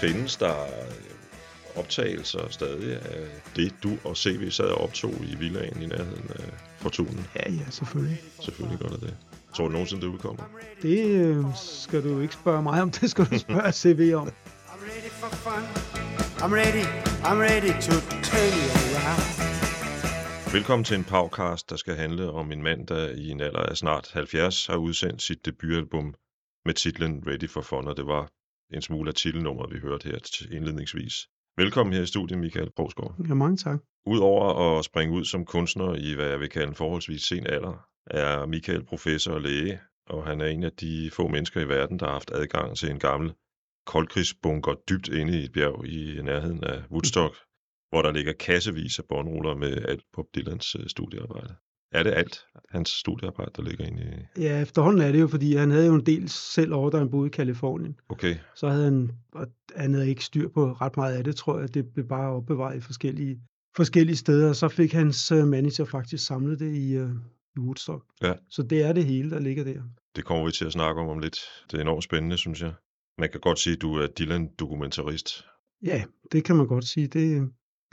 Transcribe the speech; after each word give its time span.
Findes 0.00 0.36
der 0.36 0.54
optagelser 1.76 2.48
stadig 2.50 2.92
af 2.92 3.26
det, 3.56 3.74
du 3.82 3.98
og 4.04 4.16
CV 4.16 4.50
sad 4.50 4.64
og 4.64 4.80
optog 4.80 5.14
i 5.24 5.36
villaen 5.36 5.82
i 5.82 5.86
nærheden 5.86 6.30
af 6.30 6.44
Fortunen? 6.76 7.26
Ja, 7.36 7.52
ja, 7.52 7.70
selvfølgelig. 7.70 8.18
Selvfølgelig 8.40 8.78
gør 8.78 8.88
det 8.88 9.00
det. 9.00 9.16
Tror 9.54 9.64
du 9.64 9.70
nogensinde, 9.72 10.02
det 10.02 10.08
udkommer? 10.08 10.42
Det 10.82 11.06
øh, 11.06 11.44
skal 11.54 12.04
du 12.04 12.20
ikke 12.20 12.34
spørge 12.34 12.62
mig 12.62 12.82
om, 12.82 12.90
det 13.00 13.10
skal 13.10 13.24
du 13.24 13.38
spørge 13.38 13.72
CV 13.72 14.12
om. 14.16 14.28
I'm 14.72 14.82
ready 14.90 15.10
for 15.10 15.36
fun. 15.36 15.62
I'm 16.42 16.52
ready, 16.54 16.84
I'm 17.28 17.38
ready 17.50 17.72
to 17.86 17.94
turn 18.30 18.52
you 18.60 18.68
around. 18.98 19.24
Velkommen 20.52 20.84
til 20.84 20.96
en 20.96 21.04
podcast, 21.04 21.70
der 21.70 21.76
skal 21.76 21.94
handle 21.94 22.30
om 22.30 22.52
en 22.52 22.62
mand, 22.62 22.86
der 22.86 23.08
i 23.08 23.28
en 23.28 23.40
alder 23.40 23.62
af 23.62 23.76
snart 23.76 24.10
70 24.12 24.66
har 24.66 24.76
udsendt 24.76 25.22
sit 25.22 25.46
debutalbum 25.46 26.14
med 26.64 26.74
titlen 26.74 27.22
Ready 27.26 27.50
for 27.50 27.60
Fun, 27.60 27.88
og 27.88 27.96
det 27.96 28.06
var 28.06 28.28
en 28.74 28.82
smule 28.82 29.08
af 29.08 29.14
titelnummeret, 29.14 29.74
vi 29.74 29.78
hørte 29.78 30.08
her 30.08 30.18
indledningsvis. 30.56 31.14
Velkommen 31.56 31.92
her 31.92 32.02
i 32.02 32.06
studiet, 32.06 32.38
Michael 32.38 32.70
Brogsgaard. 32.76 33.14
Ja, 33.28 33.34
mange 33.34 33.56
tak. 33.56 33.78
Udover 34.06 34.78
at 34.78 34.84
springe 34.84 35.14
ud 35.14 35.24
som 35.24 35.44
kunstner 35.44 35.94
i, 35.94 36.14
hvad 36.14 36.26
jeg 36.26 36.40
vil 36.40 36.48
kalde 36.48 36.68
en 36.68 36.74
forholdsvis 36.74 37.22
sen 37.22 37.46
alder, 37.46 37.86
er 38.06 38.46
Michael 38.46 38.84
professor 38.84 39.32
og 39.32 39.40
læge, 39.40 39.80
og 40.06 40.26
han 40.26 40.40
er 40.40 40.46
en 40.46 40.64
af 40.64 40.72
de 40.72 41.10
få 41.12 41.28
mennesker 41.28 41.60
i 41.60 41.68
verden, 41.68 41.98
der 41.98 42.06
har 42.06 42.12
haft 42.12 42.30
adgang 42.34 42.76
til 42.76 42.90
en 42.90 42.98
gammel 42.98 43.32
koldkrigsbunker 43.86 44.74
dybt 44.88 45.08
inde 45.08 45.40
i 45.40 45.44
et 45.44 45.52
bjerg 45.52 45.86
i 45.86 46.22
nærheden 46.22 46.64
af 46.64 46.82
Woodstock, 46.90 47.34
hvor 47.90 48.02
der 48.02 48.12
ligger 48.12 48.32
kassevis 48.32 48.98
af 48.98 49.04
båndruller 49.08 49.54
med 49.54 49.84
alt 49.88 50.04
på 50.12 50.28
Dylans 50.34 50.74
øh, 50.74 50.86
studiearbejde. 50.86 51.54
Er 51.92 52.02
det 52.02 52.12
alt 52.14 52.38
hans 52.70 52.88
studiearbejde, 52.88 53.50
der 53.56 53.62
ligger 53.62 53.84
inde 53.84 54.26
i... 54.36 54.40
Ja, 54.42 54.62
efterhånden 54.62 55.02
er 55.02 55.12
det 55.12 55.20
jo, 55.20 55.26
fordi 55.28 55.54
han 55.54 55.70
havde 55.70 55.86
jo 55.86 55.94
en 55.94 56.06
del 56.06 56.28
selv 56.28 56.72
over, 56.74 56.90
da 56.90 56.98
han 56.98 57.10
boede 57.10 57.26
i 57.26 57.30
Kalifornien. 57.30 58.00
Okay, 58.08 58.36
Så 58.54 58.68
havde 58.68 58.84
han, 58.84 59.10
og 59.32 59.46
han 59.76 59.94
havde 59.94 60.08
ikke 60.08 60.24
styr 60.24 60.48
på 60.48 60.72
ret 60.72 60.96
meget 60.96 61.14
af 61.16 61.24
det, 61.24 61.36
tror 61.36 61.58
jeg. 61.60 61.74
Det 61.74 61.86
blev 61.94 62.08
bare 62.08 62.30
opbevaret 62.30 62.76
i 62.76 62.80
forskellige, 62.80 63.40
forskellige 63.76 64.16
steder, 64.16 64.48
og 64.48 64.56
så 64.56 64.68
fik 64.68 64.92
hans 64.92 65.32
øh, 65.32 65.46
manager 65.46 65.84
faktisk 65.84 66.26
samlet 66.26 66.58
det 66.60 66.76
i, 66.76 66.92
øh, 66.96 67.10
i 67.56 67.60
Woodstock. 67.60 68.04
Ja. 68.22 68.32
Så 68.50 68.62
det 68.62 68.82
er 68.82 68.92
det 68.92 69.04
hele, 69.04 69.30
der 69.30 69.38
ligger 69.38 69.64
der. 69.64 69.82
det 70.16 70.24
kommer 70.24 70.44
vi 70.46 70.52
til 70.52 70.64
at 70.64 70.72
snakke 70.72 71.00
om 71.00 71.08
om 71.08 71.18
lidt. 71.18 71.38
Det 71.70 71.76
er 71.76 71.80
enormt 71.82 72.04
spændende, 72.04 72.36
synes 72.36 72.62
jeg. 72.62 72.72
Man 73.18 73.28
kan 73.30 73.40
godt 73.40 73.58
sige, 73.58 73.74
at 73.76 73.82
du 73.82 73.94
er 73.94 74.06
Dylan-dokumentarist. 74.06 75.44
Ja, 75.82 76.04
det 76.32 76.44
kan 76.44 76.56
man 76.56 76.66
godt 76.66 76.84
sige. 76.84 77.06
Det, 77.06 77.48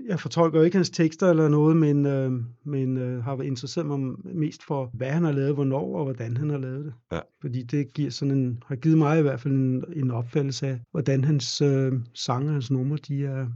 jeg 0.08 0.20
fortolker 0.20 0.60
jo 0.60 0.66
ikke 0.66 0.78
hans 0.78 0.90
tekster 0.90 1.30
eller 1.30 1.48
noget, 1.50 1.78
men, 1.78 2.06
øh, 2.06 2.32
men 2.66 2.98
øh, 2.98 3.24
har 3.24 3.42
interesseret 3.42 3.88
mig 3.88 4.00
mest 4.36 4.64
for, 4.64 4.92
hvad 4.94 5.10
han 5.10 5.24
har 5.24 5.32
lavet, 5.32 5.54
hvornår 5.54 5.98
og 5.98 6.04
hvordan 6.04 6.38
han 6.38 6.50
har 6.50 6.58
lavet 6.58 6.86
det. 6.86 6.94
Ja. 7.12 7.20
Fordi 7.42 7.64
det 7.64 7.94
giver 7.94 8.12
sådan 8.12 8.38
en, 8.38 8.64
har 8.66 8.76
givet 8.76 8.98
mig 8.98 9.20
i 9.20 9.22
hvert 9.22 9.42
fald 9.42 9.54
en, 9.54 9.84
en 9.96 10.12
opfattelse 10.12 10.68
af, 10.68 10.80
hvordan 10.92 11.24
hans 11.24 11.62
øh, 11.62 11.94
sange 12.14 12.48
og 12.48 12.54
hans 12.54 12.72
numre, 12.72 12.98
de 13.08 13.26
er, 13.26 13.48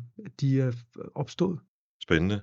de 0.42 0.62
er 0.62 0.72
opstået. 1.16 1.60
Spændende. 2.04 2.42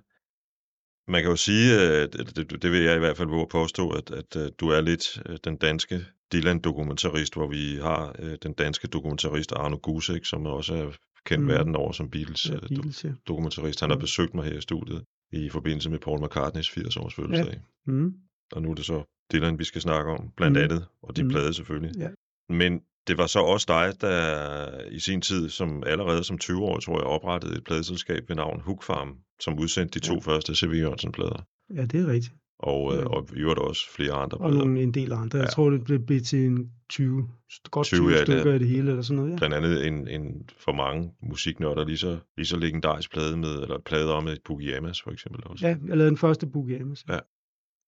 Man 1.09 1.23
kan 1.23 1.31
jo 1.31 1.37
sige, 1.37 1.81
at 1.81 2.13
det, 2.13 2.63
det- 2.63 2.73
vil 2.73 2.83
jeg 2.83 2.97
i 2.97 2.99
hvert 2.99 3.17
fald 3.17 3.29
våge 3.29 3.47
påstå, 3.51 3.91
at, 3.91 4.11
at 4.11 4.37
øh, 4.37 4.51
du 4.61 4.69
er 4.69 4.81
lidt 4.81 5.23
øh, 5.27 5.37
den 5.45 5.57
danske 5.57 6.01
Dylan-dokumentarist, 6.33 7.35
hvor 7.35 7.49
vi 7.49 7.77
har 7.83 8.17
øh, 8.19 8.37
den 8.43 8.53
danske 8.53 8.89
dokumentarist 8.89 9.53
Arno 9.53 9.77
Gusek, 9.83 10.25
som 10.25 10.47
også 10.47 10.75
er 10.75 10.91
kendt 11.27 11.45
Mhm. 11.45 11.53
verden 11.53 11.77
over 11.77 11.93
som 11.93 12.11
Beatles, 12.11 12.49
Ja, 12.51 12.55
øh, 12.55 12.61
Beatles, 12.69 13.05
ja. 13.05 13.13
dokumentarist. 13.29 13.81
Han 13.81 13.91
har 13.91 13.97
besøgt 13.99 14.35
mig 14.35 14.45
her 14.45 14.59
i 14.59 14.61
studiet 14.61 15.03
i 15.33 15.49
forbindelse 15.49 15.91
med 15.91 15.99
Paul 15.99 16.25
McCartneys 16.25 16.69
80-års 16.71 17.15
fødselsdag. 17.15 17.61
Mm. 17.87 18.15
Og 18.53 18.63
nu 18.63 18.71
er 18.71 18.75
det 18.75 18.85
så 18.85 19.03
Dylan, 19.33 19.59
vi 19.59 19.65
skal 19.65 19.81
snakke 19.81 20.11
om, 20.11 20.31
blandt 20.37 20.57
Mhm. 20.57 20.65
andet, 20.65 20.87
og 21.03 21.17
din 21.17 21.25
Mhm. 21.25 21.31
plade 21.33 21.55
selvfølgelig. 21.55 21.93
Ja. 21.99 22.09
Men 22.49 22.81
det 23.09 23.19
var 23.19 23.27
så 23.27 23.39
også 23.41 23.65
dig, 23.69 24.01
der 24.01 24.81
i 24.91 24.99
sin 24.99 25.21
tid, 25.21 25.49
som 25.49 25.83
allerede 25.87 26.25
som 26.25 26.39
20-årig, 26.39 26.83
tror 26.83 26.99
jeg, 26.99 27.06
oprettede 27.06 27.56
et 27.56 27.65
pladeselskab 27.65 28.29
ved 28.29 28.37
navn 28.37 28.61
Hook 28.61 28.83
Farm, 28.83 29.19
som 29.41 29.59
udsendte 29.59 30.00
de 30.00 30.05
to 30.06 30.15
Ja. 30.15 30.21
første 30.21 30.55
C.V. 30.55 30.73
Jørgensen-plader. 30.73 31.43
Ja, 31.75 31.83
det 31.87 32.00
er 32.00 32.06
rigtigt. 32.06 32.34
Og, 32.59 32.93
øh, 32.94 32.99
Ja. 33.00 33.05
og 33.06 33.28
i 33.37 33.39
øvrigt 33.41 33.59
også 33.61 33.91
flere 33.91 34.12
andre 34.12 34.39
Og 34.39 34.53
nogle, 34.53 34.83
en 34.83 34.94
del 34.94 35.12
andre. 35.12 35.39
Jeg 35.39 35.44
Ja. 35.47 35.50
tror, 35.50 35.71
det 35.71 35.84
blev, 35.84 35.99
blev 36.06 36.21
til 36.21 36.47
en 36.47 36.71
20, 36.91 37.28
godt 37.71 37.87
20, 37.87 37.99
20, 37.99 38.09
ja, 38.09 38.15
det 38.15 38.21
er- 38.21 38.25
stykker 38.25 38.53
af 38.53 38.59
det 38.59 38.69
hele, 38.69 38.91
eller 38.91 39.03
sådan 39.03 39.17
noget. 39.17 39.33
Ja. 39.33 39.37
Blandt 39.37 39.55
andet 39.56 39.87
en, 39.87 40.09
en 40.09 40.49
for 40.59 40.72
mange 40.72 41.12
musiknørder 41.22 41.84
lige 41.84 41.99
så, 41.99 42.19
lige 42.37 42.47
så 42.47 42.56
legendarisk 42.56 43.12
plade 43.12 43.37
med, 43.37 43.55
eller 43.62 43.78
plade 43.87 44.15
om 44.15 44.27
et 44.28 44.39
Bugiamas 44.44 45.03
for 45.03 45.11
eksempel 45.11 45.43
også. 45.47 45.67
ja, 45.67 45.77
jeg 45.87 45.97
lavede 45.97 46.09
den 46.09 46.17
første 46.17 46.47
Boogie 46.47 46.81
Amos. 46.81 47.05
Ja. 47.09 47.19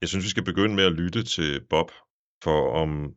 Jeg 0.00 0.08
synes, 0.08 0.24
vi 0.24 0.30
skal 0.30 0.44
begynde 0.44 0.74
med 0.74 0.84
at 0.84 0.92
lytte 0.92 1.22
til 1.22 1.60
Bob, 1.70 1.90
for 2.44 2.70
om 2.72 3.12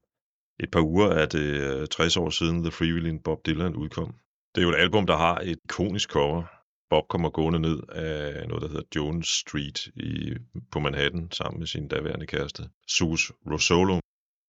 et 0.59 0.71
par 0.71 0.81
uger 0.81 1.07
er 1.07 1.25
det 1.25 1.79
øh, 1.81 1.87
60 1.87 2.17
år 2.17 2.29
siden 2.29 2.63
The 2.63 2.71
Freewheeling 2.71 3.23
Bob 3.23 3.45
Dylan 3.45 3.75
udkom. 3.75 4.13
Det 4.55 4.61
er 4.61 4.65
jo 4.65 4.69
et 4.71 4.75
album, 4.79 5.05
der 5.07 5.17
har 5.17 5.37
et 5.43 5.57
ikonisk 5.65 6.09
cover. 6.11 6.43
Bob 6.91 7.07
kommer 7.07 7.29
gående 7.29 7.59
ned 7.59 7.79
af 7.89 8.47
noget, 8.47 8.61
der 8.61 8.67
hedder 8.67 8.83
Jones 8.95 9.27
Street 9.27 9.87
i, 9.95 10.33
på 10.71 10.79
Manhattan, 10.79 11.27
sammen 11.31 11.59
med 11.59 11.67
sin 11.67 11.87
daværende 11.87 12.25
kæreste, 12.25 12.63
Sus 12.87 13.31
Rosolo. 13.51 13.99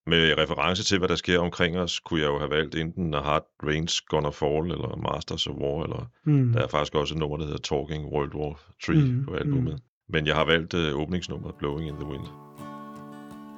Med 0.07 0.37
reference 0.37 0.83
til, 0.83 0.97
hvad 0.99 1.07
der 1.09 1.15
sker 1.15 1.39
omkring 1.39 1.77
os, 1.79 1.99
kunne 1.99 2.19
jeg 2.21 2.27
jo 2.27 2.37
have 2.39 2.49
valgt 2.49 2.75
enten 2.75 3.13
A 3.13 3.21
Hard 3.21 3.45
Rain's 3.63 4.05
Gonna 4.07 4.29
Fall, 4.29 4.71
eller 4.71 4.95
Masters 5.13 5.47
of 5.47 5.55
War, 5.55 5.83
eller 5.83 6.05
Mm. 6.25 6.53
der 6.53 6.61
er 6.63 6.67
faktisk 6.67 6.95
også 6.95 7.13
et 7.13 7.19
nummer, 7.19 7.37
der 7.37 7.45
hedder 7.45 7.59
Talking 7.59 8.05
World 8.05 8.35
War 8.35 8.59
3 8.85 8.93
mm, 8.93 9.25
på 9.25 9.33
albumet. 9.35 9.73
mhm. 9.73 9.81
Men 10.09 10.27
jeg 10.27 10.35
har 10.35 10.45
valgt 10.45 10.73
øh, 10.73 10.95
åbningsnummeret 10.99 11.55
Blowing 11.55 11.87
in 11.87 11.95
the 11.95 12.05
Wind. 12.05 12.27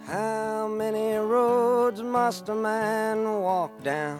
How 0.08 0.68
many 0.68 1.18
roads 1.36 2.02
must 2.02 2.50
a 2.50 2.54
man 2.54 3.18
walk 3.28 3.72
down 3.86 4.20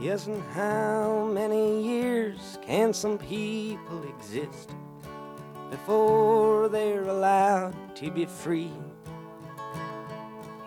Yes, 0.00 0.26
and 0.26 0.42
how 0.52 1.30
many 1.32 1.82
years 1.82 2.58
can 2.62 2.92
some 2.92 3.16
people 3.16 4.02
exist 4.18 4.74
before 5.70 6.68
they're 6.68 7.04
allowed 7.08 7.74
to 7.96 8.10
be 8.10 8.26
free? 8.26 8.72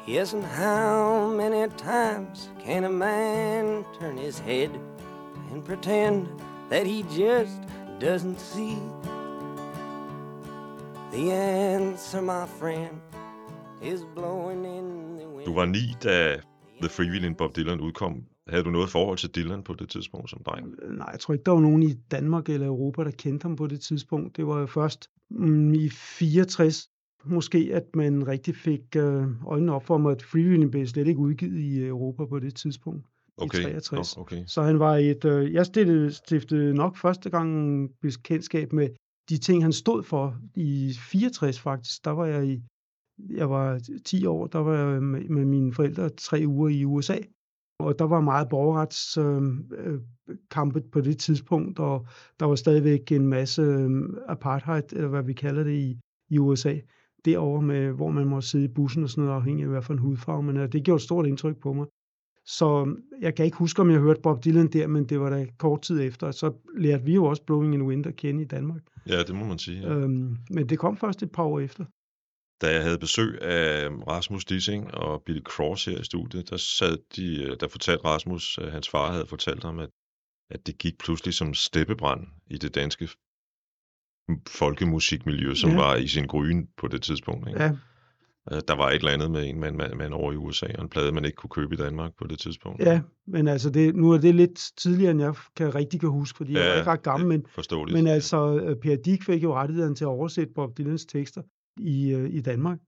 Yes, 0.08 0.32
and 0.32 0.46
how 0.46 1.28
many 1.36 1.68
times 1.76 2.50
can 2.58 2.86
a 2.86 2.90
man 2.90 3.86
turn 4.00 4.16
his 4.16 4.40
head 4.40 4.72
and 5.52 5.64
pretend 5.64 6.30
that 6.70 6.86
he 6.88 7.04
just 7.04 7.60
doesn't 8.00 8.40
see? 8.40 8.78
The 11.12 11.32
answer, 11.32 12.22
my 12.22 12.46
friend, 12.46 13.02
is 13.82 14.06
blowing 14.16 14.64
in 14.64 15.18
the 15.18 15.28
wind. 15.28 15.46
Du 15.46 15.54
var 15.54 15.66
ni, 15.66 15.96
da 16.00 16.38
The 16.80 16.88
Freewheeling 16.88 17.36
Bob 17.36 17.54
Dylan 17.54 17.82
udkom. 17.82 18.24
Havde 18.50 18.64
du 18.64 18.70
noget 18.70 18.90
forhold 18.90 19.18
til 19.18 19.30
Dylan 19.30 19.64
på 19.64 19.74
det 19.74 19.90
tidspunkt 19.90 20.30
som 20.30 20.44
dreng? 20.46 20.76
Nej, 20.98 21.10
jeg 21.12 21.20
tror 21.20 21.34
ikke, 21.34 21.44
der 21.44 21.52
var 21.52 21.60
nogen 21.60 21.84
i 21.84 21.94
Danmark 21.94 22.50
eller 22.50 22.68
Europa, 22.68 23.04
der 23.04 23.12
kendte 23.12 23.44
ham 23.44 23.56
på 23.56 23.68
det 23.68 23.82
tidspunkt. 23.82 24.38
Det 24.38 24.48
var 24.48 24.60
jo 24.60 24.66
først 24.66 25.10
mm, 25.30 25.74
i 25.74 25.90
64, 25.90 26.90
måske, 27.26 27.70
at 27.74 27.84
man 27.96 28.28
rigtig 28.28 28.56
fik 28.56 28.96
øh, 28.96 29.28
øjnene 29.48 29.74
op 29.74 29.86
for 29.86 29.98
mig, 29.98 30.12
at 30.12 30.24
Freewheeling 30.24 30.72
blev 30.72 30.88
slet 30.88 31.08
ikke 31.08 31.20
udgivet 31.20 31.60
i 31.60 31.86
Europa 31.86 32.26
på 32.26 32.40
det 32.40 32.56
tidspunkt. 32.56 33.06
Okay, 33.38 33.60
I 33.60 33.64
63. 33.64 34.18
Nå, 34.18 34.22
okay. 34.22 34.44
Så 34.48 34.62
han 34.62 34.80
var 34.80 34.96
et... 34.96 35.26
Øh, 35.26 35.54
jeg 35.54 35.66
stiftede, 35.66 36.12
stiftede 36.12 36.74
nok 36.74 36.98
første 36.98 37.30
gang 37.30 37.90
bekendtskab 38.02 38.74
med 38.74 38.90
de 39.30 39.38
ting, 39.38 39.64
han 39.64 39.74
stod 39.74 40.04
for 40.04 40.38
i 40.56 40.94
64 41.12 41.60
faktisk. 41.60 42.06
Der 42.06 42.12
var 42.12 42.26
jeg 42.26 42.48
i... 42.48 42.62
Jeg 43.30 43.50
var 43.50 43.82
10 44.06 44.26
år, 44.26 44.48
der 44.48 44.60
var 44.60 44.78
jeg 44.78 45.04
med, 45.04 45.30
med 45.30 45.46
mine 45.46 45.74
forældre 45.74 46.10
tre 46.10 46.44
uger 46.48 46.70
i 46.70 46.86
USA. 46.86 47.18
Og 47.80 48.00
der 48.00 48.06
var 48.06 48.22
meget 48.22 48.50
borgerretskampe 48.50 50.80
øh, 50.80 50.86
på 50.92 51.02
det 51.02 51.18
tidspunkt, 51.18 51.80
og 51.80 52.08
der 52.40 52.46
var 52.46 52.56
stadigvæk 52.56 53.12
en 53.12 53.28
masse 53.28 53.62
øh, 53.62 53.90
apartheid, 54.28 54.94
eller 54.94 55.08
hvad 55.08 55.24
vi 55.24 55.34
kalder 55.34 55.64
det 55.64 55.74
i, 55.74 56.00
i 56.30 56.38
USA, 56.38 56.76
derovre, 57.26 57.62
med, 57.62 57.92
hvor 57.92 58.12
man 58.12 58.28
må 58.28 58.42
sidde 58.42 58.66
i 58.66 58.74
bussen 58.76 59.04
og 59.04 59.10
sådan 59.10 59.24
noget, 59.24 59.36
afhængig 59.36 59.64
af 59.64 59.70
hvad 59.70 59.82
for 59.82 59.94
en 59.94 60.00
hudfarve 60.00 60.44
men 60.44 60.58
er. 60.58 60.68
Det 60.68 60.84
gjorde 60.84 60.96
et 60.96 61.02
stort 61.02 61.26
indtryk 61.26 61.58
på 61.58 61.74
mig. 61.74 61.86
Så 62.46 62.96
jeg 63.22 63.36
kan 63.36 63.46
ikke 63.46 63.58
huske, 63.58 63.82
om 63.82 63.90
jeg 63.90 64.00
hørte 64.00 64.22
Bob 64.22 64.46
Dylan 64.46 64.68
der, 64.68 64.88
men 64.88 65.06
det 65.06 65.20
var 65.20 65.30
da 65.30 65.48
kort 65.58 65.82
tid 65.82 66.02
efter. 66.02 66.32
Så 66.32 66.54
lærte 66.78 67.04
vi 67.04 67.14
jo 67.14 67.26
også 67.26 67.44
Blowing 67.44 67.74
in 67.74 67.80
the 67.80 67.88
Wind 67.88 68.08
at 68.08 68.16
kende 68.16 68.42
i 68.42 68.46
Danmark. 68.46 68.82
Ja, 69.10 69.24
det 69.24 69.36
må 69.36 69.46
man 69.46 69.58
sige. 69.58 69.82
Ja. 69.82 69.94
Øhm, 69.94 70.38
men 70.50 70.70
det 70.70 70.80
kom 70.80 70.98
først 70.98 71.24
et 71.24 71.32
par 71.32 71.44
år 71.44 71.60
efter. 71.60 71.86
Da 72.62 72.74
jeg 72.74 72.84
havde 72.84 73.00
besøg 73.00 73.42
af 73.42 73.90
Rasmus 73.90 74.46
Dissing 74.46 74.94
og 74.94 75.24
Billy 75.24 75.42
Cross 75.42 75.86
her 75.86 76.00
i 76.00 76.04
studiet, 76.04 76.50
der, 76.50 76.58
sad 76.58 76.98
de, 77.16 77.44
øh, 77.44 77.58
der 77.60 77.68
fortalte 77.68 78.06
Rasmus, 78.06 78.58
at 78.58 78.72
hans 78.72 78.90
far 78.90 79.12
havde 79.12 79.26
fortalt 79.26 79.64
ham, 79.64 79.80
at, 79.80 79.90
at 80.50 80.68
det 80.68 80.78
gik 80.78 80.98
pludselig 80.98 81.34
som 81.34 81.54
steppebrand 81.54 82.28
i 82.48 82.58
det 82.58 82.76
danske 82.76 83.10
folkemusikmiljø, 84.48 85.56
som 85.56 85.70
ja. 85.70 85.76
var 85.78 85.96
i 85.96 86.08
sin 86.08 86.28
gryne 86.28 86.68
på 86.78 86.88
det 86.88 87.02
tidspunkt. 87.02 87.48
Ikke? 87.48 87.64
Ja, 87.64 87.72
Øh, 88.52 88.62
Der 88.68 88.76
var 88.76 88.90
et 88.90 88.96
eller 88.96 89.12
andet 89.12 89.32
med 89.32 89.50
en 89.50 89.60
mand, 89.60 89.76
mand, 89.76 89.94
mand 89.94 90.14
over 90.14 90.34
i 90.34 90.36
USA, 90.36 90.66
og 90.78 90.84
en 90.84 90.90
plade, 90.90 91.12
man 91.12 91.26
ikke 91.26 91.36
kunne 91.36 91.50
købe 91.50 91.74
i 91.74 91.78
Danmark 91.78 92.12
på 92.20 92.28
det 92.28 92.40
tidspunkt. 92.40 92.80
ja 92.82 93.02
men 93.28 93.48
altså, 93.48 93.70
det, 93.70 93.96
nu 93.96 94.12
er 94.12 94.18
det 94.18 94.36
lidt 94.36 94.72
tidligere, 94.78 95.12
end 95.12 95.22
jeg 95.22 95.34
kan 95.56 95.76
rigtig 95.76 96.00
kan 96.00 96.10
huske, 96.10 96.38
fordi 96.38 96.54
jeg 96.54 96.60
Ja, 96.60 96.68
er 96.74 96.78
ikke 96.78 96.92
ret 96.92 97.04
gammel, 97.04 97.28
men, 97.28 97.46
men 97.94 98.08
altså, 98.08 98.60
øh, 98.60 98.76
Per 98.76 98.96
Dick 98.96 99.24
fik 99.24 99.44
jo 99.44 99.54
rettigheden 99.54 99.96
til 99.96 100.04
at 100.04 100.08
oversætte 100.08 100.54
Bob 100.54 100.78
Dylans 100.78 101.06
tekster 101.06 101.42
i, 101.80 102.14
øh, 102.14 102.30
i 102.30 102.42
Danmark. 102.42 102.80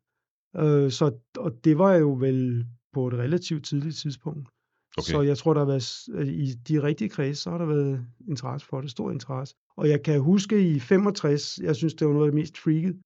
Øh, 0.55 0.91
så, 0.91 1.11
og 1.37 1.51
det 1.63 1.77
var 1.77 1.93
jo 1.93 2.13
vel 2.13 2.65
på 2.93 3.07
et 3.07 3.13
relativt 3.13 3.65
tidligt 3.65 3.95
tidspunkt. 3.95 4.49
Okay. 4.97 5.11
Så 5.11 5.21
jeg 5.21 5.37
tror, 5.37 5.53
der 5.53 5.61
har 5.61 5.67
været, 5.67 6.09
øh, 6.13 6.27
i 6.27 6.53
de 6.53 6.83
rigtige 6.83 7.09
kredse, 7.09 7.41
så 7.41 7.49
har 7.49 7.57
der 7.57 7.65
været 7.65 8.05
interesse 8.27 8.67
for 8.67 8.81
det, 8.81 8.91
stor 8.91 9.11
interesse. 9.11 9.55
Og 9.77 9.89
jeg 9.89 10.03
kan 10.03 10.19
huske 10.21 10.69
i 10.69 10.79
65, 10.79 11.57
jeg 11.57 11.75
synes, 11.75 11.93
det 11.93 12.07
var 12.07 12.13
noget 12.13 12.25
af 12.25 12.31
det 12.31 12.39
mest 12.41 12.57
freaket, 12.57 12.99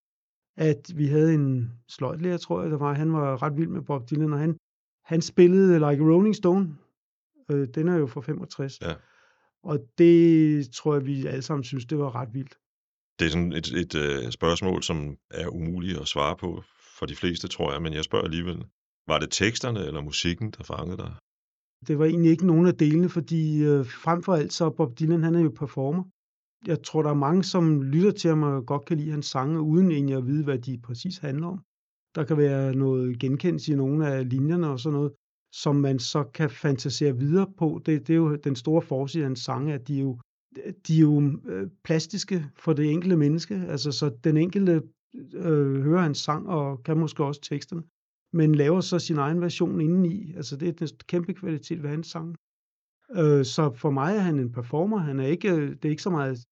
at 0.57 0.91
vi 0.95 1.07
havde 1.07 1.33
en 1.33 1.71
sløjtlærer, 1.87 2.37
tror 2.37 2.61
jeg, 2.61 2.71
der 2.71 2.77
var, 2.77 2.93
han 2.93 3.13
var 3.13 3.43
ret 3.43 3.57
vild 3.57 3.67
med 3.67 3.81
Bob 3.81 4.09
Dylan, 4.09 4.33
og 4.33 4.39
han, 4.39 4.57
han 5.05 5.21
spillede 5.21 5.73
Like 5.73 6.03
Rolling 6.03 6.35
Stone. 6.35 6.75
Øh, 7.51 7.67
den 7.75 7.87
er 7.87 7.95
jo 7.95 8.07
fra 8.07 8.21
65. 8.21 8.81
Ja. 8.81 8.93
Og 9.63 9.79
det 9.97 10.71
tror 10.71 10.93
jeg, 10.93 11.05
vi 11.05 11.25
alle 11.25 11.41
sammen 11.41 11.63
synes, 11.63 11.85
det 11.85 11.97
var 11.97 12.15
ret 12.15 12.33
vildt. 12.33 12.57
Det 13.19 13.25
er 13.25 13.29
sådan 13.29 13.53
et, 13.53 13.67
et 13.83 13.95
øh, 13.95 14.31
spørgsmål, 14.31 14.83
som 14.83 15.17
er 15.31 15.47
umuligt 15.47 15.97
at 15.99 16.07
svare 16.07 16.35
på 16.37 16.63
for 16.97 17.05
de 17.05 17.15
fleste, 17.15 17.47
tror 17.47 17.71
jeg, 17.71 17.81
men 17.81 17.93
jeg 17.93 18.03
spørger 18.03 18.25
alligevel. 18.25 18.63
Var 19.07 19.19
det 19.19 19.31
teksterne 19.31 19.85
eller 19.87 20.01
musikken, 20.01 20.51
der 20.51 20.63
fangede 20.63 20.97
dig? 20.97 21.13
Det 21.87 21.99
var 21.99 22.05
egentlig 22.05 22.31
ikke 22.31 22.47
nogen 22.47 22.67
af 22.67 22.75
delene, 22.75 23.09
fordi 23.09 23.63
øh, 23.63 23.85
frem 23.85 24.23
for 24.23 24.33
alt 24.33 24.53
så 24.53 24.69
Bob 24.69 24.99
Dylan, 24.99 25.23
han 25.23 25.35
er 25.35 25.39
jo 25.39 25.49
performer. 25.49 26.03
Jeg 26.67 26.83
tror, 26.83 27.01
der 27.01 27.09
er 27.09 27.23
mange, 27.27 27.43
som 27.43 27.81
lytter 27.81 28.11
til 28.11 28.29
ham 28.29 28.43
og 28.43 28.65
godt 28.65 28.85
kan 28.85 28.97
lide 28.97 29.11
hans 29.11 29.25
sange, 29.25 29.61
uden 29.61 29.91
egentlig 29.91 30.15
at 30.15 30.27
vide, 30.27 30.43
hvad 30.43 30.59
de 30.59 30.79
præcis 30.83 31.17
handler 31.17 31.47
om. 31.47 31.59
Der 32.15 32.23
kan 32.23 32.37
være 32.37 32.75
noget 32.75 33.19
genkendelse 33.19 33.71
i 33.71 33.75
nogle 33.75 34.07
af 34.07 34.29
linjerne 34.29 34.67
og 34.69 34.79
sådan 34.79 34.97
noget, 34.97 35.13
som 35.53 35.75
man 35.75 35.99
så 35.99 36.23
kan 36.23 36.49
fantasere 36.49 37.17
videre 37.17 37.47
på. 37.57 37.81
Det, 37.85 38.07
det 38.07 38.13
er 38.13 38.17
jo 38.17 38.35
den 38.35 38.55
store 38.55 38.81
forside 38.81 39.23
af 39.23 39.29
hans 39.29 39.39
sange, 39.39 39.73
at 39.73 39.87
de 39.87 39.99
jo, 39.99 40.19
de 40.87 40.95
er 40.95 41.01
jo 41.01 41.39
øh, 41.45 41.69
plastiske 41.83 42.45
for 42.55 42.73
det 42.73 42.91
enkelte 42.91 43.17
menneske. 43.17 43.55
Altså, 43.55 43.91
så 43.91 44.11
den 44.23 44.37
enkelte 44.37 44.81
øh, 45.33 45.81
hører 45.81 46.01
hans 46.01 46.17
sang 46.17 46.49
og 46.49 46.83
kan 46.83 46.97
måske 46.97 47.23
også 47.23 47.41
teksterne 47.41 47.83
men 48.33 48.55
laver 48.55 48.81
så 48.81 48.99
sin 48.99 49.17
egen 49.17 49.41
version 49.41 49.81
indeni. 49.81 50.33
Altså 50.35 50.57
det 50.57 50.67
er 50.67 50.71
den 50.71 50.87
kæmpe 51.07 51.33
kvalitet 51.33 51.83
ved 51.83 51.89
hans 51.89 52.07
sang. 52.07 52.35
Øh, 53.11 53.45
så 53.45 53.73
for 53.75 53.89
mig 53.89 54.15
er 54.15 54.19
han 54.19 54.39
en 54.39 54.51
performer. 54.51 54.97
Han 54.97 55.19
er 55.19 55.25
ikke, 55.25 55.51
øh, 55.51 55.69
det 55.69 55.85
er 55.85 55.89
ikke 55.89 56.01
så 56.01 56.09
meget 56.09 56.45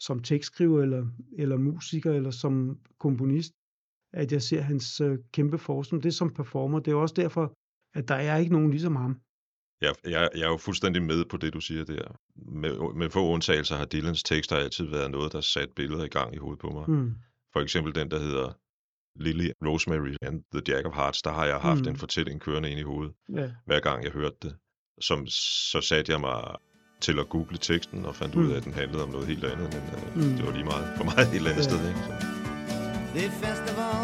som 0.00 0.22
tekstskriver 0.22 0.82
eller, 0.82 1.06
eller 1.32 1.56
musiker 1.56 2.12
eller 2.12 2.30
som 2.30 2.78
komponist, 2.98 3.52
at 4.12 4.32
jeg 4.32 4.42
ser 4.42 4.60
hans 4.60 5.00
øh, 5.00 5.18
kæmpe 5.32 5.58
forskning. 5.58 6.02
Det 6.02 6.08
er 6.08 6.12
som 6.12 6.34
performer. 6.34 6.78
Det 6.78 6.90
er 6.90 6.96
også 6.96 7.14
derfor, 7.14 7.52
at 7.94 8.08
der 8.08 8.14
er 8.14 8.36
ikke 8.36 8.52
nogen 8.52 8.70
ligesom 8.70 8.96
ham. 8.96 9.20
Jeg, 9.80 9.94
jeg, 10.04 10.28
jeg 10.34 10.42
er 10.42 10.48
jo 10.48 10.56
fuldstændig 10.56 11.02
med 11.02 11.24
på 11.24 11.36
det, 11.36 11.54
du 11.54 11.60
siger 11.60 11.84
der. 11.84 12.16
Med, 12.36 12.94
med 12.94 13.10
få 13.10 13.28
undtagelser 13.28 13.76
har 13.76 13.84
Dylans 13.84 14.22
tekster 14.22 14.56
altid 14.56 14.84
været 14.86 15.10
noget, 15.10 15.32
der 15.32 15.40
sat 15.40 15.68
billeder 15.76 16.04
i 16.04 16.08
gang 16.08 16.34
i 16.34 16.38
hovedet 16.38 16.60
på 16.60 16.70
mig. 16.70 16.90
Mm. 16.90 17.12
For 17.52 17.60
eksempel 17.60 17.94
den, 17.94 18.10
der 18.10 18.18
hedder 18.18 18.52
Lily 19.22 19.50
Rosemary 19.66 20.14
and 20.22 20.42
the 20.52 20.62
Jack 20.74 20.86
of 20.86 20.94
Hearts, 20.94 21.22
der 21.22 21.32
har 21.32 21.44
jeg 21.46 21.56
haft 21.56 21.80
Mm. 21.80 21.88
en 21.88 21.96
fortælling 21.96 22.40
kørende 22.40 22.70
ind 22.70 22.80
i 22.80 22.82
hovedet, 22.82 23.14
Ja. 23.36 23.50
hver 23.66 23.80
gang 23.80 24.04
jeg 24.04 24.12
hørte 24.12 24.36
det. 24.42 24.56
Som, 25.00 25.26
så 25.70 25.80
satte 25.80 26.12
jeg 26.12 26.20
mig 26.20 26.56
til 27.00 27.18
at 27.18 27.28
google 27.28 27.58
teksten 27.58 28.04
og 28.04 28.14
fandt 28.16 28.34
ud 28.34 28.44
Mm. 28.44 28.52
af, 28.52 28.56
at 28.56 28.64
den 28.64 28.72
handlede 28.72 29.02
om 29.02 29.08
noget 29.08 29.26
helt 29.26 29.44
andet, 29.44 29.74
men 29.74 29.82
uh, 30.24 30.30
Mm. 30.30 30.36
det 30.36 30.46
var 30.46 30.52
lige 30.52 30.64
meget 30.64 30.92
for 30.96 31.04
mig 31.04 31.12
et 31.18 31.34
eller 31.36 31.50
andet 31.50 31.64
Ja. 31.64 31.68
sted. 31.68 31.88
Ikke? 31.88 32.00
Så. 32.00 32.12
The 33.14 33.30
festival 33.30 34.03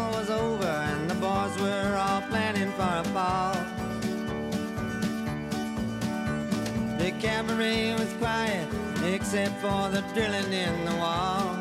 cabaret 7.21 7.93
was 7.93 8.11
quiet 8.13 8.67
except 9.05 9.61
for 9.61 9.89
the 9.89 10.01
drilling 10.15 10.51
in 10.51 10.85
the 10.85 10.95
wall. 10.95 11.55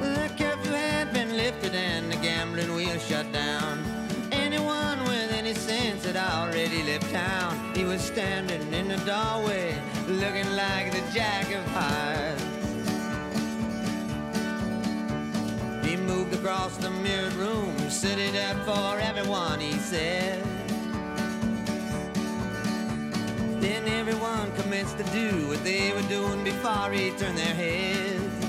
The 0.00 0.28
curfew 0.36 0.72
had 0.72 1.12
been 1.12 1.36
lifted 1.36 1.76
and 1.76 2.10
the 2.10 2.16
gambling 2.16 2.74
wheel 2.74 2.98
shut 2.98 3.30
down. 3.32 3.84
Anyone 4.32 4.98
with 5.04 5.30
any 5.32 5.54
sense 5.54 6.04
had 6.04 6.16
already 6.16 6.82
left 6.82 7.08
town. 7.12 7.72
He 7.72 7.84
was 7.84 8.00
standing 8.00 8.74
in 8.74 8.88
the 8.88 8.96
doorway 8.98 9.80
looking 10.08 10.50
like 10.56 10.90
the 10.90 11.02
jack 11.14 11.46
of 11.54 11.64
hearts. 11.66 12.44
He 15.86 15.96
moved 15.96 16.34
across 16.34 16.76
the 16.78 16.90
mirrored 16.90 17.34
room, 17.34 17.76
it 17.78 18.34
up 18.34 18.56
for 18.64 18.98
everyone, 18.98 19.60
he 19.60 19.74
said. 19.74 20.59
Then 23.60 23.86
everyone 23.88 24.50
commenced 24.56 24.96
to 24.96 25.04
do 25.04 25.46
what 25.48 25.62
they 25.62 25.92
were 25.92 26.08
doing 26.08 26.42
before 26.42 26.90
he 26.92 27.10
turned 27.10 27.36
their 27.36 27.54
heads. 27.54 28.46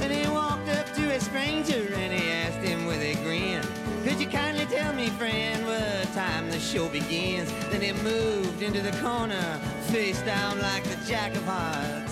Then 0.00 0.10
he 0.10 0.28
walked 0.28 0.68
up 0.68 0.92
to 0.94 1.12
a 1.12 1.20
stranger 1.20 1.94
and 1.94 2.12
he 2.12 2.28
asked 2.30 2.58
him 2.58 2.86
with 2.86 3.00
a 3.00 3.14
grin, 3.22 3.62
Could 4.02 4.20
you 4.20 4.26
kindly 4.26 4.66
tell 4.66 4.92
me, 4.92 5.10
friend, 5.10 5.64
what 5.64 6.12
time 6.12 6.50
the 6.50 6.58
show 6.58 6.88
begins? 6.88 7.52
Then 7.70 7.82
he 7.82 7.92
moved 8.02 8.62
into 8.62 8.80
the 8.80 8.96
corner, 9.00 9.60
face 9.92 10.20
down 10.22 10.58
like 10.58 10.82
the 10.82 10.96
jack 11.06 11.36
of 11.36 11.44
hearts. 11.44 12.09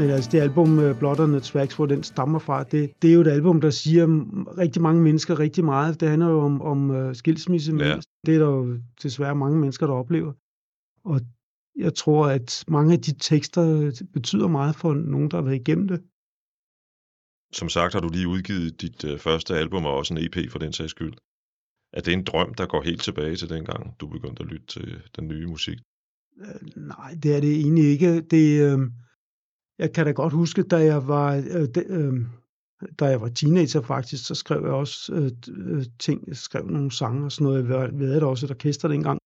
Men 0.00 0.10
altså 0.10 0.30
det 0.32 0.40
album 0.40 0.78
on 0.78 1.30
the 1.30 1.40
Tracks, 1.40 1.76
hvor 1.76 1.86
den 1.86 2.02
stammer 2.02 2.38
fra, 2.38 2.64
det, 2.64 3.02
det 3.02 3.10
er 3.10 3.14
jo 3.14 3.20
et 3.20 3.26
album, 3.26 3.60
der 3.60 3.70
siger 3.70 4.06
rigtig 4.58 4.82
mange 4.82 5.02
mennesker 5.02 5.38
rigtig 5.38 5.64
meget. 5.64 6.00
Det 6.00 6.08
handler 6.08 6.28
jo 6.28 6.40
om, 6.40 6.62
om 6.62 6.90
uh, 6.90 7.14
skilsmisse. 7.14 7.72
Ja. 7.72 7.98
Det 8.26 8.34
er 8.34 8.38
der 8.38 8.46
jo 8.46 8.78
desværre 9.02 9.34
mange 9.34 9.58
mennesker, 9.58 9.86
der 9.86 9.94
oplever. 9.94 10.32
Og 11.04 11.20
jeg 11.76 11.94
tror, 11.94 12.26
at 12.26 12.64
mange 12.68 12.92
af 12.92 13.00
de 13.00 13.12
tekster 13.18 13.92
betyder 14.12 14.48
meget 14.48 14.76
for 14.76 14.94
nogen, 14.94 15.30
der 15.30 15.36
har 15.36 15.44
været 15.44 15.60
igennem 15.60 15.88
det. 15.88 16.02
Som 17.52 17.68
sagt 17.68 17.92
har 17.92 18.00
du 18.00 18.08
lige 18.08 18.28
udgivet 18.28 18.80
dit 18.80 19.04
øh, 19.04 19.18
første 19.18 19.54
album 19.54 19.84
og 19.84 19.96
også 19.96 20.14
en 20.14 20.24
EP 20.24 20.50
for 20.50 20.58
den 20.58 20.72
sags 20.72 20.90
skyld. 20.90 21.14
Er 21.92 22.00
det 22.00 22.12
en 22.12 22.24
drøm, 22.24 22.54
der 22.54 22.66
går 22.66 22.82
helt 22.82 23.02
tilbage 23.02 23.36
til 23.36 23.48
dengang, 23.48 24.00
du 24.00 24.06
begyndte 24.06 24.42
at 24.42 24.48
lytte 24.48 24.66
til 24.66 25.02
den 25.16 25.28
nye 25.28 25.46
musik? 25.46 25.78
Øh, 26.40 26.60
nej, 26.76 27.14
det 27.22 27.36
er 27.36 27.40
det 27.40 27.52
egentlig 27.56 27.84
ikke. 27.84 28.20
Det, 28.20 28.72
øh, 28.72 28.78
jeg 29.80 29.92
kan 29.92 30.06
da 30.06 30.12
godt 30.12 30.32
huske, 30.32 30.62
da 30.62 30.76
jeg 30.76 31.08
var, 31.08 31.36
øh, 31.36 31.68
de, 31.74 31.84
øh, 31.88 32.14
da 32.98 33.04
jeg 33.04 33.20
var 33.20 33.28
teenager 33.28 33.80
faktisk, 33.80 34.26
så 34.26 34.34
skrev 34.34 34.60
jeg 34.64 34.72
også 34.72 35.14
øh, 35.14 35.30
øh 35.48 35.84
ting. 35.98 36.28
Jeg 36.28 36.36
skrev 36.36 36.66
nogle 36.66 36.92
sange 36.92 37.24
og 37.24 37.32
sådan 37.32 37.44
noget. 37.44 37.68
Jeg 37.68 37.68
var- 37.68 37.90
ved 37.92 38.20
da 38.20 38.26
også 38.26 38.46
et 38.46 38.50
orkester 38.50 38.88
dengang. 38.88 39.18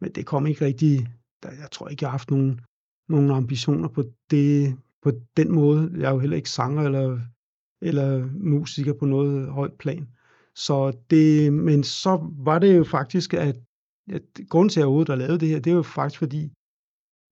Men 0.00 0.12
det 0.12 0.26
kom 0.26 0.46
ikke 0.46 0.64
rigtig... 0.64 1.08
Der, 1.42 1.50
jeg 1.50 1.70
tror 1.72 1.88
ikke, 1.88 2.02
jeg 2.02 2.10
har 2.10 2.18
haft 2.18 2.30
nogen, 2.30 2.60
nogen 3.08 3.30
ambitioner 3.30 3.88
på, 3.88 4.02
det, 4.30 4.76
på 5.02 5.10
den 5.36 5.52
måde. 5.52 5.90
Jeg 5.96 6.08
er 6.08 6.12
jo 6.12 6.18
heller 6.18 6.36
ikke 6.36 6.50
sanger 6.50 6.82
eller, 6.82 7.20
eller 7.82 8.26
musiker 8.32 8.92
på 8.92 9.06
noget 9.06 9.48
højt 9.48 9.74
plan. 9.78 10.08
Så 10.54 10.92
det, 11.10 11.52
men 11.52 11.84
så 11.84 12.32
var 12.32 12.58
det 12.58 12.76
jo 12.76 12.84
faktisk, 12.84 13.34
at, 13.34 13.56
at 14.10 14.22
grunden 14.48 14.68
til, 14.68 14.80
at 14.80 14.82
jeg 14.82 14.86
overhovedet 14.86 15.08
har 15.08 15.26
lavet 15.26 15.40
det 15.40 15.48
her, 15.48 15.60
det 15.60 15.70
er 15.70 15.74
jo 15.74 15.82
faktisk 15.82 16.18
fordi, 16.18 16.52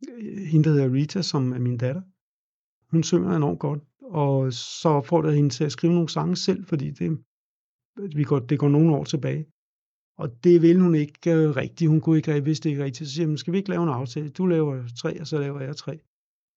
øh, 0.08 0.36
hende, 0.50 0.64
der 0.64 0.74
hedder 0.74 0.92
Rita, 0.92 1.22
som 1.22 1.52
er 1.52 1.58
min 1.58 1.78
datter, 1.78 2.02
hun 2.96 3.02
synger 3.02 3.36
enormt 3.36 3.58
godt, 3.58 3.80
og 4.02 4.52
så 4.52 4.88
opfordrede 4.88 5.32
jeg 5.32 5.36
hende 5.36 5.50
til 5.50 5.64
at 5.64 5.72
skrive 5.72 5.92
nogle 5.92 6.08
sange 6.08 6.36
selv, 6.36 6.64
fordi 6.64 6.90
det, 6.90 7.18
vi 8.16 8.24
går, 8.24 8.38
det 8.38 8.58
går 8.58 8.68
nogle 8.68 8.96
år 8.96 9.04
tilbage. 9.04 9.46
Og 10.18 10.44
det 10.44 10.62
ville 10.62 10.82
hun 10.82 10.94
ikke 10.94 11.34
øh, 11.34 11.56
rigtigt. 11.56 11.88
Hun 11.88 12.00
kunne 12.00 12.16
ikke 12.16 12.30
øh, 12.30 12.34
rigtig, 12.34 12.46
vidste 12.46 12.64
det 12.64 12.70
ikke 12.70 12.84
rigtigt. 12.84 13.08
Så 13.08 13.14
siger 13.14 13.26
hun, 13.26 13.36
skal 13.36 13.52
vi 13.52 13.58
ikke 13.58 13.70
lave 13.70 13.82
en 13.82 13.88
aftale? 13.88 14.28
Du 14.28 14.46
laver 14.46 14.82
tre, 14.98 15.20
og 15.20 15.26
så 15.26 15.38
laver 15.38 15.60
jeg 15.60 15.76
tre. 15.76 16.00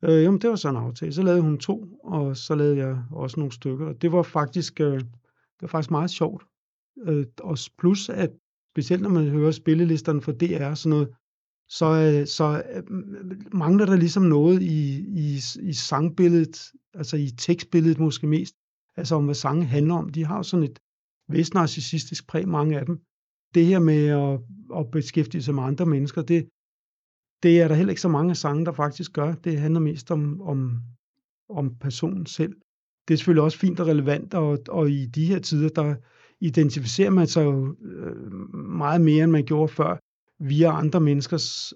Øh, 0.03 0.23
jamen, 0.23 0.41
det 0.41 0.49
var 0.49 0.55
så 0.55 0.69
en 0.69 0.75
aftale. 0.75 1.13
Så 1.13 1.23
lavede 1.23 1.41
hun 1.41 1.57
to, 1.57 1.85
og 2.03 2.37
så 2.37 2.55
lavede 2.55 2.77
jeg 2.77 3.03
også 3.11 3.39
nogle 3.39 3.51
stykker. 3.51 3.85
Og 3.85 4.01
det 4.01 4.11
var 4.11 4.23
faktisk, 4.23 4.81
øh, 4.81 4.99
det 4.99 5.61
var 5.61 5.67
faktisk 5.67 5.91
meget 5.91 6.09
sjovt. 6.09 6.43
Øh, 7.07 7.25
og 7.39 7.57
plus 7.77 8.09
at 8.09 8.31
specielt 8.73 9.01
når 9.01 9.09
man 9.09 9.27
hører 9.27 9.51
spillelisterne 9.51 10.21
for 10.21 10.31
DR 10.31 10.65
og 10.65 10.77
sådan 10.77 10.89
noget, 10.89 11.09
så, 11.69 11.85
øh, 11.85 12.27
så 12.27 12.63
øh, 12.73 12.83
mangler 13.53 13.85
der 13.85 13.95
ligesom 13.95 14.23
noget 14.23 14.61
i, 14.61 14.99
i, 14.99 15.39
i 15.61 15.73
sangbilledet, 15.73 16.71
altså 16.93 17.17
i 17.17 17.29
tekstbilledet 17.37 17.99
måske 17.99 18.27
mest, 18.27 18.55
altså 18.95 19.15
om 19.15 19.25
hvad 19.25 19.35
sange 19.35 19.65
handler 19.65 19.95
om. 19.95 20.09
De 20.09 20.25
har 20.25 20.37
jo 20.37 20.43
sådan 20.43 20.63
et 20.63 20.79
vist 21.27 21.53
narcissistisk 21.53 22.27
præg, 22.27 22.47
mange 22.47 22.79
af 22.79 22.85
dem. 22.85 22.99
Det 23.53 23.65
her 23.65 23.79
med 23.79 24.07
at, 24.07 24.39
at 24.79 24.91
beskæftige 24.91 25.41
sig 25.41 25.55
med 25.55 25.63
andre 25.63 25.85
mennesker, 25.85 26.21
det, 26.21 26.49
det 27.43 27.61
er 27.61 27.67
der 27.67 27.75
heller 27.75 27.91
ikke 27.91 28.01
så 28.01 28.09
mange 28.09 28.35
sange, 28.35 28.65
der 28.65 28.71
faktisk 28.71 29.13
gør. 29.13 29.33
Det 29.33 29.59
handler 29.59 29.79
mest 29.79 30.11
om, 30.11 30.41
om, 30.41 30.81
om 31.49 31.75
personen 31.75 32.25
selv. 32.25 32.55
Det 33.07 33.13
er 33.13 33.17
selvfølgelig 33.17 33.43
også 33.43 33.57
fint 33.57 33.79
og 33.79 33.87
relevant, 33.87 34.33
og, 34.33 34.59
og 34.69 34.89
i 34.89 35.05
de 35.05 35.25
her 35.25 35.39
tider, 35.39 35.69
der 35.69 35.95
identificerer 36.41 37.09
man 37.09 37.27
sig 37.27 37.43
jo 37.43 37.75
øh, 37.81 38.31
meget 38.53 39.01
mere, 39.01 39.23
end 39.23 39.31
man 39.31 39.45
gjorde 39.45 39.73
før, 39.73 39.97
via 40.39 40.77
andre 40.77 40.99
menneskers 40.99 41.73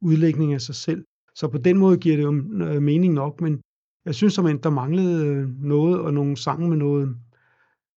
udlægning 0.00 0.54
af 0.54 0.60
sig 0.60 0.74
selv. 0.74 1.04
Så 1.34 1.48
på 1.48 1.58
den 1.58 1.78
måde 1.78 1.96
giver 1.96 2.16
det 2.16 2.22
jo 2.22 2.34
øh, 2.64 2.82
mening 2.82 3.14
nok, 3.14 3.40
men 3.40 3.60
jeg 4.04 4.14
synes 4.14 4.34
som 4.34 4.58
der 4.58 4.70
manglede 4.70 5.26
øh, 5.26 5.48
noget, 5.62 6.00
og 6.00 6.14
nogle 6.14 6.36
sange 6.36 6.68
med 6.68 6.76
noget, 6.76 7.16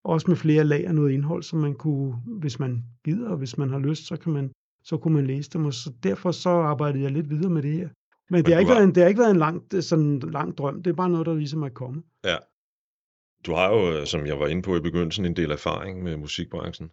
også 0.04 0.28
med 0.28 0.38
flere 0.38 0.64
lag 0.64 0.88
og 0.88 0.96
noget 0.96 1.12
indhold, 1.12 1.44
som 1.44 1.60
man 1.60 1.74
kunne, 1.74 2.16
hvis 2.26 2.60
man 2.60 2.84
gider, 3.06 3.30
og 3.30 3.38
hvis 3.38 3.58
man 3.58 3.70
har 3.70 3.80
lyst, 3.80 4.08
så 4.08 4.18
kan 4.18 4.34
man 4.34 4.52
så 4.86 4.98
kunne 4.98 5.14
man 5.14 5.28
læse 5.28 5.50
dem, 5.50 5.66
og 5.66 5.74
så 5.74 5.94
derfor 6.04 6.32
så 6.32 6.50
arbejdede 6.50 7.04
jeg 7.04 7.12
lidt 7.12 7.30
videre 7.30 7.50
med 7.50 7.64
det 7.64 7.74
her. 7.74 7.88
Men, 7.88 7.94
Men 8.30 8.46
det, 8.46 8.54
har 8.54 8.60
ikke 8.60 8.72
har... 8.72 8.80
været 8.80 8.88
en, 8.88 8.96
det 8.96 9.04
har 9.04 9.08
ikke 9.08 9.22
været 9.22 9.32
en 9.32 9.38
lang, 9.38 9.84
sådan 9.84 10.06
en 10.06 10.20
lang 10.20 10.58
drøm, 10.58 10.84
det 10.84 10.92
er 10.92 10.96
bare 10.96 11.10
noget, 11.10 11.26
der 11.26 11.34
ligesom 11.34 11.64
er 11.64 11.70
kommet. 11.70 12.04
Ja. 12.26 12.38
Du 13.46 13.54
har 13.54 13.74
jo, 13.74 14.06
som 14.06 14.26
jeg 14.26 14.40
var 14.40 14.48
inde 14.48 14.62
på 14.62 14.76
i 14.76 14.80
begyndelsen, 14.80 15.26
en 15.26 15.36
del 15.36 15.52
erfaring 15.52 16.04
med 16.04 16.18
musikbranchen. 16.18 16.90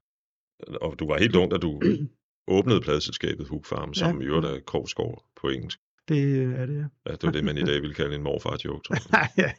Og 0.80 0.98
du 0.98 1.06
var 1.06 1.18
helt 1.18 1.36
ung, 1.36 1.50
da 1.50 1.56
du 1.56 1.80
åbnede 2.48 2.80
pladselskabet 2.80 3.48
Hook 3.48 3.66
Farm, 3.66 3.94
som 3.94 4.20
ja. 4.20 4.24
i 4.24 4.28
øvrigt 4.28 4.46
er 4.46 4.60
Krogsgaard 4.66 5.24
på 5.40 5.48
engelsk. 5.48 5.78
Det 6.08 6.42
er 6.60 6.66
det, 6.66 6.76
ja. 6.76 6.84
ja 7.06 7.12
det 7.12 7.22
var 7.22 7.30
det, 7.30 7.44
man 7.44 7.58
i 7.58 7.62
dag 7.62 7.82
ville 7.82 7.94
kalde 7.94 8.16
en 8.16 8.22
morfar-joke, 8.22 8.82
tror 8.84 8.96
jeg. 8.96 9.28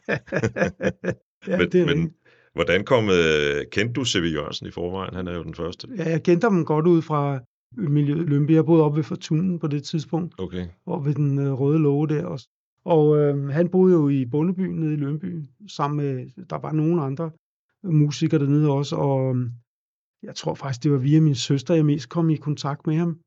ja, 1.48 1.58
men, 1.58 1.72
det 1.72 1.80
er 1.80 1.86
men, 1.86 2.14
hvordan 2.52 2.84
kom, 2.84 3.04
uh, 3.04 3.64
kendte 3.72 3.92
du 3.92 4.04
C.V. 4.04 4.24
Jørgensen 4.34 4.66
i 4.66 4.70
forvejen? 4.70 5.14
Han 5.14 5.28
er 5.28 5.34
jo 5.34 5.42
den 5.42 5.54
første. 5.54 5.88
Ja, 5.96 6.10
jeg 6.10 6.22
kendte 6.22 6.44
ham 6.44 6.64
godt 6.64 6.86
ud 6.86 7.02
fra 7.02 7.40
miljøet 7.76 8.28
Lønby. 8.28 8.50
Jeg 8.50 8.64
boede 8.64 8.82
oppe 8.82 8.96
ved 8.96 9.04
Fortunen 9.04 9.58
på 9.58 9.66
det 9.66 9.84
tidspunkt. 9.84 10.34
Okay. 10.38 10.66
Og 10.86 11.06
ved 11.06 11.14
den 11.14 11.38
uh, 11.38 11.60
røde 11.60 11.78
låge 11.78 12.08
der 12.08 12.26
også. 12.26 12.48
Og 12.84 13.18
øh, 13.18 13.48
han 13.48 13.68
boede 13.68 13.94
jo 13.94 14.08
i 14.08 14.24
Bondebyen 14.24 14.76
nede 14.80 14.92
i 14.92 14.96
Lønby, 14.96 15.44
sammen 15.68 15.96
med, 15.96 16.46
der 16.50 16.58
var 16.58 16.72
nogle 16.72 17.02
andre 17.02 17.30
musikere 17.82 18.40
dernede 18.40 18.70
også, 18.70 18.96
og 18.96 19.30
øhm, 19.30 19.50
jeg 20.24 20.34
tror 20.34 20.54
faktisk, 20.54 20.82
det 20.82 20.92
var 20.92 20.98
via 20.98 21.20
min 21.20 21.34
søster, 21.34 21.74
jeg 21.74 21.86
mest 21.86 22.08
kom 22.08 22.30
i 22.30 22.36
kontakt 22.36 22.86
med 22.86 22.96
ham. 22.96 23.18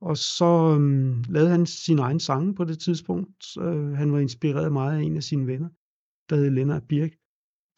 Og 0.00 0.16
så 0.16 0.74
øhm, 0.74 1.24
lavede 1.28 1.50
han 1.50 1.66
sin 1.66 1.98
egen 1.98 2.20
sange 2.20 2.54
på 2.54 2.64
det 2.64 2.78
tidspunkt. 2.78 3.44
Øh, 3.60 3.92
han 3.92 4.12
var 4.12 4.18
inspireret 4.18 4.72
meget 4.72 4.98
af 4.98 5.02
en 5.02 5.16
af 5.16 5.22
sine 5.22 5.46
venner, 5.46 5.68
der 6.30 6.36
hed 6.36 6.50
Lennart 6.50 6.82
Birk, 6.88 7.10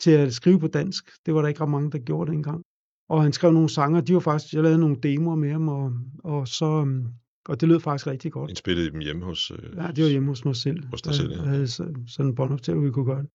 til 0.00 0.11
at 0.11 0.35
skrive 0.35 0.61
på 0.61 0.66
dansk. 0.66 1.11
Det 1.26 1.35
var 1.35 1.40
der 1.40 1.49
ikke 1.49 1.61
ret 1.61 1.71
mange, 1.71 1.90
der 1.90 1.99
gjorde 1.99 2.30
det 2.30 2.37
engang. 2.37 2.62
Og 3.09 3.23
han 3.23 3.33
skrev 3.33 3.52
nogle 3.52 3.69
sange, 3.69 4.00
de 4.00 4.14
var 4.14 4.21
faktisk, 4.21 4.54
jeg 4.54 4.62
lavede 4.62 4.78
nogle 4.78 4.97
demoer 5.02 5.37
med 5.37 5.50
ham, 5.52 5.69
og, 5.69 5.92
og 6.25 6.49
så, 6.49 6.66
øhm, 6.66 7.07
og 7.49 7.61
det 7.61 7.69
lød 7.69 7.80
faktisk 7.80 8.07
rigtig 8.07 8.33
godt. 8.33 8.50
Indspillede 8.50 8.90
dem 8.90 9.00
hjemme 9.00 9.25
hos... 9.25 9.50
Øh, 9.50 9.76
ja, 9.76 9.87
det 9.87 10.04
var 10.04 10.11
hjemme 10.11 10.28
hos 10.28 10.45
mig 10.45 10.57
selv. 10.57 10.87
Hos 10.87 11.02
dig 11.02 11.14
selv, 11.14 11.30
ja. 11.30 11.37
Jeg 11.37 11.49
havde 11.49 11.69
sådan 11.69 12.07
en 12.21 12.35
båndoptag, 12.35 12.75
hvor 12.75 12.85
vi 12.85 12.90
kunne 12.90 13.04
gøre 13.04 13.23
det. 13.23 13.30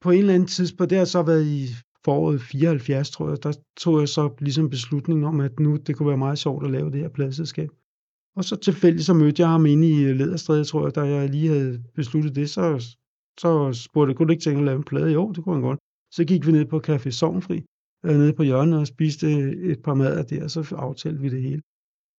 På 0.00 0.10
en 0.10 0.18
eller 0.18 0.34
anden 0.34 0.48
tidspunkt, 0.48 0.90
det 0.90 0.98
har 0.98 1.04
så 1.04 1.22
været 1.22 1.46
i 1.46 1.66
foråret 2.06 2.40
74, 2.40 3.10
tror 3.10 3.28
jeg, 3.28 3.42
der 3.42 3.52
tog 3.82 3.94
jeg 4.00 4.08
så 4.08 4.24
ligesom 4.46 4.70
beslutningen 4.70 5.24
om, 5.24 5.40
at 5.40 5.60
nu 5.60 5.76
det 5.76 5.96
kunne 5.96 6.08
være 6.08 6.24
meget 6.26 6.38
sjovt 6.38 6.64
at 6.64 6.70
lave 6.70 6.90
det 6.90 7.00
her 7.00 7.08
pladselskab. 7.08 7.70
Og 8.36 8.44
så 8.44 8.56
tilfældigt 8.56 9.06
så 9.06 9.14
mødte 9.14 9.42
jeg 9.42 9.48
ham 9.48 9.66
inde 9.66 9.88
i 9.88 10.04
øh, 10.04 10.16
Lederstræde, 10.16 10.64
tror 10.64 10.86
jeg, 10.86 10.94
da 10.94 11.00
jeg 11.00 11.30
lige 11.30 11.48
havde 11.48 11.82
besluttet 11.94 12.34
det, 12.34 12.50
så, 12.50 12.64
så 13.40 13.50
spurgte 13.72 14.10
jeg, 14.10 14.16
kunne 14.16 14.28
du 14.28 14.32
ikke 14.32 14.42
tænke 14.42 14.58
at 14.58 14.64
lave 14.64 14.76
en 14.76 14.90
plade? 14.90 15.12
Jo, 15.12 15.32
det 15.32 15.44
kunne 15.44 15.54
han 15.54 15.62
godt. 15.62 15.78
Så 16.16 16.24
gik 16.24 16.46
vi 16.46 16.52
ned 16.52 16.64
på 16.64 16.80
Café 16.88 17.10
Sovnfri, 17.10 17.58
øh, 18.06 18.16
nede 18.16 18.32
på 18.32 18.42
hjørnet 18.42 18.78
og 18.80 18.86
spiste 18.86 19.26
øh, 19.26 19.70
et 19.72 19.82
par 19.82 19.94
mader 19.94 20.22
der, 20.22 20.44
og 20.44 20.50
så 20.50 20.74
aftalte 20.88 21.20
vi 21.20 21.28
det 21.28 21.42
hele. 21.42 21.62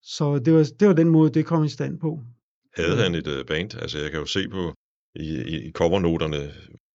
Så 0.04 0.40
det 0.46 0.54
var, 0.54 0.64
det 0.80 0.88
var 0.88 0.94
den 0.94 1.10
måde, 1.10 1.30
det 1.34 1.46
kom 1.46 1.64
i 1.64 1.70
stand 1.70 2.00
på. 2.00 2.24
Havde 2.76 2.98
han 3.04 3.16
et 3.16 3.28
uh, 3.28 3.46
band? 3.48 3.76
Altså 3.76 3.98
jeg 4.00 4.12
kan 4.12 4.20
jo 4.20 4.26
se 4.26 4.50
på 4.50 4.74
i, 5.16 5.30
i, 5.54 5.68
i 5.68 5.72
covernoterne, 5.72 6.42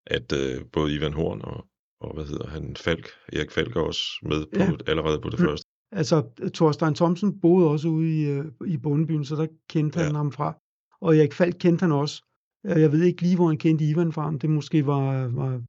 at 0.07 0.33
uh, 0.33 0.67
både 0.73 0.95
Ivan 0.95 1.13
Horn 1.13 1.41
og, 1.43 1.67
og 2.03 2.15
hvad 2.15 2.25
hedder 2.25 2.49
han, 2.49 2.77
Falk, 2.77 3.07
Erik 3.33 3.51
Falk 3.51 3.77
er 3.77 3.81
også 3.81 4.03
med 4.23 4.47
på, 4.47 4.61
ja. 4.61 4.91
allerede 4.91 5.21
på 5.21 5.31
det 5.31 5.41
mm. 5.41 5.47
første. 5.47 5.69
Altså, 5.93 6.17
Thorstein 6.55 6.95
Thomsen 6.95 7.41
boede 7.41 7.71
også 7.71 7.89
ude 7.89 8.23
i, 8.23 8.39
uh, 8.39 8.45
i 8.67 8.77
Bundebyen, 8.77 9.25
så 9.25 9.37
der 9.37 9.47
kendte 9.69 10.01
ja. 10.01 10.07
han 10.07 10.15
ham 10.15 10.33
fra. 10.33 10.57
Og 11.01 11.17
Erik 11.17 11.33
Falk 11.33 11.57
kendte 11.61 11.83
han 11.83 11.93
også. 11.93 12.23
Jeg 12.65 12.93
ved 12.93 13.03
ikke 13.03 13.23
lige, 13.23 13.37
hvor 13.37 13.49
han 13.49 13.59
kendte 13.59 13.85
Ivan 13.85 14.13
fra, 14.13 14.27
om 14.27 14.39
det 14.39 14.51
måske 14.51 14.87
var, 14.87 15.27
var 15.27 15.63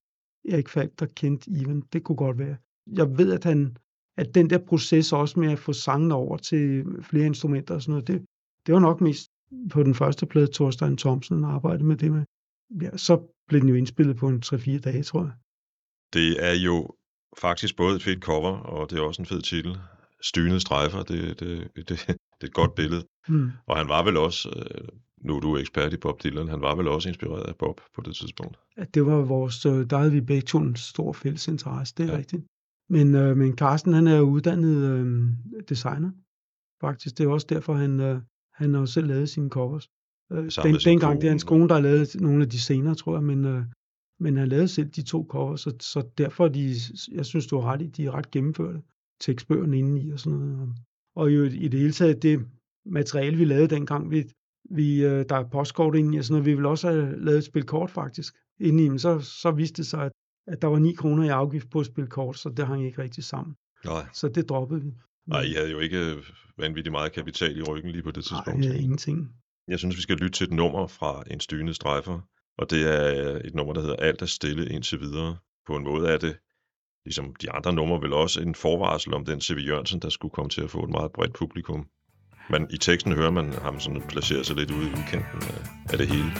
Erik 0.52 0.70
Falk, 0.70 1.00
der 1.00 1.06
kendte 1.06 1.52
Ivan. 1.52 1.82
Det 1.94 2.04
kunne 2.04 2.16
godt 2.16 2.38
være. 2.38 2.58
Jeg 2.88 3.18
ved, 3.18 3.34
at 3.34 3.44
han, 3.44 3.78
at 4.18 4.36
den 4.36 4.50
der 4.50 4.58
proces 4.58 5.14
også 5.14 5.40
med 5.40 5.52
at 5.52 5.60
få 5.60 5.74
sangene 5.74 6.16
over 6.16 6.38
til 6.38 6.86
flere 7.02 7.26
instrumenter 7.26 7.76
og 7.76 7.82
sådan 7.82 7.92
noget, 7.92 8.08
det, 8.08 8.26
det 8.66 8.74
var 8.74 8.80
nok 8.80 9.02
mest 9.02 9.32
på 9.72 9.84
den 9.84 9.96
første 9.96 10.26
plade, 10.26 10.54
Thorstein 10.54 10.98
Thomsen 10.98 11.44
arbejdede 11.44 11.86
med 11.86 11.98
det 11.98 12.12
med. 12.12 12.24
Ja, 12.82 12.98
så 12.98 13.14
blev 13.48 13.62
den 13.62 13.70
jo 13.70 13.76
indspillet 13.76 14.18
på 14.18 14.28
en 14.28 14.44
3-4 14.46 14.80
dage, 14.80 15.04
tror 15.04 15.24
jeg. 15.24 15.32
Det 16.14 16.46
er 16.50 16.54
jo 16.54 16.90
faktisk 17.38 17.76
både 17.76 17.96
et 17.96 18.04
fedt 18.04 18.24
cover, 18.24 18.58
og 18.58 18.90
det 18.90 18.98
er 19.00 19.02
også 19.02 19.22
en 19.22 19.26
fed 19.26 19.42
titel. 19.42 19.78
Stynede 20.22 20.60
strejfer, 20.60 21.04
det, 21.04 21.40
det, 21.40 21.68
det, 21.76 21.88
det 21.88 22.10
er 22.42 22.46
et 22.46 22.54
godt 22.54 22.76
billede. 22.76 23.04
Mm. 23.28 23.52
Og 23.68 23.78
han 23.78 23.90
var 23.90 24.04
vel 24.04 24.18
også, 24.18 24.50
øh, 24.50 24.88
nu 25.22 25.36
er 25.36 25.40
du 25.40 25.58
ekspert 25.58 25.94
i 25.94 25.98
Bob 25.98 26.24
Dylan, 26.24 26.48
han 26.48 26.62
var 26.62 26.76
vel 26.76 26.88
også 26.88 27.10
inspireret 27.10 27.44
af 27.44 27.56
Bob 27.56 27.82
på 27.96 28.02
det 28.06 28.16
tidspunkt. 28.16 28.58
Ja, 28.78 28.84
det 28.94 29.06
var 29.06 29.22
vores, 29.22 29.66
øh, 29.66 29.90
der 29.90 29.98
havde 29.98 30.12
vi 30.12 30.22
begge 30.22 30.42
to 30.42 30.58
en 30.58 30.76
stor 30.76 31.14
fælles 31.14 31.48
interesse, 31.48 31.94
det 31.98 32.06
er 32.06 32.12
ja. 32.12 32.18
rigtigt. 32.18 32.44
Men, 32.90 33.16
øh, 33.16 33.38
men 33.38 33.58
Carsten, 33.58 33.94
han 33.94 34.08
er 34.08 34.18
jo 34.18 34.24
uddannet 34.24 34.76
øh, 34.76 35.28
designer, 35.70 36.12
faktisk. 36.82 37.18
Det 37.18 37.24
er 37.24 37.30
også 37.30 37.48
derfor, 37.50 37.74
han, 37.74 38.00
øh, 38.00 38.22
han 38.54 38.74
har 38.74 38.86
selv 38.86 39.08
lavet 39.08 39.30
sine 39.30 39.50
covers. 39.50 39.88
Øh, 40.32 40.50
den, 40.64 40.76
dengang, 40.76 41.22
det 41.22 41.28
er 41.28 41.32
hans 41.32 41.44
kone, 41.44 41.68
der 41.68 41.74
har 41.74 41.82
lavet 41.82 42.16
nogle 42.22 42.44
af 42.44 42.50
de 42.50 42.60
senere, 42.60 42.96
tror 42.96 43.16
jeg, 43.16 43.24
men, 43.24 43.46
øh, 43.46 43.64
men 44.20 44.38
han 44.38 44.48
lavede 44.48 44.68
selv 44.68 44.90
de 44.90 45.02
to 45.02 45.28
covers, 45.30 45.62
så, 45.62 45.74
så 45.80 46.04
derfor, 46.18 46.48
de, 46.48 46.76
jeg 47.12 47.26
synes, 47.26 47.48
du 47.48 47.60
har 47.60 47.72
ret 47.72 47.82
i, 47.82 47.88
de 47.88 48.06
er 48.06 48.12
ret 48.12 48.32
gennemførte. 48.32 48.82
Tekstbøgerne 49.20 49.78
indeni 49.78 50.12
og 50.12 50.20
sådan 50.20 50.40
noget. 50.40 50.76
Og 51.16 51.36
jo 51.36 51.44
i 51.44 51.68
det 51.68 51.80
hele 51.80 51.94
taget, 51.94 52.24
det 52.24 52.46
materiale, 52.86 53.38
vi 53.38 53.46
lavede 53.46 53.68
dengang, 53.68 54.12
vi, 54.12 54.24
vi, 54.70 55.06
øh, 55.06 55.26
der 55.30 55.36
er 55.36 55.50
postkort 55.50 55.96
indeni 55.96 56.18
og 56.18 56.24
sådan 56.24 56.34
noget, 56.34 56.46
vi 56.46 56.54
ville 56.54 56.70
også 56.70 56.92
have 56.92 57.26
lavet 57.26 57.38
et 57.38 57.44
spil 57.44 57.64
kort 57.64 57.92
faktisk 57.92 58.36
indeni, 58.60 58.90
men 58.90 59.00
så, 59.00 59.20
så 59.20 59.52
viste 59.52 59.78
det 59.78 59.88
sig, 59.88 60.06
at 60.06 60.12
at 60.48 60.62
der 60.62 60.68
var 60.68 60.80
9 60.80 60.94
kroner 60.94 61.24
i 61.24 61.28
afgift 61.28 61.70
på 61.70 61.80
at 61.80 61.86
spille 61.86 62.10
kort, 62.10 62.38
så 62.38 62.50
det 62.50 62.68
hang 62.68 62.86
ikke 62.86 63.02
rigtig 63.02 63.24
sammen. 63.24 63.56
Nej. 63.86 64.06
Så 64.14 64.28
det 64.28 64.50
droppede 64.50 64.82
vi. 64.82 64.92
Nej, 65.26 65.42
I 65.42 65.54
havde 65.54 65.72
jo 65.72 65.80
ikke 65.80 66.16
vanvittigt 66.58 66.92
meget 66.92 67.12
kapital 67.12 67.58
i 67.58 67.62
ryggen 67.62 67.92
lige 67.92 68.04
på 68.04 68.12
det 68.12 68.24
tidspunkt. 68.24 68.60
Nej, 68.60 68.76
ingenting. 68.76 69.36
Jeg 69.68 69.80
synes, 69.80 69.96
vi 69.98 70.02
skal 70.02 70.18
lytte 70.18 70.38
til 70.38 70.48
et 70.48 70.54
nummer 70.54 70.88
fra 70.88 71.24
en 71.32 71.40
styrende 71.40 71.74
strejfer, 71.74 72.20
og 72.58 72.70
det 72.70 72.82
er 72.96 73.34
øh, 73.34 73.42
et 73.42 73.56
nummer, 73.56 73.74
der 73.74 73.82
hedder 73.82 73.96
Alt 73.96 74.22
er 74.22 74.26
stille 74.26 74.70
indtil 74.70 75.00
videre. 75.00 75.38
På 75.68 75.76
en 75.76 75.84
måde 75.84 76.10
er 76.14 76.18
det, 76.18 76.38
ligesom 77.06 77.36
de 77.42 77.52
andre 77.52 77.74
numre, 77.74 78.02
vel 78.02 78.14
også 78.14 78.42
en 78.42 78.56
forvarsel 78.56 79.14
om 79.14 79.26
den 79.26 79.42
C.V. 79.42 79.58
Jørgensen, 79.68 80.00
der 80.00 80.10
skulle 80.10 80.32
komme 80.32 80.50
til 80.50 80.62
at 80.62 80.72
få 80.72 80.84
et 80.84 80.90
meget 80.90 81.12
bredt 81.12 81.34
publikum. 81.34 81.88
Men 82.50 82.68
i 82.70 82.78
teksten 82.78 83.14
hører 83.14 83.32
man 83.32 83.54
ham 83.54 83.80
sådan 83.80 84.02
placere 84.02 84.44
sig 84.44 84.56
lidt 84.56 84.72
ude 84.72 84.88
i 84.88 84.92
udkanten 84.92 85.42
af, 85.90 85.98
det 85.98 86.08
hele. 86.08 86.32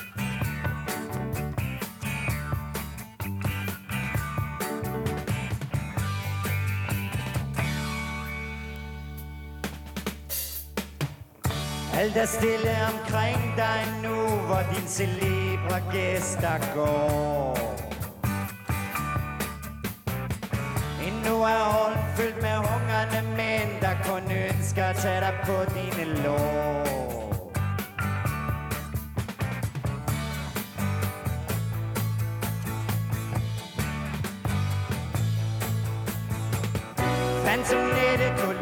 Alt 11.94 12.18
er 12.18 12.26
stille 12.26 12.76
omkring 12.94 13.56
dig 13.58 13.82
nu, 14.04 14.16
hvor 14.46 14.62
din 14.76 14.88
celebre 15.64 15.92
gæster 15.92 16.74
går. 16.76 17.58
Endnu 21.08 21.42
er 21.42 21.64
hånden 21.72 22.00
fyldt 22.16 22.42
med 22.42 22.56
hungrende 22.56 23.36
mænd, 23.38 23.82
der 23.82 23.96
kun 24.06 24.32
ønsker 24.32 24.84
at 24.84 24.96
tage 24.96 25.20
dig 25.20 25.34
på 25.46 25.54
dine 25.74 26.24
lår. 26.24 26.84
Fantomnette 37.46 38.34
på 38.38 38.54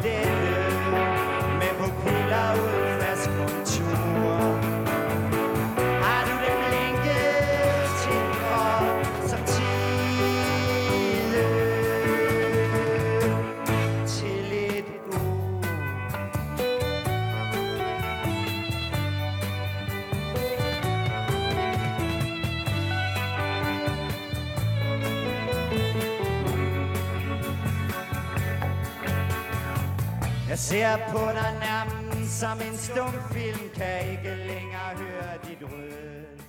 ser 30.72 30.96
på 30.96 31.24
dig 31.38 31.52
nærmest 31.68 32.40
som 32.40 32.56
en 32.68 32.76
stumfilm, 32.76 33.64
kan 33.74 34.10
ikke 34.12 34.32
længere 34.50 34.90
høre 35.02 35.32
dit 35.46 35.62
røst. 35.62 36.44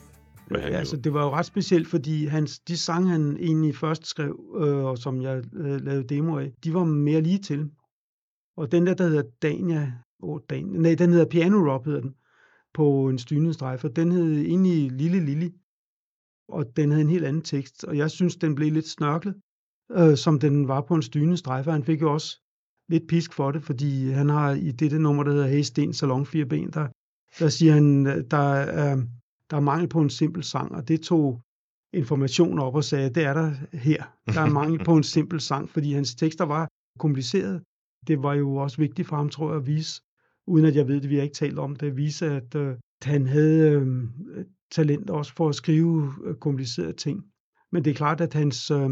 Ja, 0.51 0.77
altså, 0.77 0.98
det 0.98 1.13
var 1.13 1.24
jo 1.24 1.32
ret 1.32 1.46
specielt, 1.46 1.88
fordi 1.88 2.25
hans, 2.25 2.60
de 2.60 2.77
sange, 2.77 3.10
han 3.10 3.38
egentlig 3.38 3.75
først 3.75 4.06
skrev, 4.06 4.39
øh, 4.56 4.86
og 4.86 4.98
som 4.98 5.22
jeg 5.22 5.44
øh, 5.53 5.82
lavede 5.82 6.08
demo 6.08 6.39
af, 6.39 6.51
de 6.63 6.74
var 6.74 6.84
mere 6.84 7.22
lige 7.22 7.38
til. 7.38 7.72
Og 8.58 8.72
den 8.72 8.88
der, 8.88 8.94
der 8.94 9.08
hedder 9.08 9.24
Dania, 9.42 9.94
oh, 10.20 10.39
Dan, 10.50 10.63
nej, 10.63 10.96
den 10.96 11.10
hedder 11.12 11.25
Piano 11.25 11.58
Rob, 11.72 11.86
hedder 11.86 12.01
den, 12.01 12.15
på 12.74 13.10
en 13.10 13.18
stynende 13.18 13.53
strejfer, 13.53 13.88
den 13.88 14.12
hed 14.12 14.32
egentlig 14.32 14.92
Lille 14.92 15.20
Lille, 15.25 15.51
og 16.50 16.65
den 16.75 16.92
havde 16.92 17.01
en 17.01 17.10
helt 17.10 17.25
anden 17.25 17.42
tekst, 17.42 17.84
og 17.84 17.98
jeg 17.98 18.12
synes, 18.12 18.36
den 18.36 18.56
blev 18.56 18.72
lidt 18.72 18.89
snørklet, 18.89 19.36
øh, 19.92 20.18
som 20.18 20.39
den 20.39 20.68
var 20.68 20.82
på 20.82 20.96
en 20.96 21.01
stynende 21.01 21.38
strejfer. 21.38 21.72
Han 21.72 21.84
fik 21.84 22.01
jo 22.01 22.13
også 22.13 22.43
lidt 22.90 23.08
pisk 23.08 23.34
for 23.34 23.52
det, 23.52 23.63
fordi 23.63 24.10
han 24.10 24.30
har 24.30 24.52
i 24.52 24.72
dette 24.72 25.00
nummer, 25.00 25.24
der 25.24 25.32
hedder 25.32 25.48
Hey 25.48 25.62
Sten 25.62 25.94
Salon 25.94 26.25
4 26.25 26.46
Ben, 26.46 26.72
der, 26.72 26.88
der 27.40 27.50
siger 27.50 27.74
han, 27.74 28.08
øh, 28.08 28.24
der 28.32 28.54
er, 28.54 28.96
der 29.50 29.58
er 29.58 29.62
mangel 29.62 29.88
på 29.90 30.02
en 30.02 30.10
simpel 30.10 30.44
sang, 30.44 30.72
og 30.72 30.88
det 30.88 31.02
tog 31.02 31.42
information 31.94 32.60
op 32.60 32.75
og 32.75 32.84
sagde, 32.84 33.10
det 33.10 33.24
er 33.24 33.34
der 33.34 33.52
her. 33.74 34.04
Der 34.25 34.42
er 34.42 34.50
mangel 34.50 34.84
på 34.86 34.98
en 34.98 35.04
simpel 35.04 35.42
sang, 35.42 35.70
fordi 35.70 35.94
hans 35.94 36.16
tekster 36.16 36.46
var 36.46 36.68
komplicerede. 37.00 37.63
Det 38.08 38.24
var 38.24 38.34
jo 38.34 38.56
også 38.56 38.78
vigtigt 38.78 39.08
for 39.08 39.16
ham, 39.16 39.30
tror 39.30 39.50
jeg, 39.50 39.58
at 39.58 39.68
vise, 39.68 40.02
uden 40.48 40.66
at 40.66 40.75
jeg 40.75 40.88
ved 40.88 41.02
det, 41.02 41.10
vi 41.10 41.16
har 41.16 41.24
ikke 41.24 41.36
talt 41.36 41.60
om 41.60 41.75
det, 41.75 41.88
at 41.88 41.98
vise, 41.98 42.25
at 42.25 42.56
at 43.06 43.12
han 43.12 43.28
havde 43.28 43.72
øh, 43.72 44.46
talent 44.72 45.10
også 45.10 45.34
for 45.36 45.50
at 45.50 45.56
skrive 45.56 46.13
øh, 46.24 46.36
komplicerede 46.36 46.94
ting. 46.94 47.25
Men 47.72 47.86
det 47.86 47.92
er 47.92 47.96
klart, 47.96 48.22
at 48.22 48.34
hans, 48.34 48.72
øh, 48.72 48.90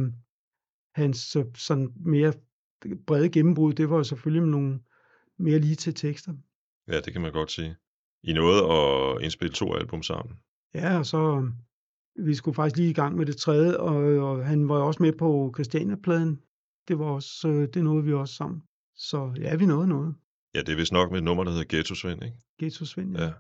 hans 0.96 1.38
sådan 1.56 1.90
mere 1.96 2.34
brede 3.08 3.30
gennembrud, 3.30 3.74
det 3.74 3.90
var 3.90 3.98
jo 3.98 4.04
selvfølgelig 4.04 4.44
med 4.44 4.52
nogle 4.52 4.80
mere 5.40 5.60
lige 5.60 5.76
til 5.76 5.94
tekster. 5.94 6.34
Ja, 6.88 7.02
det 7.02 7.14
kan 7.14 7.22
man 7.22 7.32
godt 7.32 7.52
sige. 7.52 7.76
I 8.24 8.34
nåede 8.34 8.64
at 8.74 9.24
indspille 9.24 9.54
to 9.54 9.76
album 9.76 10.04
sammen. 10.04 10.36
Ja, 10.74 10.98
og 10.98 11.06
så 11.06 11.18
øh, 11.18 12.28
vi 12.28 12.36
skulle 12.36 12.56
faktisk 12.56 12.78
lige 12.78 12.90
i 12.90 12.94
gang 12.94 13.18
med 13.18 13.26
det 13.26 13.38
tredje, 13.38 13.78
og, 13.78 13.96
og 13.96 14.46
han 14.46 14.70
var 14.70 14.76
også 14.76 15.04
med 15.04 15.14
på 15.14 15.52
Christiania-pladen. 15.56 16.42
Det 16.88 17.00
var 17.00 17.06
også, 17.06 17.68
det 17.74 17.84
nåede 17.84 18.04
vi 18.04 18.14
også 18.14 18.36
sammen. 18.36 18.62
Så 18.96 19.34
ja, 19.38 19.56
vi 19.56 19.66
nåede 19.66 19.88
noget. 19.88 20.16
Ja, 20.56 20.60
det 20.60 20.70
er 20.70 20.76
vist 20.76 20.92
nok 20.92 21.12
med 21.12 21.18
et 21.18 21.24
nummer, 21.24 21.44
der 21.44 21.52
hedder 21.52 21.66
Ghetto 21.70 21.96
Svend, 21.96 22.24
ikke? 22.24 22.38
Ghetto 22.60 22.86
Svend, 22.86 23.18
Ja. 23.18 23.32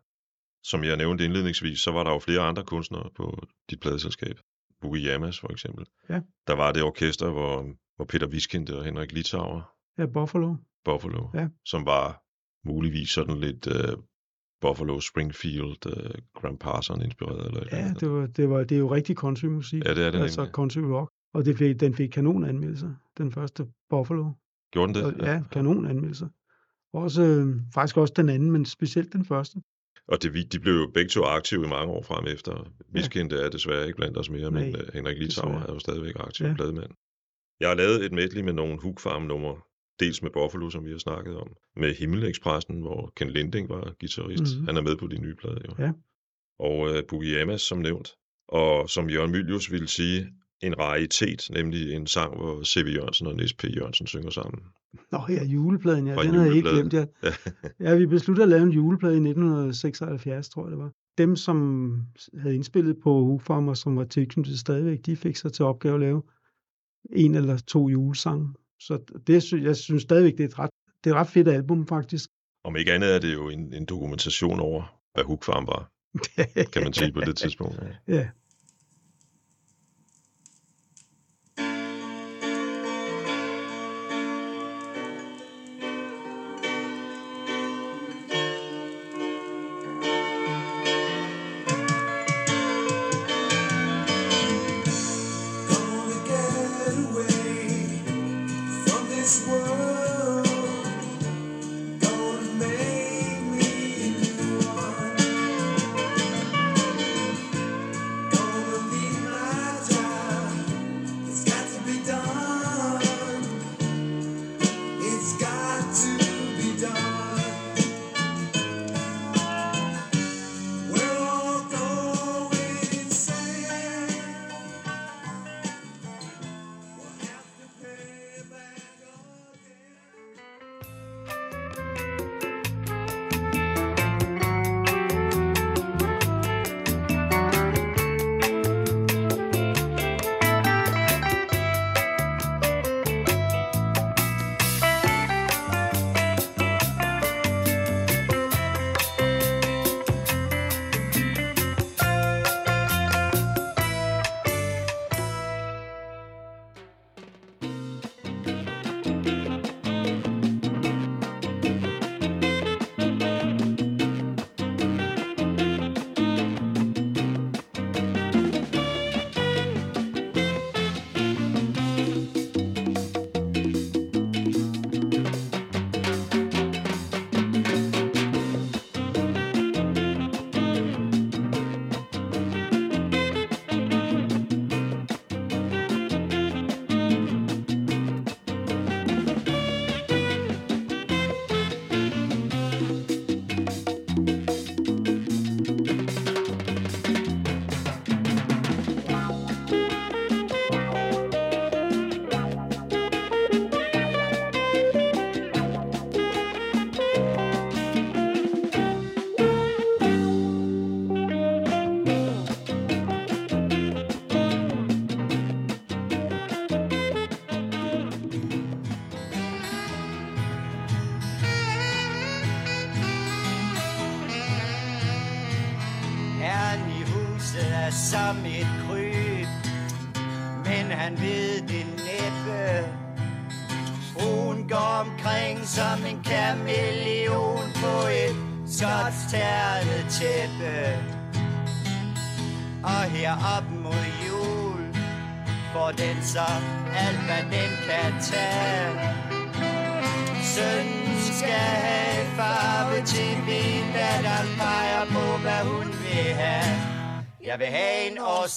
Som 0.64 0.84
jeg 0.84 0.98
nævnte 0.98 1.26
indledningsvis, 1.26 1.80
så 1.80 1.92
var 1.92 2.04
der 2.04 2.12
jo 2.12 2.20
flere 2.20 2.42
andre 2.42 2.64
kunstnere 2.64 3.10
på 3.16 3.46
dit 3.70 3.80
pladeselskab. 3.80 4.40
Boogie 4.82 5.08
Yamas 5.14 5.40
for 5.40 5.52
eksempel. 5.52 5.86
Ja. 6.10 6.22
Der 6.48 6.54
var 6.56 6.72
det 6.72 6.84
orkester, 6.84 7.32
hvor, 7.32 7.66
hvor 7.96 8.06
Peter 8.06 8.28
Wiskind 8.28 8.70
og 8.70 8.86
Henrik 8.86 9.12
Litauer, 9.12 9.74
ja 9.98 10.06
Buffalo. 10.06 10.56
Buffalo, 10.86 11.28
Ja. 11.34 11.48
som 11.66 11.86
var 11.86 12.22
muligvis 12.68 13.10
sådan 13.10 13.38
lidt 13.38 13.68
uh, 13.68 14.04
Buffalo 14.62 15.00
Springfield, 15.00 15.86
uh, 15.86 16.12
Graham 16.42 16.58
Parson 16.58 17.02
inspireret. 17.02 17.46
Eller 17.48 17.64
Ja, 17.72 17.94
det, 18.00 18.10
var, 18.12 18.26
det, 18.28 18.50
var, 18.50 18.64
det 18.64 18.76
er 18.76 18.80
jo 18.80 18.94
rigtig 18.94 19.16
countrymusik. 19.16 19.86
Ja, 19.86 19.94
det 19.94 20.06
er 20.06 20.12
det 20.12 20.20
Altså 20.22 20.42
nemlig. 20.42 20.54
country 20.54 20.80
rock. 20.82 21.12
Og 21.34 21.46
det 21.46 21.58
fik, 21.58 21.80
den 21.80 21.94
fik 21.96 22.10
kanonanmeldelser, 22.10 22.94
den 23.18 23.32
første 23.32 23.68
Buffalo. 23.90 24.32
Gjorde 24.72 24.94
den 24.94 25.06
Og, 25.06 25.14
det? 25.14 25.22
ja, 25.26 25.44
kanonanmeldelser. 25.52 26.28
Også, 26.94 27.22
øh, 27.24 27.56
faktisk 27.74 27.98
også 27.98 28.14
den 28.18 28.30
anden, 28.30 28.52
men 28.52 28.66
specielt 28.66 29.14
den 29.14 29.26
første. 29.26 29.62
Og 30.12 30.24
det, 30.24 30.52
de 30.52 30.60
blev 30.60 30.74
jo 30.74 30.88
begge 30.94 31.10
to 31.10 31.24
aktive 31.24 31.66
i 31.66 31.68
mange 31.68 31.94
år 31.94 32.04
frem 32.04 32.26
efter. 32.28 32.72
Wiskind 32.96 33.32
er 33.32 33.50
desværre 33.50 33.88
ikke 33.88 33.98
blandt 33.98 34.18
os 34.18 34.30
mere, 34.30 34.52
men 34.52 34.72
Nej, 34.72 34.82
uh, 34.82 34.94
Henrik 34.94 35.18
Litauer 35.18 35.60
er 35.60 35.74
jo 35.74 35.80
stadigvæk 35.80 36.16
aktiv 36.20 36.44
Ja. 36.46 36.50
ja. 36.50 36.56
plademand. 36.56 36.92
Jeg 37.60 37.70
har 37.70 37.76
lavet 37.76 38.06
et 38.06 38.12
medley 38.12 38.42
med 38.42 38.54
nogle 38.54 38.82
Hook 38.82 39.00
Farm 39.00 39.22
numre. 39.22 39.58
Dels 40.00 40.22
med 40.22 40.32
Buffalo, 40.32 40.70
som 40.70 40.86
vi 40.86 40.92
har 40.92 40.98
snakket 40.98 41.38
om. 41.38 41.50
Med 41.76 41.96
Himmelekspressen, 41.96 42.82
hvor 42.82 43.14
Ken 43.16 43.30
Linding 43.30 43.70
var 43.70 43.94
guitarist. 44.00 44.44
Mhm. 44.44 44.52
Mm-hmm. 44.52 44.68
Han 44.68 44.78
er 44.78 44.82
med 44.82 44.96
på 44.98 45.08
de 45.08 45.18
nye 45.18 45.36
plader 45.36 45.62
jo. 45.68 45.84
Ja. 45.86 45.92
Og 46.60 46.78
uh, 46.80 46.98
Boogie 47.10 47.40
Yamas, 47.40 47.62
som 47.62 47.78
nævnt. 47.78 48.10
Og 48.48 48.90
som 48.90 49.10
Jørgen 49.10 49.32
Mylius 49.32 49.72
ville 49.72 49.88
sige, 49.88 50.28
en 50.62 50.80
raritet, 50.80 51.48
nemlig 51.52 51.94
en 51.94 52.08
sang, 52.08 52.36
hvor 52.38 52.64
C.V. 52.64 52.88
Jørgensen 52.96 53.28
og 53.28 53.36
Nis 53.36 53.54
P. 53.54 53.64
Jørgensen 53.64 54.08
synger 54.08 54.30
sammen. 54.30 54.64
Nå 55.12 55.20
ja, 55.30 55.44
julepladen, 55.44 56.08
ja, 56.08 56.16
Fra 56.16 56.24
den 56.24 56.34
havde 56.34 56.48
jeg 56.48 56.56
ikke 56.56 56.70
glemt. 56.70 56.94
Ja. 56.94 57.06
Ja. 57.24 57.32
ja, 57.90 57.96
vi 57.96 58.06
besluttede 58.06 58.44
at 58.44 58.50
lave 58.50 58.64
en 58.64 58.72
juleplade 58.72 59.14
i 59.14 59.18
1976, 59.18 60.50
tror 60.50 60.64
jeg 60.64 60.72
det 60.72 60.80
var. 60.80 60.92
Dem, 61.18 61.36
som 61.36 61.98
havde 62.38 62.56
indspillet 62.56 62.98
på 63.04 63.26
Hugfarmer, 63.26 63.74
som 63.74 63.98
var 63.98 64.04
tilknyttet 64.04 64.60
stadigvæk, 64.60 65.06
de 65.06 65.16
fik 65.16 65.36
sig 65.36 65.54
til 65.54 65.66
opgave 65.66 65.94
at 65.94 66.00
lave 66.00 66.24
en 67.12 67.36
eller 67.36 67.58
to 67.58 67.90
julesange. 67.90 68.54
Så 68.80 69.22
det, 69.28 69.54
jeg 69.54 69.76
synes 69.76 70.04
stadigvæk, 70.04 70.34
det 70.34 70.44
er 70.44 70.48
et 70.48 70.60
ret, 70.60 70.70
det 71.04 71.10
er 71.10 71.16
et 71.16 71.20
ret 71.20 71.28
fedt 71.28 71.48
album, 71.48 71.88
faktisk. 71.88 72.30
Om 72.64 72.76
ikke 72.76 72.94
andet 72.94 73.16
er 73.16 73.20
det 73.20 73.34
jo 73.34 73.50
en, 73.50 73.74
en 73.74 73.86
dokumentation 73.86 74.60
over, 74.60 75.00
hvad 75.14 75.24
Hook 75.24 75.44
Farm 75.44 75.68
var, 75.68 75.92
kan 76.74 76.84
man 76.84 76.94
sige 76.94 77.12
på 77.12 77.22
det 77.22 77.38
tidspunkt. 77.38 77.80
Ja. 78.08 78.16
Ja. 78.16 78.30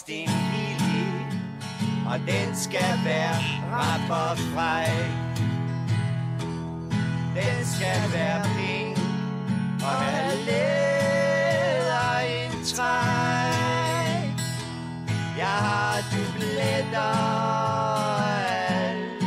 Din 0.06 0.28
en 0.28 0.74
og 2.06 2.18
den 2.18 2.56
skal 2.56 2.98
være 3.04 3.36
rap 3.72 4.10
og 4.10 4.38
fræk. 4.38 5.10
Den 7.34 7.64
skal 7.64 8.12
være 8.12 8.42
pink 8.42 8.98
og 9.82 9.90
have 9.90 10.36
læder 10.46 12.20
i 12.20 12.44
en 12.44 12.64
træk. 12.64 14.34
Jeg 15.38 15.56
har 15.66 15.96
dubletter 16.12 17.12
og 18.10 18.30
alt. 18.68 19.22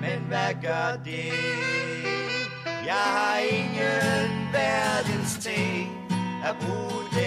Men 0.00 0.18
hvad 0.28 0.54
gør 0.62 1.02
det? 1.04 1.32
Jeg 2.86 3.04
har 3.16 3.38
ingen 3.38 4.48
verdens 4.52 5.38
ting 5.44 5.88
at 6.44 6.56
bruge 6.60 7.19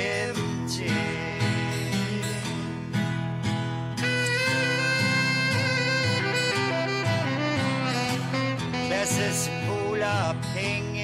Klasses 8.87 9.51
poler 9.67 10.15
og 10.29 10.35
penge 10.55 11.03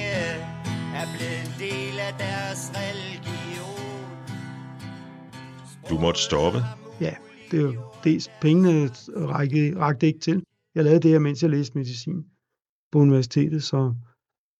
er 1.00 1.06
blevet 1.16 1.40
en 1.46 1.54
del 1.58 1.98
af 1.98 2.14
deres 2.18 2.72
religion. 2.74 4.00
Du 5.90 5.98
måtte 5.98 6.20
stoppe. 6.20 6.58
Ja, 7.00 7.14
det 7.50 7.58
er 7.58 7.62
jo 7.62 7.74
dels 8.04 8.30
pengene 8.40 8.90
række, 9.16 9.78
rakte 9.78 10.06
ikke 10.06 10.20
til. 10.20 10.42
Jeg 10.74 10.84
lavede 10.84 11.00
det 11.00 11.10
her, 11.10 11.18
mens 11.18 11.42
jeg 11.42 11.50
læste 11.50 11.78
medicin 11.78 12.24
på 12.92 12.98
universitetet, 12.98 13.62
så 13.62 13.94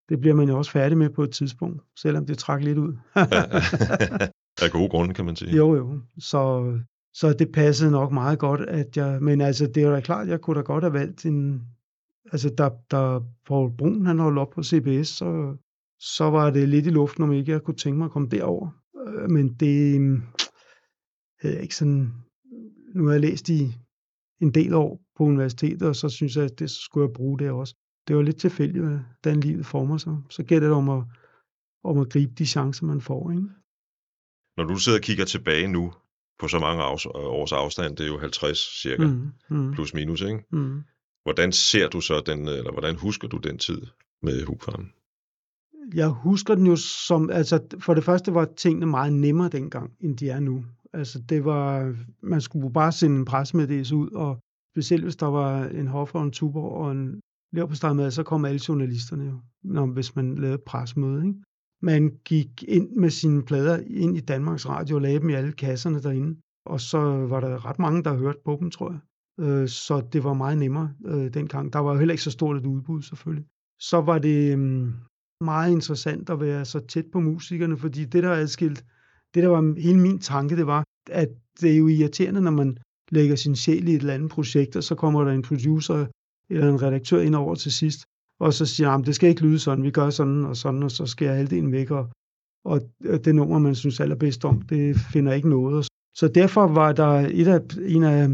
det 0.09 0.21
bliver 0.21 0.35
man 0.35 0.49
jo 0.49 0.59
også 0.59 0.71
færdig 0.71 0.99
med 0.99 1.11
på 1.11 1.23
et 1.23 1.31
tidspunkt, 1.31 1.83
selvom 1.97 2.27
det 2.27 2.39
trak 2.39 2.63
lidt 2.63 2.79
ud. 2.79 2.97
Af 4.63 4.71
gode 4.71 4.89
grunde, 4.89 5.15
kan 5.15 5.25
man 5.25 5.37
sige. 5.37 5.57
jo, 5.57 5.75
jo. 5.75 6.01
Så, 6.19 6.73
så 7.15 7.33
det 7.33 7.53
passede 7.53 7.91
nok 7.91 8.13
meget 8.13 8.39
godt, 8.39 8.61
at 8.61 8.97
jeg... 8.97 9.23
Men 9.23 9.41
altså, 9.41 9.67
det 9.67 9.83
er 9.83 9.91
da 9.91 10.01
klart, 10.01 10.29
jeg 10.29 10.41
kunne 10.41 10.57
da 10.57 10.61
godt 10.61 10.85
have 10.85 10.93
valgt 10.93 11.27
en... 11.27 11.63
Altså, 12.33 12.49
da, 12.59 12.71
da 12.91 13.19
Paul 13.47 13.77
Brun, 13.79 14.07
han 14.07 14.19
holdt 14.19 14.39
op 14.39 14.51
på 14.51 14.63
CBS, 14.63 15.09
så, 15.09 15.57
så 15.99 16.31
var 16.31 16.51
det 16.51 16.69
lidt 16.69 16.87
i 16.87 16.91
luften, 16.91 17.25
om 17.25 17.33
ikke 17.33 17.53
jeg 17.53 17.63
kunne 17.63 17.77
tænke 17.77 17.99
mig 17.99 18.05
at 18.05 18.11
komme 18.11 18.29
derover. 18.29 18.71
Øh, 19.07 19.31
men 19.31 19.55
det 19.55 20.01
hmm, 20.01 20.23
havde 21.41 21.55
jeg 21.55 21.63
ikke 21.63 21.77
sådan... 21.77 22.13
Nu 22.95 23.05
har 23.05 23.13
jeg 23.13 23.21
læst 23.21 23.49
i 23.49 23.75
en 24.41 24.51
del 24.55 24.75
år 24.75 25.01
på 25.17 25.25
universitetet, 25.25 25.83
og 25.83 25.97
så 25.97 26.09
synes 26.09 26.37
jeg, 26.37 26.45
at 26.45 26.59
det 26.59 26.71
skulle 26.71 27.07
jeg 27.07 27.15
bruge 27.15 27.39
det 27.39 27.51
også. 27.51 27.75
Det 28.09 28.17
var 28.17 28.23
lidt 28.23 28.41
tilfældigt, 28.41 28.85
hvordan 28.85 29.41
livet 29.41 29.67
former 29.67 29.97
sig. 29.97 30.17
Så 30.31 30.43
gælder 30.43 30.69
det 30.69 30.77
om 30.77 30.89
at, 30.89 31.05
om 31.85 31.99
at 31.99 32.11
gribe 32.11 32.33
de 32.39 32.47
chancer, 32.47 32.87
man 32.87 33.01
får. 33.01 33.31
Ikke? 33.31 33.49
Når 34.61 34.67
du 34.67 34.77
sidder 34.77 34.99
og 34.99 35.03
kigger 35.03 35.25
tilbage 35.25 35.69
nu 35.69 35.93
på 36.39 36.49
så 36.49 36.59
mange 36.59 36.83
afs- 36.83 37.11
års 37.15 37.53
afstand, 37.53 37.97
det 37.97 38.05
er 38.05 38.09
jo 38.09 38.19
50 38.19 38.59
cirka, 38.83 39.07
mm. 39.07 39.31
Mm, 39.51 39.73
plus 39.73 39.95
minus, 39.95 40.21
ikke? 40.21 40.45
mm. 40.53 40.83
Hvordan 41.23 41.53
ser 41.53 41.89
du 41.89 42.01
så 42.01 42.23
den, 42.27 42.49
eller 42.49 42.73
hvordan 42.73 42.97
husker 42.97 43.29
du 43.29 43.37
den 43.37 43.59
tid 43.59 43.83
med 44.23 44.45
Hugfarm? 44.45 44.91
Jeg 45.95 46.09
husker 46.09 46.55
den 46.55 46.67
jo 46.67 46.77
som, 46.77 47.31
altså 47.31 47.61
for 47.79 47.95
det 47.95 48.05
første 48.05 48.35
var 48.35 48.49
tingene 48.57 48.87
meget 48.87 49.13
nemmere 49.13 49.49
dengang, 49.49 49.93
end 50.01 50.17
de 50.17 50.29
er 50.29 50.41
nu. 50.41 50.65
Altså 50.93 51.19
det 51.29 51.45
var, 51.45 51.95
man 52.23 52.41
skulle 52.41 52.73
bare 52.73 52.93
sende 52.93 53.17
en 53.17 53.25
pressemeddelelse 53.25 53.97
ud, 53.97 54.11
og 54.11 54.39
specielt 54.75 55.03
hvis 55.03 55.17
der 55.17 55.27
var 55.27 55.65
en 55.65 55.87
hoffer 55.87 56.19
og 56.19 56.25
en 56.25 56.33
tuber 56.33 56.63
og 56.63 56.93
en 56.93 57.21
leverpostejmad, 57.53 58.11
så 58.11 58.23
kom 58.23 58.45
alle 58.45 58.61
journalisterne 58.69 59.25
jo, 59.25 59.41
når, 59.63 59.87
hvis 59.87 60.17
man 60.17 60.35
lavede 60.35 60.55
et 60.55 60.63
pressemøde. 60.63 61.27
Ikke? 61.27 61.39
Man 61.83 62.19
gik 62.25 62.63
ind 62.69 62.91
med 62.97 63.11
sine 63.11 63.43
plader 63.43 63.79
ind 63.87 64.17
i 64.17 64.21
Danmarks 64.21 64.69
Radio 64.69 64.97
og 64.97 65.03
lagde 65.03 65.21
dem 65.21 65.29
i 65.29 65.35
alle 65.35 65.53
kasserne 65.53 66.03
derinde, 66.03 66.41
og 66.67 66.81
så 66.81 66.99
var 67.01 67.41
der 67.41 67.67
ret 67.67 67.79
mange, 67.79 68.05
der 68.05 68.17
hørte 68.17 68.39
på 68.45 68.57
dem, 68.61 68.71
tror 68.71 68.91
jeg. 68.91 69.01
Øh, 69.45 69.69
Så 69.69 70.03
det 70.13 70.25
var 70.25 70.35
meget 70.35 70.59
nemmere 70.59 70.93
øh, 71.07 71.35
dengang. 71.35 71.73
Der 71.73 71.79
var 71.79 71.93
jo 71.93 71.99
heller 71.99 72.13
ikke 72.13 72.23
så 72.23 72.31
stort 72.31 72.57
et 72.57 72.67
udbud, 72.67 73.03
selvfølgelig. 73.03 73.47
Så 73.81 74.01
var 74.01 74.19
det 74.19 74.53
øhm, 74.53 74.93
meget 75.41 75.73
interessant 75.73 76.31
at 76.31 76.41
være 76.41 76.65
så 76.65 76.81
tæt 76.81 77.07
på 77.13 77.21
musikerne, 77.21 77.77
fordi 77.77 78.05
det, 78.05 78.23
der 78.23 78.33
adskilt, 78.33 78.85
det 79.35 79.43
der 79.43 79.49
var 79.49 79.81
hele 79.81 80.01
min 80.01 80.19
tanke, 80.19 80.57
det 80.57 80.67
var, 80.67 80.85
at 81.11 81.29
det 81.61 81.73
er 81.73 81.77
jo 81.77 81.89
irriterende, 81.89 82.41
når 82.41 82.51
man 82.51 82.79
lægger 83.11 83.37
sin 83.37 83.57
sjæl 83.57 83.89
i 83.89 83.95
et 83.95 84.01
eller 84.01 84.15
andet 84.15 84.31
projekt, 84.31 84.77
og 84.77 84.83
så 84.85 84.95
kommer 84.95 85.25
der 85.25 85.33
en 85.33 85.43
producer 85.43 86.07
eller 86.51 86.69
en 86.69 86.83
redaktør 86.83 87.21
ind 87.21 87.35
over 87.35 87.55
til 87.55 87.73
sidst, 87.73 88.01
og 88.41 88.55
så 88.55 88.67
siger 88.67 88.91
han, 88.91 89.05
det 89.05 89.15
skal 89.15 89.29
ikke 89.29 89.43
lyde 89.43 89.59
sådan, 89.59 89.85
vi 89.85 89.91
gør 89.91 90.11
sådan 90.11 90.45
og 90.45 90.57
sådan, 90.57 90.83
og 90.83 90.91
så 90.91 91.07
skærer 91.07 91.35
halvdelen 91.35 91.73
væk, 91.73 91.91
og, 91.91 92.09
og 92.65 92.81
det 93.25 93.35
nummer, 93.35 93.59
man 93.59 93.75
synes 93.75 94.01
allerbedst 94.01 94.45
om, 94.45 94.63
det 94.63 94.97
finder 95.13 95.33
ikke 95.33 95.49
noget. 95.49 95.87
Så 96.17 96.29
derfor 96.29 96.67
var 96.67 96.93
der 96.93 97.29
et 97.33 97.49
af, 97.49 97.61
en 97.83 98.03
af 98.03 98.29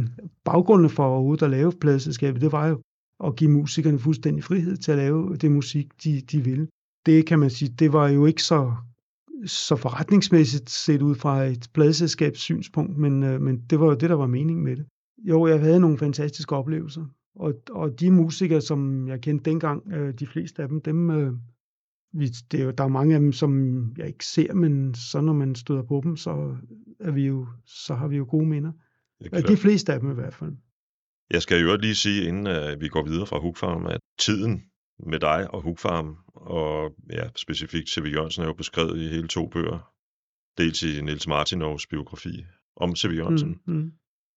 baggrundene 0.45 0.89
for 0.89 1.05
overhovedet 1.05 1.45
at 1.45 1.51
lave 1.51 1.73
pladeselskabet, 1.73 2.41
det 2.41 2.53
var 2.53 2.67
jo 2.67 2.81
at 3.25 3.37
give 3.37 3.51
musikerne 3.51 3.99
fuldstændig 3.99 4.45
frihed 4.45 4.77
til 4.77 4.93
at 4.93 4.99
lave 4.99 5.37
det 5.37 5.51
musik, 5.51 6.05
de, 6.05 6.21
de 6.21 6.45
ville. 6.45 6.69
Det 7.07 7.27
kan 7.27 7.39
man 7.39 7.51
sige, 7.51 7.75
det 7.79 7.93
var 7.93 8.09
jo 8.09 8.27
ikke 8.27 8.43
så, 8.43 8.75
så 9.47 9.77
forretningsmæssigt 9.77 10.71
set 10.71 11.03
ud 11.03 11.15
fra 11.15 11.45
et 11.45 11.69
pladeselskabs 11.75 12.41
synspunkt, 12.41 12.99
men, 12.99 13.23
øh, 13.23 13.41
men 13.41 13.59
det 13.71 13.81
var 13.81 13.87
jo 13.87 13.95
det, 13.95 14.11
der 14.11 14.17
var 14.17 14.27
meningen 14.27 14.65
med 14.65 14.77
det. 14.77 14.87
Jo, 15.19 15.47
jeg 15.47 15.61
havde 15.61 15.81
nogle 15.81 15.99
fantastiske 15.99 16.57
oplevelser, 16.57 17.05
og, 17.37 17.55
og 17.71 18.01
de 18.01 18.11
musikere, 18.11 18.61
som 18.61 19.09
jeg 19.09 19.21
kendte 19.21 19.51
dengang, 19.51 19.93
øh, 19.93 20.15
de 20.15 20.27
fleste 20.27 20.63
af 20.63 20.69
dem, 20.69 20.81
dem 20.81 21.11
øh, 21.11 21.33
vi, 22.13 22.27
det 22.27 22.61
er 22.61 22.65
jo, 22.65 22.71
der 22.71 22.85
er 22.85 22.89
mange 22.89 23.15
af 23.15 23.21
dem, 23.21 23.33
som 23.33 23.83
jeg 23.97 24.07
ikke 24.07 24.27
ser, 24.27 24.55
men 24.55 24.95
så 24.95 25.21
når 25.21 25.33
man 25.33 25.55
støder 25.55 25.83
på 25.83 26.01
dem, 26.05 26.17
så, 26.17 26.57
er 27.01 27.11
vi 27.11 27.27
jo, 27.27 27.47
så 27.65 27.95
har 27.95 28.09
vi 28.09 28.17
jo 28.17 28.27
gode 28.29 28.47
minder. 28.47 28.73
Det 29.19 29.33
er 29.33 29.39
Ja, 29.39 29.43
de 29.43 29.57
fleste 29.57 29.93
af 29.93 30.01
dem 30.01 30.11
i 30.11 30.15
hvert 30.15 30.35
fald. 30.35 30.53
Jeg 31.31 31.43
skal 31.43 31.63
jo 31.63 31.77
lige 31.77 31.95
sige, 31.95 32.29
inden 32.29 32.47
uh, 32.47 32.81
vi 32.81 32.89
går 32.89 33.05
videre 33.05 33.27
fra 33.27 33.39
Hugfarm, 33.39 33.87
at 33.87 34.01
tiden 34.19 34.63
med 35.07 35.21
dig 35.21 35.55
og 35.55 35.63
Hugfarm, 35.63 36.17
og 36.35 36.95
ja, 37.13 37.29
specifikt 37.37 37.91
C.V. 37.91 38.05
Jørgensen, 38.15 38.43
er 38.43 38.47
jo 38.47 38.53
beskrevet 38.53 39.01
i 39.01 39.09
hele 39.09 39.29
to 39.29 39.49
bøger. 39.49 39.93
Dels 40.59 40.83
i 40.83 41.01
Niels 41.01 41.29
Martinovs 41.29 41.87
biografi 41.87 42.45
om 42.77 42.97
C.V. 42.97 43.13
Jørgensen, 43.17 43.61
Mm, 43.67 43.75
mm. 43.75 43.93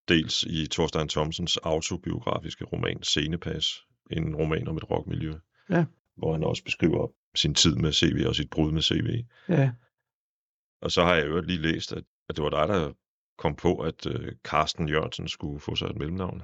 Dels 0.08 0.44
i 0.44 0.68
Thorstein 0.72 1.08
Thomsens 1.08 1.58
autobiografiske 1.58 2.66
roman 2.66 3.04
Scenepas, 3.04 3.66
en 4.12 4.36
roman 4.36 4.68
om 4.68 4.78
et 4.78 4.92
rockmiljø, 4.92 5.34
Ja. 5.70 5.86
hvor 6.18 6.34
han 6.34 6.44
også 6.44 6.64
beskriver 6.64 7.08
sin 7.36 7.54
tid 7.54 7.76
med 7.76 7.92
CV 7.92 8.24
og 8.28 8.36
sit 8.36 8.50
brud 8.50 8.72
med 8.72 8.82
CV. 8.82 9.24
Ja, 9.50 9.72
Og 10.82 10.92
så 10.92 11.04
har 11.04 11.16
jeg 11.16 11.28
jo 11.28 11.42
lige 11.42 11.62
læst, 11.62 11.94
at, 11.94 12.04
at 12.30 12.36
det 12.36 12.44
var 12.44 12.50
dig, 12.50 12.68
der 12.68 12.92
kom 13.38 13.56
på, 13.56 13.76
at 13.78 14.06
øh, 14.06 14.32
Carsten 14.44 14.90
Jørgensen 14.90 15.28
skulle 15.28 15.60
få 15.60 15.76
sig 15.76 15.86
et 15.86 15.98
mellemnavn. 15.98 16.42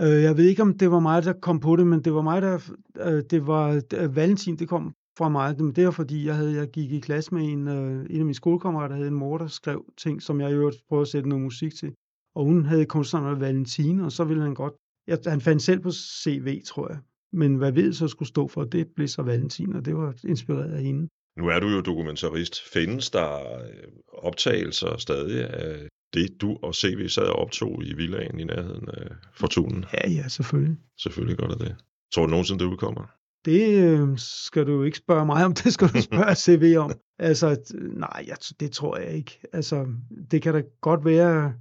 øh, 0.00 0.22
jeg 0.22 0.36
ved 0.36 0.44
ikke, 0.44 0.62
om 0.62 0.78
det 0.78 0.90
var 0.90 1.00
mig, 1.00 1.22
der 1.22 1.32
kom 1.32 1.60
på 1.60 1.76
det, 1.76 1.86
men 1.86 2.04
det 2.04 2.14
var 2.14 2.22
mig, 2.22 2.42
der... 2.42 2.70
Øh, 2.98 3.22
det 3.30 3.46
var 3.46 3.82
øh, 3.94 4.16
Valentin, 4.16 4.56
det 4.58 4.68
kom 4.68 4.94
fra 5.18 5.28
mig. 5.28 5.56
Men 5.62 5.72
det 5.76 5.84
var 5.84 5.90
fordi, 5.90 6.26
jeg, 6.26 6.36
havde, 6.36 6.54
jeg 6.54 6.68
gik 6.70 6.92
i 6.92 7.00
klasse 7.00 7.34
med 7.34 7.42
en, 7.44 7.68
øh, 7.68 8.06
en 8.10 8.18
af 8.18 8.24
mine 8.24 8.34
skolekammerater, 8.34 8.88
der 8.88 8.94
havde 8.96 9.08
en 9.08 9.14
mor, 9.14 9.38
der 9.38 9.46
skrev 9.46 9.84
ting, 9.96 10.22
som 10.22 10.40
jeg 10.40 10.50
i 10.50 10.54
øvrigt 10.54 10.76
prøvede 10.88 11.02
at 11.02 11.08
sætte 11.08 11.28
noget 11.28 11.42
musik 11.44 11.74
til. 11.74 11.94
Og 12.36 12.44
hun 12.44 12.64
havde 12.64 12.86
kunstneren 12.86 13.40
Valentin, 13.40 14.00
og 14.00 14.12
så 14.12 14.24
ville 14.24 14.42
han 14.42 14.54
godt... 14.54 14.74
Jeg, 15.06 15.18
han 15.26 15.40
fandt 15.40 15.62
selv 15.62 15.80
på 15.80 15.90
CV, 15.90 16.62
tror 16.66 16.88
jeg. 16.88 16.98
Men 17.32 17.54
hvad 17.54 17.72
ved 17.72 17.92
så 17.92 18.08
skulle 18.08 18.28
stå 18.28 18.48
for, 18.48 18.64
det 18.64 18.86
blev 18.96 19.08
så 19.08 19.22
Valentin, 19.22 19.76
og 19.76 19.84
det 19.84 19.96
var 19.96 20.14
inspireret 20.28 20.72
af 20.72 20.82
hende. 20.82 21.08
Nu 21.36 21.48
er 21.48 21.60
du 21.60 21.68
jo 21.68 21.80
dokumentarist. 21.80 22.72
Findes 22.72 23.10
der 23.10 23.58
øh, 23.62 23.92
optagelser 24.08 24.96
stadig 24.96 25.50
af 25.50 25.88
det, 26.14 26.40
du 26.40 26.58
og 26.62 26.74
CV 26.74 27.08
sad 27.08 27.22
og 27.22 27.36
optog 27.36 27.84
i 27.84 27.94
villaen 27.94 28.40
i 28.40 28.44
nærheden 28.44 28.88
af 28.88 29.08
Fortunen? 29.34 29.84
Ja, 29.92 30.10
ja, 30.10 30.28
selvfølgelig. 30.28 30.76
Selvfølgelig 30.98 31.38
gør 31.38 31.46
det 31.46 31.60
det. 31.60 31.76
Tror 32.14 32.22
du 32.22 32.30
nogensinde, 32.30 32.64
det 32.64 32.70
udkommer? 32.70 33.04
Det 33.44 33.84
øh, 33.84 34.18
skal 34.18 34.66
du 34.66 34.82
ikke 34.82 34.98
spørge 34.98 35.26
mig 35.26 35.44
om, 35.44 35.54
det 35.64 35.72
skal 35.72 35.88
du 35.88 36.02
spørge 36.02 36.34
CV 36.34 36.74
om. 36.78 36.92
Altså, 37.18 37.74
nej, 37.74 38.24
jeg, 38.26 38.36
det 38.60 38.72
tror 38.72 38.96
jeg 38.96 39.12
ikke. 39.12 39.40
Altså, 39.52 39.86
det 40.30 40.42
kan 40.42 40.54
da 40.54 40.62
godt 40.80 41.04
være, 41.04 41.54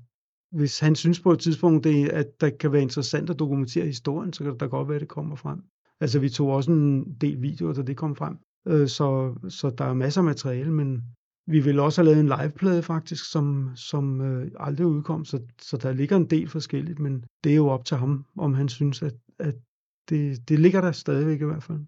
hvis 0.56 0.80
han 0.80 0.96
synes 0.96 1.20
på 1.20 1.32
et 1.32 1.40
tidspunkt, 1.40 1.84
det, 1.84 2.10
at 2.10 2.42
der 2.42 2.50
kan 2.50 2.72
være 2.72 2.82
interessant 2.82 3.30
at 3.30 3.40
dokumentere 3.40 3.86
historien, 3.86 4.34
så 4.34 4.44
kan 4.44 4.54
det 4.54 4.60
da 4.60 4.66
godt 4.66 4.88
være, 4.88 4.96
at 4.96 5.02
det 5.02 5.10
kommer 5.10 5.36
frem. 5.36 5.60
Altså, 6.02 6.20
vi 6.20 6.30
tog 6.30 6.48
også 6.48 6.72
en 6.72 7.14
del 7.22 7.42
videoer, 7.42 7.74
da 7.74 7.82
det 7.82 7.98
kom 7.98 8.16
frem. 8.16 8.38
Øh, 8.68 8.88
så, 8.88 9.36
så 9.50 9.70
der 9.70 9.86
er 9.86 9.94
masser 9.94 10.22
af 10.22 10.26
materiale, 10.26 10.72
men, 10.72 11.04
Vi 11.48 11.60
ville 11.60 11.82
også 11.82 12.02
have 12.02 12.06
lavet 12.06 12.20
en 12.20 12.40
liveplade 12.40 12.84
faktisk, 12.84 13.32
som, 13.32 13.70
som 13.76 14.22
øh, 14.22 14.52
aldrig 14.60 14.88
udkom, 14.88 15.26
så, 15.26 15.40
så 15.62 15.78
der 15.78 15.94
ligger 15.94 16.16
en 16.16 16.30
del 16.30 16.48
forskelligt, 16.50 17.00
men 17.00 17.24
det 17.44 17.52
er 17.52 17.56
jo 17.56 17.68
op 17.68 17.86
til 17.86 17.98
ham, 17.98 18.26
om 18.38 18.54
han 18.54 18.70
synes, 18.70 19.02
at, 19.02 19.16
at 19.40 19.56
det, 20.10 20.50
det 20.50 20.60
ligger 20.60 20.82
der 20.82 20.92
stadigvæk 20.92 21.42
i 21.42 21.46
hvert 21.46 21.64
fald. 21.64 21.80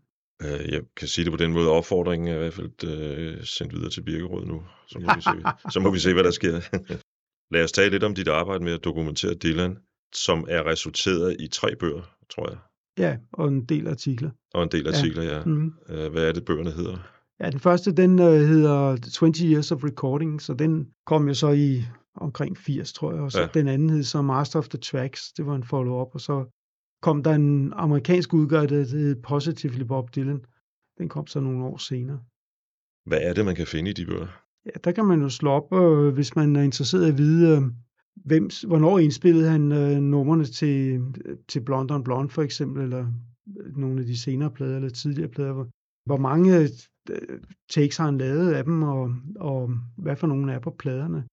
Øh, 0.44 0.74
jeg 0.74 0.82
kan 0.96 1.08
sige 1.08 1.26
det 1.26 1.34
på 1.34 1.38
den 1.38 1.54
måde, 1.54 1.70
opfordringen 1.70 2.28
er 2.28 2.36
i 2.36 2.40
hvert 2.40 2.54
fald 2.54 2.84
øh, 2.84 3.44
sendt 3.44 3.74
videre 3.74 3.90
til 3.90 4.02
Birkerød 4.02 4.46
nu. 4.46 4.64
Så 4.88 5.00
må, 5.00 5.16
vi 5.16 5.22
se, 5.22 5.72
så 5.72 5.80
må 5.80 5.92
vi 5.92 6.00
se, 6.00 6.14
hvad 6.14 6.24
der 6.24 6.32
sker. 6.32 6.62
Lad 7.52 7.64
os 7.64 7.72
tale 7.72 7.90
lidt 7.90 8.04
om 8.04 8.16
dit 8.16 8.28
arbejde 8.28 8.64
med 8.64 8.74
at 8.74 8.84
dokumentere 8.84 9.34
Dylan, 9.34 9.78
som 10.14 10.46
er 10.50 10.66
resulteret 10.66 11.36
i 11.40 11.48
tre 11.48 11.76
bøger, 11.76 12.02
tror 12.30 12.50
jeg, 12.50 12.58
Ja, 12.98 13.18
og 13.34 13.48
en 13.48 13.66
del 13.66 13.88
artikler. 13.88 14.30
og 14.54 14.64
en 14.64 14.70
del 14.72 14.88
artikler, 14.88 15.24
ja. 15.24 15.44
Mm. 15.46 15.74
Øh, 15.90 16.12
Hvad 16.12 16.24
er 16.28 16.32
det, 16.32 16.46
bøgerne 16.46 16.72
hedder? 16.72 16.98
Ja, 17.40 17.50
den 17.50 17.60
første, 17.60 17.92
den 17.92 18.20
øh, 18.20 18.26
hedder 18.48 18.98
20 19.14 19.32
Years 19.52 19.72
of 19.72 19.84
Recording, 19.84 20.42
så 20.42 20.54
den 20.54 20.88
kom 21.06 21.28
jo 21.28 21.34
så 21.34 21.52
i 21.52 21.84
omkring 22.16 22.58
80, 22.58 22.94
tror 22.94 23.14
jeg, 23.14 23.22
og 23.22 23.32
så 23.32 23.40
Ja. 23.40 23.46
ja. 23.46 23.60
den 23.60 23.68
anden 23.68 23.90
hed 23.90 24.04
så 24.04 24.22
Master 24.22 24.60
of 24.60 24.68
the 24.70 24.80
Tracks, 24.80 25.32
det 25.34 25.46
var 25.46 25.56
en 25.56 25.64
follow-up, 25.64 26.08
og 26.14 26.22
så 26.22 26.46
kom 27.02 27.24
der 27.24 27.32
en 27.34 27.74
amerikansk 27.74 28.34
udgave, 28.34 28.68
der 28.68 28.76
hed 28.98 29.16
Positively 29.22 29.84
Bob 29.84 30.16
Dylan. 30.16 30.46
Den 30.98 31.10
kom 31.10 31.28
så 31.28 31.40
nogle 31.40 31.66
år 31.66 31.78
senere. 31.78 32.20
Hvad 33.06 33.20
er 33.22 33.34
det, 33.34 33.46
man 33.46 33.56
kan 33.56 33.68
finde 33.68 33.90
i 33.90 33.94
de 33.94 34.06
bøger? 34.06 34.28
Ja, 34.68 34.80
der 34.84 34.92
kan 34.92 35.06
man 35.06 35.22
jo 35.22 35.30
slå 35.30 35.50
op, 35.50 35.74
øh, 35.74 36.14
hvis 36.14 36.36
man 36.36 36.56
er 36.56 36.62
interesseret 36.62 37.06
i 37.06 37.10
at 37.10 37.18
vide, 37.18 37.58
øh, 37.58 37.62
hvem, 38.26 38.50
hvornår 38.68 39.00
indspillede 39.00 39.50
han 39.50 39.72
øh, 39.72 40.00
numrene 40.02 40.46
til, 40.46 41.02
til 41.48 41.62
Blonde 41.62 41.96
on 41.96 42.04
Blonde 42.04 42.30
for 42.30 42.42
eksempel, 42.42 42.84
eller 42.84 43.06
øh, 43.60 43.78
nogle 43.78 44.00
af 44.00 44.06
de 44.06 44.18
senere 44.18 44.52
plader, 44.52 44.76
eller 44.76 44.90
tidligere 44.90 45.30
plader. 45.30 45.54
Hvor, 45.54 45.68
hvor 46.06 46.18
mange 46.18 46.60
øh, 46.60 46.70
takes 47.70 47.98
har 47.98 48.06
han 48.06 48.18
lavet 48.18 48.54
af 48.54 48.64
dem, 48.64 48.84
og, 48.84 49.16
og 49.40 49.72
hvad 49.98 50.16
for 50.16 50.28
nogle 50.28 50.54
er 50.54 50.60
på 50.60 50.76
pladerne. 50.80 51.24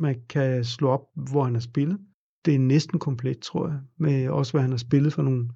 Man 0.00 0.16
kan 0.28 0.64
slå 0.64 0.88
op, 0.88 1.04
hvor 1.14 1.44
han 1.44 1.54
har 1.54 1.60
spillet. 1.60 1.98
Det 2.44 2.54
er 2.54 2.58
næsten 2.58 2.98
komplet, 2.98 3.38
tror 3.38 3.68
jeg, 3.68 3.80
med 3.98 4.28
også 4.28 4.52
hvad 4.52 4.62
han 4.62 4.70
har 4.70 4.78
spillet 4.78 5.12
for 5.12 5.22
nogle, 5.22 5.48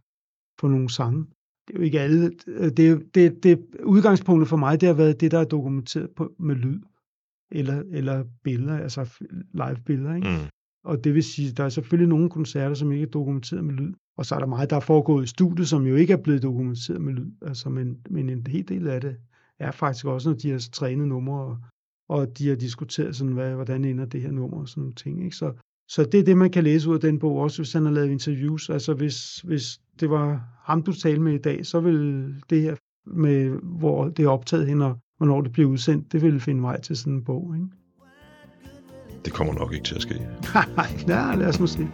for 0.61 0.69
nogle 0.69 0.91
sange. 0.91 1.27
Det 1.69 1.75
er 1.75 1.79
jo 1.79 1.85
ikke 1.85 2.01
alle. 2.01 2.31
Øh, 2.47 2.71
det, 2.71 3.15
det, 3.15 3.43
det, 3.43 3.67
udgangspunktet 3.85 4.49
for 4.49 4.57
mig, 4.57 4.81
det 4.81 4.87
har 4.87 4.95
været 4.95 5.21
det, 5.21 5.31
der 5.31 5.39
er 5.39 5.45
dokumenteret 5.45 6.11
på, 6.17 6.33
med 6.39 6.55
lyd 6.55 6.81
eller, 7.51 7.83
eller 7.91 8.25
billeder, 8.45 8.79
altså 8.79 9.03
f- 9.03 9.43
live-billeder. 9.55 10.15
Ikke? 10.15 10.29
Mm. 10.29 10.49
Og 10.85 11.05
det 11.05 11.15
vil 11.15 11.23
sige, 11.23 11.53
der 11.53 11.65
er 11.65 11.69
selvfølgelig 11.69 12.09
nogle 12.09 12.31
koncerter, 12.31 12.75
som 12.75 12.93
ikke 12.93 13.03
er 13.03 13.11
dokumenteret 13.11 13.65
med 13.65 13.75
lyd. 13.75 13.93
Og 14.17 14.27
så 14.27 14.35
er 14.35 14.39
der 14.39 14.47
meget, 14.47 14.71
der 14.71 14.77
er 14.77 14.81
foregået 14.81 15.25
i 15.25 15.27
studiet, 15.27 15.69
som 15.69 15.87
jo 15.87 15.95
ikke 15.95 16.13
er 16.13 16.23
blevet 16.23 16.43
dokumenteret 16.43 17.01
med 17.01 17.13
lyd. 17.13 17.31
Altså, 17.43 17.69
men, 17.69 17.99
men 18.11 18.31
en 18.31 18.47
hel 18.47 18.69
del 18.69 18.89
af 18.89 19.01
det 19.01 19.17
er 19.59 19.71
faktisk 19.71 20.07
også, 20.07 20.29
når 20.29 20.37
de 20.37 20.51
har 20.51 20.69
trænet 20.73 21.09
numre, 21.09 21.41
og, 21.41 21.59
og 22.09 22.39
de 22.39 22.49
har 22.49 22.57
diskuteret, 22.57 23.17
sådan, 23.17 23.33
hvad, 23.33 23.55
hvordan 23.55 23.85
ender 23.85 24.05
det 24.05 24.23
her 24.23 24.31
nummer 24.31 24.61
og 24.61 24.69
sådan 24.69 24.81
nogle 24.81 24.95
ting. 24.95 25.25
Ikke? 25.25 25.37
Så, 25.37 25.53
så 25.89 26.05
det 26.05 26.21
er 26.21 26.25
det, 26.25 26.37
man 26.37 26.51
kan 26.51 26.65
læse 26.65 26.89
ud 26.91 26.95
af 26.95 27.01
den 27.01 27.19
bog, 27.19 27.37
også 27.37 27.63
hvis 27.63 27.73
han 27.73 27.85
har 27.85 27.93
lavet 27.93 28.11
interviews. 28.11 28.71
Altså 28.71 28.95
hvis, 28.95 29.41
hvis 29.41 29.81
det 30.01 30.11
var 30.11 30.49
ham, 30.63 30.83
du 30.83 30.93
talte 30.93 31.21
med 31.21 31.35
i 31.35 31.39
dag, 31.39 31.67
så 31.67 31.81
vil 31.81 32.35
det 32.51 32.63
her 32.63 32.77
med, 33.07 33.51
hvor 33.63 34.09
det 34.09 34.25
er 34.25 34.29
optaget 34.29 34.67
hen, 34.67 34.83
og 34.83 34.99
hvornår 35.17 35.41
det 35.41 35.53
bliver 35.53 35.69
udsendt, 35.69 36.13
det 36.13 36.23
vil 36.23 36.41
finde 36.41 36.63
vej 36.63 36.81
til 36.81 36.97
sådan 36.97 37.13
en 37.13 37.25
bog. 37.25 37.55
Ikke? 37.55 37.67
Det 39.25 39.33
kommer 39.33 39.55
nok 39.55 39.73
ikke 39.73 39.85
til 39.85 39.95
at 39.95 40.03
ske. 40.03 40.15
Nej, 41.07 41.37
lad 41.37 41.49
os 41.49 41.61
nu 41.61 41.67
se. 41.67 41.89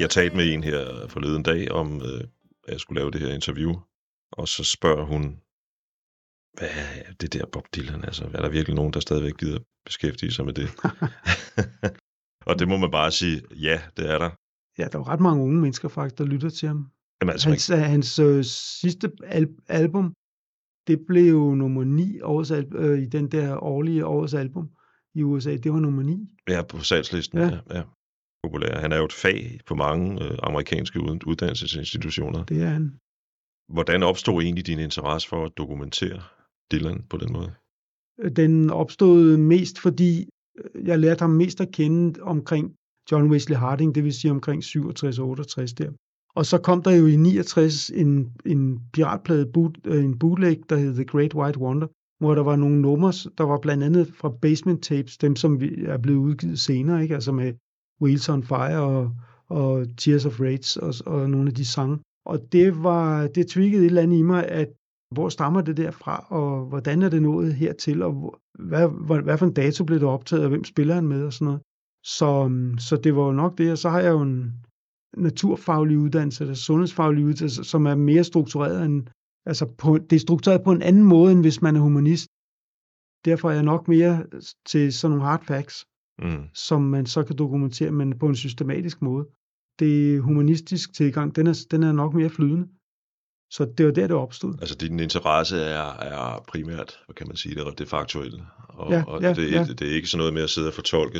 Jeg 0.00 0.10
talte 0.10 0.36
med 0.36 0.52
en 0.54 0.64
her 0.64 1.06
forleden 1.08 1.42
dag 1.42 1.72
om, 1.72 2.02
øh, 2.02 2.20
at 2.66 2.72
jeg 2.72 2.80
skulle 2.80 3.00
lave 3.00 3.10
det 3.10 3.20
her 3.20 3.34
interview, 3.34 3.72
og 4.32 4.48
så 4.48 4.64
spørger 4.64 5.04
hun, 5.04 5.22
hvad 6.58 6.68
er 7.06 7.12
det 7.20 7.32
der 7.32 7.46
Bob 7.52 7.66
Dylan? 7.76 8.04
Altså, 8.04 8.24
er 8.24 8.42
der 8.42 8.48
virkelig 8.48 8.74
nogen, 8.76 8.92
der 8.92 9.00
stadigvæk 9.00 9.36
gider 9.36 9.58
beskæftige 9.84 10.32
sig 10.32 10.44
med 10.44 10.54
det? 10.54 10.68
og 12.48 12.58
det 12.58 12.68
må 12.68 12.76
man 12.76 12.90
bare 12.90 13.10
sige, 13.10 13.42
ja, 13.68 13.80
det 13.96 14.10
er 14.10 14.18
der. 14.18 14.30
Ja, 14.78 14.88
der 14.92 14.98
er 14.98 15.08
ret 15.08 15.20
mange 15.20 15.42
unge 15.42 15.60
mennesker 15.60 15.88
faktisk, 15.88 16.18
der 16.18 16.24
lytter 16.24 16.50
til 16.50 16.68
ham. 16.68 16.90
Jamen, 17.22 17.32
altså, 17.32 17.48
man, 17.48 17.52
Hans, 17.52 17.66
hans 17.68 18.18
øh, 18.18 18.44
sidste 18.80 19.12
al- 19.24 19.56
album, 19.68 20.14
det 20.86 21.06
blev 21.06 21.30
jo 21.30 21.54
nummer 21.54 21.84
9 21.84 22.20
årets 22.20 22.50
al- 22.50 22.76
øh, 22.76 22.98
i 23.02 23.06
den 23.06 23.30
der 23.30 23.62
årlige 23.62 24.06
årets 24.06 24.34
album 24.34 24.70
i 25.14 25.22
USA. 25.22 25.56
Det 25.56 25.72
var 25.72 25.80
nummer 25.80 26.02
9. 26.02 26.28
ja, 26.48 26.62
på 26.62 26.78
salgslisten. 26.78 27.38
Ja. 27.38 27.44
Ja, 27.44 27.60
ja. 27.78 27.82
Populær. 28.42 28.80
Han 28.80 28.92
er 28.92 28.96
jo 28.96 29.04
et 29.04 29.12
fag 29.12 29.60
på 29.66 29.74
mange 29.74 30.24
øh, 30.24 30.38
amerikanske 30.42 31.00
ud- 31.00 31.26
uddannelsesinstitutioner. 31.26 32.44
Det 32.44 32.62
er 32.62 32.66
han. 32.68 32.94
Hvordan 33.72 34.02
opstod 34.02 34.42
egentlig 34.42 34.66
din 34.66 34.78
interesse 34.78 35.28
for 35.28 35.44
at 35.46 35.52
dokumentere 35.56 36.22
Dylan 36.72 37.02
på 37.10 37.16
den 37.16 37.32
måde? 37.32 37.52
Den 38.36 38.70
opstod 38.70 39.36
mest, 39.36 39.78
fordi 39.78 40.28
øh, 40.58 40.86
jeg 40.88 40.98
lærte 40.98 41.20
ham 41.20 41.30
mest 41.30 41.60
at 41.60 41.72
kende 41.72 42.22
omkring 42.22 42.74
John 43.12 43.30
Wesley 43.30 43.56
Harding, 43.56 43.94
det 43.94 44.04
vil 44.04 44.14
sige 44.14 44.30
omkring 44.30 44.62
67-68 44.62 45.74
der. 45.78 45.90
Og 46.34 46.46
så 46.46 46.58
kom 46.58 46.82
der 46.82 46.90
jo 46.90 47.06
i 47.06 47.16
69 47.16 47.90
en, 47.90 48.32
en 48.46 48.80
piratplade, 48.92 49.46
boot, 49.52 49.78
øh, 49.84 50.04
en 50.04 50.18
bootleg, 50.18 50.58
der 50.68 50.76
hed 50.76 50.94
The 50.94 51.04
Great 51.04 51.34
White 51.34 51.58
Wonder, 51.58 51.86
hvor 52.22 52.34
der 52.34 52.42
var 52.42 52.56
nogle 52.56 52.80
numre, 52.80 53.12
der 53.38 53.44
var 53.44 53.58
blandt 53.58 53.84
andet 53.84 54.12
fra 54.14 54.28
Basement 54.42 54.82
Tapes, 54.82 55.18
dem 55.18 55.36
som 55.36 55.60
er 55.86 55.98
blevet 55.98 56.18
udgivet 56.18 56.58
senere, 56.60 57.02
ikke? 57.02 57.14
altså 57.14 57.32
med 57.32 57.54
Wheels 58.02 58.28
on 58.28 58.42
Fire 58.42 58.80
og, 58.80 59.16
og 59.48 59.86
Tears 59.96 60.26
of 60.26 60.40
Rage 60.40 60.82
og, 60.82 60.94
og 61.06 61.30
nogle 61.30 61.48
af 61.48 61.54
de 61.54 61.64
sange. 61.64 61.98
Og 62.26 62.52
det 62.52 62.82
var, 62.82 63.26
det 63.26 63.46
twiggede 63.46 63.82
et 63.82 63.86
eller 63.86 64.02
andet 64.02 64.16
i 64.18 64.22
mig, 64.22 64.48
at 64.48 64.68
hvor 65.14 65.28
stammer 65.28 65.60
det 65.60 65.76
der 65.76 65.90
fra, 65.90 66.26
og 66.28 66.66
hvordan 66.66 67.02
er 67.02 67.08
det 67.08 67.22
nået 67.22 67.54
hertil, 67.54 68.02
og 68.02 68.12
hvor- 68.12 68.38
hvad, 68.58 68.88
hvad, 69.06 69.22
hvad 69.22 69.38
for 69.38 69.46
en 69.46 69.52
dato 69.52 69.84
blev 69.84 69.98
det 70.00 70.08
optaget, 70.08 70.44
og 70.44 70.48
hvem 70.50 70.64
spiller 70.64 70.94
han 70.94 71.06
med, 71.06 71.24
og 71.24 71.32
sådan 71.32 71.44
noget. 71.44 71.60
Så, 72.04 72.30
så 72.78 72.96
det 72.96 73.16
var 73.16 73.24
jo 73.26 73.32
nok 73.32 73.58
det, 73.58 73.72
og 73.72 73.78
så 73.78 73.88
har 73.90 74.00
jeg 74.00 74.10
jo 74.10 74.20
en 74.22 74.52
naturfaglig 75.16 75.98
uddannelse, 75.98 76.44
eller 76.44 76.54
sundhedsfaglig 76.54 77.24
uddannelse, 77.24 77.64
som 77.64 77.86
er 77.86 77.94
mere 77.94 78.24
struktureret 78.24 78.84
end, 78.86 79.06
altså 79.46 79.66
på, 79.78 79.98
det 79.98 80.16
er 80.16 80.20
struktureret 80.20 80.64
på 80.64 80.72
en 80.72 80.82
anden 80.82 81.04
måde, 81.04 81.32
end 81.32 81.40
hvis 81.40 81.62
man 81.62 81.76
er 81.76 81.80
humanist. 81.80 82.26
Derfor 83.24 83.50
er 83.50 83.54
jeg 83.54 83.62
nok 83.62 83.88
mere 83.88 84.26
til 84.66 84.92
sådan 84.92 85.10
nogle 85.16 85.28
hard 85.28 85.44
facts, 85.44 85.84
Mm. 86.22 86.44
som 86.54 86.82
man 86.82 87.06
så 87.06 87.22
kan 87.22 87.36
dokumentere, 87.36 87.90
men 87.90 88.18
på 88.18 88.26
en 88.26 88.36
systematisk 88.36 89.02
måde. 89.02 89.26
Det 89.78 90.22
humanistisk 90.22 90.94
tilgang, 90.94 91.36
den 91.36 91.46
er, 91.46 91.66
den 91.70 91.82
er 91.82 91.92
nok 91.92 92.14
mere 92.14 92.30
flydende. 92.30 92.68
Så 93.52 93.72
det 93.78 93.86
var 93.86 93.92
der, 93.92 94.06
det 94.06 94.16
opstod. 94.16 94.54
Altså, 94.60 94.74
din 94.74 95.00
interesse 95.00 95.56
er, 95.60 95.96
er 95.96 96.44
primært, 96.48 96.98
hvad 97.06 97.14
kan 97.14 97.26
man 97.26 97.36
sige, 97.36 97.54
det, 97.54 97.78
det 97.78 97.88
faktuelle. 97.88 98.42
Og, 98.68 98.92
Ja, 98.92 99.04
og 99.06 99.22
ja, 99.22 99.32
det, 99.34 99.52
ja. 99.52 99.64
det 99.64 99.82
er 99.82 99.94
ikke 99.94 100.08
sådan 100.08 100.18
noget 100.18 100.34
med 100.34 100.42
at 100.42 100.50
sidde 100.50 100.68
og 100.68 100.74
fortolke 100.74 101.18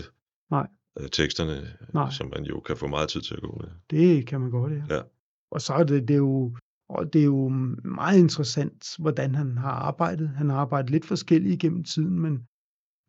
Nej. 0.50 0.66
øh, 1.00 1.08
teksterne, 1.08 1.68
Nej. 1.94 2.10
som 2.10 2.32
man 2.36 2.44
jo 2.44 2.60
kan 2.60 2.76
få 2.76 2.86
meget 2.86 3.08
tid 3.08 3.20
til 3.20 3.34
at 3.34 3.40
gå 3.40 3.60
med. 3.60 3.70
Det 3.90 4.26
kan 4.26 4.40
man 4.40 4.50
godt, 4.50 4.72
ja. 4.72 4.94
Ja. 4.96 5.02
Og 5.50 5.60
så 5.60 5.72
er 5.72 5.84
det, 5.84 6.08
det 6.08 6.14
er 6.14 6.18
jo, 6.18 6.56
og 6.88 7.12
det 7.12 7.20
er 7.20 7.24
jo 7.24 7.48
meget 7.84 8.18
interessant, 8.18 8.94
hvordan 8.98 9.34
han 9.34 9.58
har 9.58 9.70
arbejdet. 9.70 10.28
Han 10.28 10.50
har 10.50 10.56
arbejdet 10.56 10.90
lidt 10.90 11.04
forskelligt 11.06 11.54
igennem 11.54 11.84
tiden, 11.84 12.20
men, 12.20 12.46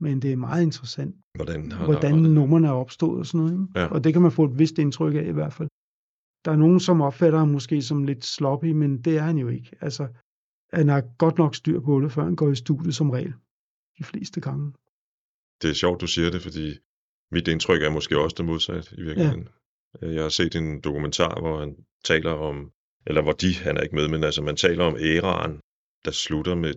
men 0.02 0.22
det 0.22 0.32
er 0.32 0.36
meget 0.36 0.64
interessant, 0.64 1.16
Hvordan, 1.36 1.72
han 1.72 1.86
hvordan 1.86 2.14
arbejder. 2.14 2.30
numrene 2.34 2.68
er 2.68 2.72
opstået 2.72 3.20
og 3.20 3.26
sådan 3.26 3.40
noget. 3.42 3.54
Ikke? 3.54 3.80
Ja. 3.80 3.86
Og 3.86 4.04
det 4.04 4.14
kan 4.14 4.22
man 4.22 4.32
få 4.32 4.44
et 4.46 4.60
vist 4.60 4.78
indtryk 4.80 5.16
af 5.16 5.26
i 5.28 5.32
hvert 5.32 5.54
fald. 5.54 5.70
Der 6.46 6.52
er 6.52 6.56
nogen, 6.56 6.80
som 6.80 7.02
opfatter 7.02 7.40
ham 7.40 7.48
måske 7.48 7.82
som 7.82 8.04
lidt 8.04 8.26
sloppy, 8.26 8.72
men 8.72 9.02
det 9.02 9.18
er 9.18 9.22
han 9.22 9.38
jo 9.38 9.48
ikke. 9.48 9.72
Altså, 9.82 10.08
han 10.74 10.88
har 10.88 11.02
godt 11.18 11.38
nok 11.38 11.56
styr 11.56 11.80
på 11.80 12.00
det, 12.02 12.12
før 12.12 12.24
han 12.24 12.36
går 12.36 12.52
i 12.52 12.56
studiet 12.56 12.96
som 12.96 13.10
regel. 13.10 13.34
De 13.98 14.04
fleste 14.04 14.42
gange. 14.42 14.72
Det 15.62 15.70
er 15.70 15.74
sjovt, 15.74 16.02
du 16.02 16.08
siger 16.08 16.30
det, 16.32 16.42
fordi 16.42 16.78
mit 17.32 17.48
indtryk 17.48 17.82
er 17.82 17.90
måske 17.90 18.20
også 18.20 18.36
det 18.38 18.46
modsatte 18.46 18.96
i 18.98 19.02
virkeligheden. 19.02 19.48
Ja. 20.02 20.08
Jeg 20.08 20.22
har 20.22 20.30
set 20.30 20.56
en 20.56 20.82
dokumentar, 20.82 21.40
hvor 21.40 21.60
han 21.60 21.76
taler 22.04 22.32
om, 22.32 22.72
eller 23.08 23.22
hvor 23.22 23.32
de, 23.32 23.56
han 23.56 23.78
er 23.78 23.82
ikke 23.82 23.96
med, 23.96 24.08
men 24.08 24.24
altså 24.24 24.42
man 24.42 24.56
taler 24.56 24.84
om 24.84 24.96
æraen, 25.00 25.60
der 26.06 26.12
slutter 26.12 26.56
med 26.56 26.74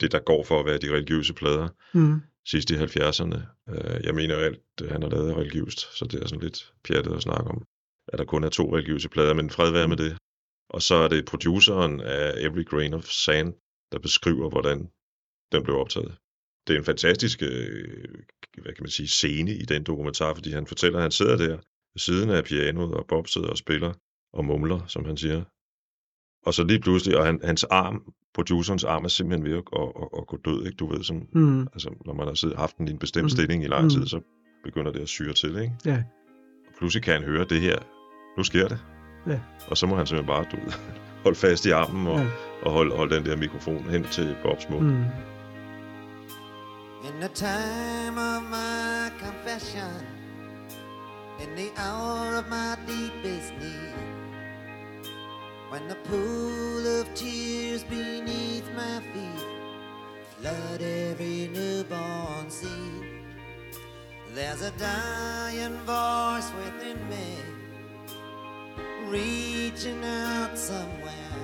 det, 0.00 0.12
der 0.12 0.18
går 0.18 0.44
for 0.44 0.60
at 0.60 0.66
være 0.66 0.78
de 0.78 0.92
religiøse 0.92 1.34
plader 1.34 1.68
Mm 1.94 2.20
sidst 2.46 2.70
i 2.70 2.74
70'erne. 2.74 3.38
Øh, 3.72 4.04
jeg 4.04 4.14
mener 4.14 4.36
alt, 4.36 4.60
det 4.78 4.90
han 4.90 5.02
har 5.02 5.10
lavet 5.10 5.30
er 5.30 5.38
religiøst, 5.38 5.80
så 5.98 6.04
det 6.04 6.22
er 6.22 6.26
sådan 6.26 6.42
lidt 6.42 6.72
pjattet 6.84 7.16
at 7.16 7.22
snakke 7.22 7.50
om. 7.50 7.66
at 8.08 8.18
der 8.18 8.24
kun 8.24 8.44
er 8.44 8.48
to 8.48 8.76
religiøse 8.76 9.08
plader, 9.08 9.34
men 9.34 9.50
fred 9.50 9.70
være 9.72 9.88
med 9.88 9.96
det. 9.96 10.16
Og 10.70 10.82
så 10.82 10.94
er 10.94 11.08
det 11.08 11.24
produceren 11.24 12.00
af 12.00 12.32
Every 12.36 12.64
Grain 12.64 12.94
of 12.94 13.04
Sand, 13.04 13.54
der 13.92 13.98
beskriver, 13.98 14.50
hvordan 14.50 14.78
den 15.52 15.64
blev 15.64 15.76
optaget. 15.76 16.16
Det 16.66 16.74
er 16.74 16.78
en 16.78 16.84
fantastisk, 16.84 17.42
øh, 17.42 18.14
hvad 18.62 18.72
kan 18.72 18.82
man 18.82 18.90
sige, 18.90 19.08
scene 19.08 19.50
i 19.50 19.64
den 19.72 19.84
dokumentar, 19.84 20.34
fordi 20.34 20.50
han 20.50 20.66
fortæller, 20.66 20.98
at 20.98 21.02
han 21.02 21.10
sidder 21.10 21.36
der 21.36 21.56
ved 21.92 22.00
siden 22.06 22.30
af 22.30 22.44
pianoet, 22.44 22.94
og 22.94 23.06
Bob 23.06 23.28
sidder 23.28 23.48
og 23.48 23.58
spiller 23.58 23.92
og 24.32 24.44
mumler, 24.44 24.86
som 24.86 25.04
han 25.04 25.16
siger. 25.16 25.44
Og 26.46 26.54
så 26.54 26.64
lige 26.64 26.80
pludselig, 26.80 27.18
og 27.18 27.26
han, 27.26 27.40
hans 27.44 27.64
arm, 27.64 28.02
producerens 28.34 28.84
arm 28.84 29.04
er 29.04 29.08
simpelthen 29.08 29.44
ved 29.50 29.56
at, 29.58 29.62
at, 29.76 29.88
at, 30.02 30.08
at 30.18 30.26
gå 30.26 30.36
død, 30.44 30.66
ikke? 30.66 30.76
Du 30.76 30.86
ved, 30.92 31.02
som, 31.04 31.16
Mm. 31.32 31.60
altså, 31.62 31.90
når 32.06 32.14
man 32.14 32.26
har 32.26 32.34
siddet, 32.34 32.56
haft 32.58 32.78
den 32.78 32.88
i 32.88 32.90
en 32.90 32.98
bestemt 32.98 33.24
Mm. 33.24 33.28
stilling 33.28 33.64
i 33.64 33.66
lang 33.66 33.84
Mm. 33.84 33.90
tid, 33.90 34.06
så 34.06 34.20
begynder 34.64 34.92
det 34.92 35.00
at 35.00 35.08
syre 35.08 35.32
til, 35.32 35.58
ikke? 35.58 35.72
Ja. 35.84 35.96
Og 36.68 36.72
pludselig 36.78 37.02
kan 37.04 37.14
han 37.14 37.22
høre 37.22 37.44
det 37.44 37.60
her. 37.60 37.78
Nu 38.38 38.42
sker 38.44 38.68
det. 38.68 38.78
Ja. 39.26 39.40
Og 39.68 39.76
så 39.76 39.86
må 39.86 39.96
han 39.96 40.06
simpelthen 40.06 40.26
bare, 40.34 40.44
du 40.52 40.56
ved, 40.56 40.72
holde 41.24 41.38
fast 41.38 41.66
i 41.66 41.70
armen 41.70 42.06
og, 42.06 42.18
Ja. 42.18 42.26
og 42.62 42.72
holde, 42.72 42.96
holde 42.96 43.16
den 43.16 43.26
der 43.26 43.36
mikrofon 43.36 43.84
hen 43.90 44.04
til 44.04 44.36
Bobs 44.42 44.68
mund. 44.70 44.86
Mm. 44.86 45.04
In 47.08 47.20
the 47.20 47.28
time 47.34 48.16
of 48.18 48.42
my 48.50 49.10
confession, 49.24 49.92
in 51.42 51.48
the 51.56 51.68
hour 51.84 52.38
of 52.38 52.44
my 52.56 52.70
deepest 52.88 53.52
need, 53.60 54.13
when 55.74 55.88
the 55.88 56.00
pool 56.08 56.86
of 57.00 57.04
tears 57.14 57.82
beneath 57.82 58.68
my 58.76 58.96
feet 59.12 59.46
flood 60.36 60.80
every 60.80 61.48
newborn 61.48 62.48
seed, 62.48 63.04
there's 64.36 64.62
a 64.62 64.72
dying 64.78 65.76
voice 65.92 66.48
within 66.62 66.98
me, 67.12 67.28
reaching 69.14 70.02
out 70.04 70.56
somewhere, 70.56 71.40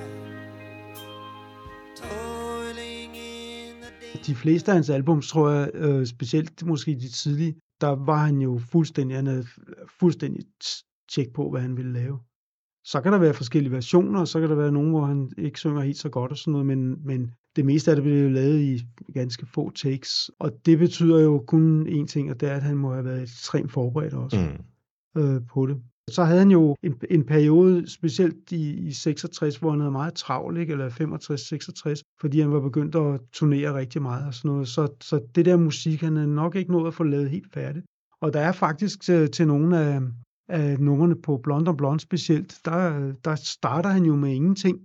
toiling 1.96 3.12
in 3.14 3.80
the 3.80 3.90
day. 4.00 4.22
De 4.26 4.34
fleste 4.34 4.70
af 4.70 4.74
hans 4.74 4.90
albums, 4.90 5.28
tror 5.28 5.50
jeg, 5.50 5.70
øh, 5.74 6.06
specielt 6.06 6.66
måske 6.66 6.94
de 6.94 7.08
tidlige, 7.08 7.54
der 7.80 7.88
var 7.88 8.24
han 8.26 8.38
jo 8.40 8.60
fuldstændig, 8.72 9.16
han 9.16 9.26
havde 9.26 9.46
fuldstændig 10.00 10.44
tjek 11.08 11.32
på, 11.34 11.50
hvad 11.50 11.60
han 11.60 11.76
ville 11.76 11.92
lave. 11.92 12.18
Så 12.84 13.00
kan 13.00 13.12
der 13.12 13.18
være 13.18 13.34
forskellige 13.34 13.72
versioner, 13.72 14.20
og 14.20 14.28
så 14.28 14.40
kan 14.40 14.48
der 14.48 14.54
være 14.54 14.72
nogen, 14.72 14.90
hvor 14.90 15.04
han 15.04 15.30
ikke 15.38 15.58
synger 15.58 15.80
helt 15.80 15.96
så 15.98 16.08
godt 16.08 16.30
og 16.30 16.38
sådan 16.38 16.52
noget, 16.52 16.66
men, 16.66 17.06
men 17.06 17.34
det 17.56 17.64
meste 17.64 17.90
af 17.90 17.96
det 17.96 18.04
blev 18.04 18.30
lavet 18.30 18.60
i 18.60 18.82
ganske 19.14 19.46
få 19.46 19.70
takes, 19.70 20.30
og 20.38 20.52
det 20.66 20.78
betyder 20.78 21.20
jo 21.20 21.44
kun 21.46 21.86
én 21.88 22.06
ting, 22.06 22.30
og 22.30 22.40
det 22.40 22.48
er, 22.50 22.54
at 22.54 22.62
han 22.62 22.76
må 22.76 22.92
have 22.92 23.04
været 23.04 23.22
ekstremt 23.22 23.72
forberedt 23.72 24.14
også 24.14 24.48
Mm. 25.14 25.22
øh, 25.22 25.40
på 25.52 25.66
det. 25.66 25.76
Så 26.10 26.24
havde 26.24 26.38
han 26.38 26.50
jo 26.50 26.76
en, 26.82 26.94
en 27.10 27.24
periode, 27.26 27.90
specielt 27.90 28.52
i, 28.52 28.88
i 28.88 28.92
66, 28.92 29.56
hvor 29.56 29.70
han 29.70 29.80
havde 29.80 29.92
meget 29.92 30.14
travlt, 30.14 30.58
ikke? 30.58 30.72
eller 30.72 30.88
65-66, 31.98 32.16
fordi 32.20 32.40
han 32.40 32.52
var 32.52 32.60
begyndt 32.60 32.94
at 32.94 33.20
turnere 33.32 33.74
rigtig 33.74 34.02
meget 34.02 34.26
og 34.26 34.34
sådan 34.34 34.50
noget. 34.50 34.68
Så, 34.68 34.88
så 35.00 35.20
det 35.34 35.44
der 35.44 35.56
musik, 35.56 36.00
han 36.00 36.16
havde 36.16 36.34
nok 36.34 36.56
ikke 36.56 36.72
nået 36.72 36.86
at 36.86 36.94
få 36.94 37.02
lavet 37.04 37.30
helt 37.30 37.52
færdigt. 37.54 37.86
Og 38.20 38.32
der 38.32 38.40
er 38.40 38.52
faktisk 38.52 39.02
til, 39.02 39.30
til 39.30 39.46
nogle 39.46 39.78
af, 39.78 40.00
af 40.50 40.80
numrene 40.80 41.16
på 41.22 41.40
Blond 41.42 41.68
on 41.68 41.76
Blond 41.76 42.00
specielt, 42.00 42.58
der, 42.64 43.12
der 43.24 43.34
starter 43.34 43.90
han 43.90 44.04
jo 44.04 44.16
med 44.16 44.30
ingenting. 44.34 44.78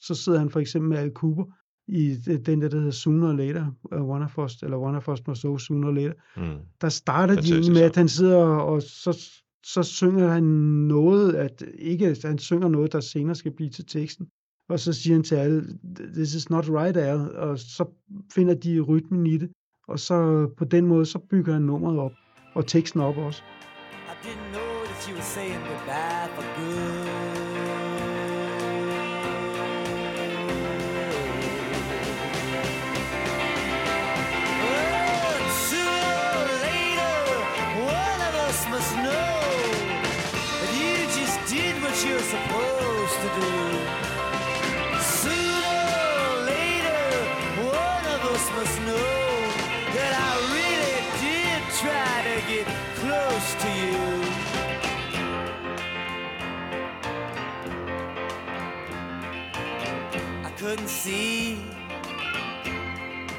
Så 0.00 0.14
sidder 0.14 0.38
han 0.38 0.50
for 0.50 0.60
eksempel 0.60 0.88
med 0.88 0.98
Al 0.98 1.10
Cooper 1.14 1.44
i 1.88 2.14
den 2.46 2.62
der, 2.62 2.68
der 2.68 2.76
hedder 2.76 2.90
Sooner 2.90 3.28
or 3.28 3.32
Later, 3.32 3.66
uh, 3.94 4.08
One 4.08 4.24
of 4.24 4.38
Us, 4.38 4.62
eller 4.62 4.76
One 4.76 4.96
of 4.96 5.08
Us 5.08 5.26
Must 5.26 5.42
Go 5.42 5.58
Sooner 5.58 5.88
or 5.88 5.92
Later 5.92 6.12
Mm. 6.36 6.58
der 6.80 6.88
starter 6.88 7.34
de 7.34 7.36
Fantastisk 7.36 7.52
egentlig 7.54 7.72
med, 7.72 7.82
at 7.82 7.96
han 7.96 8.08
sidder 8.08 8.36
og 8.46 8.82
så, 8.82 9.18
så 9.64 9.82
synger 9.82 10.28
han 10.28 10.42
noget, 10.42 11.34
at 11.34 11.64
ikke, 11.78 12.16
han 12.24 12.38
synger 12.38 12.68
noget, 12.68 12.92
der 12.92 13.00
senere 13.00 13.34
skal 13.34 13.52
blive 13.56 13.70
til 13.70 13.86
teksten. 13.86 14.26
Og 14.68 14.80
så 14.80 14.92
siger 14.92 15.14
han 15.14 15.22
til 15.22 15.34
alle, 15.34 15.78
this 16.14 16.34
is 16.34 16.50
not 16.50 16.64
right, 16.68 16.96
Al. 16.96 17.36
Og 17.36 17.58
så 17.58 17.84
finder 18.34 18.54
de 18.54 18.80
rytmen 18.80 19.26
i 19.26 19.36
det. 19.36 19.50
Og 19.88 19.98
så 19.98 20.48
på 20.56 20.64
den 20.64 20.86
måde, 20.86 21.06
så 21.06 21.18
bygger 21.18 21.52
han 21.52 21.62
nummeret 21.62 21.98
op. 21.98 22.12
Og 22.54 22.66
teksten 22.66 23.00
op 23.00 23.16
også. 23.16 23.42
I 23.42 24.26
didn't 24.26 24.52
know 24.52 24.65
that 25.06 25.12
you 25.12 25.16
were 25.16 25.22
saying 25.22 25.62
goodbye 25.68 26.28
for 26.34 26.42
good. 26.60 27.05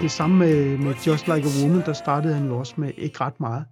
Det 0.01 0.11
samme 0.11 0.37
med, 0.37 0.77
med 0.77 0.93
Just 1.07 1.27
Like 1.27 1.47
a 1.47 1.53
Woman, 1.63 1.85
der 1.85 1.93
startede 1.93 2.33
han 2.33 2.47
jo 2.47 2.57
også 2.57 2.73
med 2.77 2.91
ikke 2.97 3.21
ret 3.21 3.39
meget. 3.39 3.65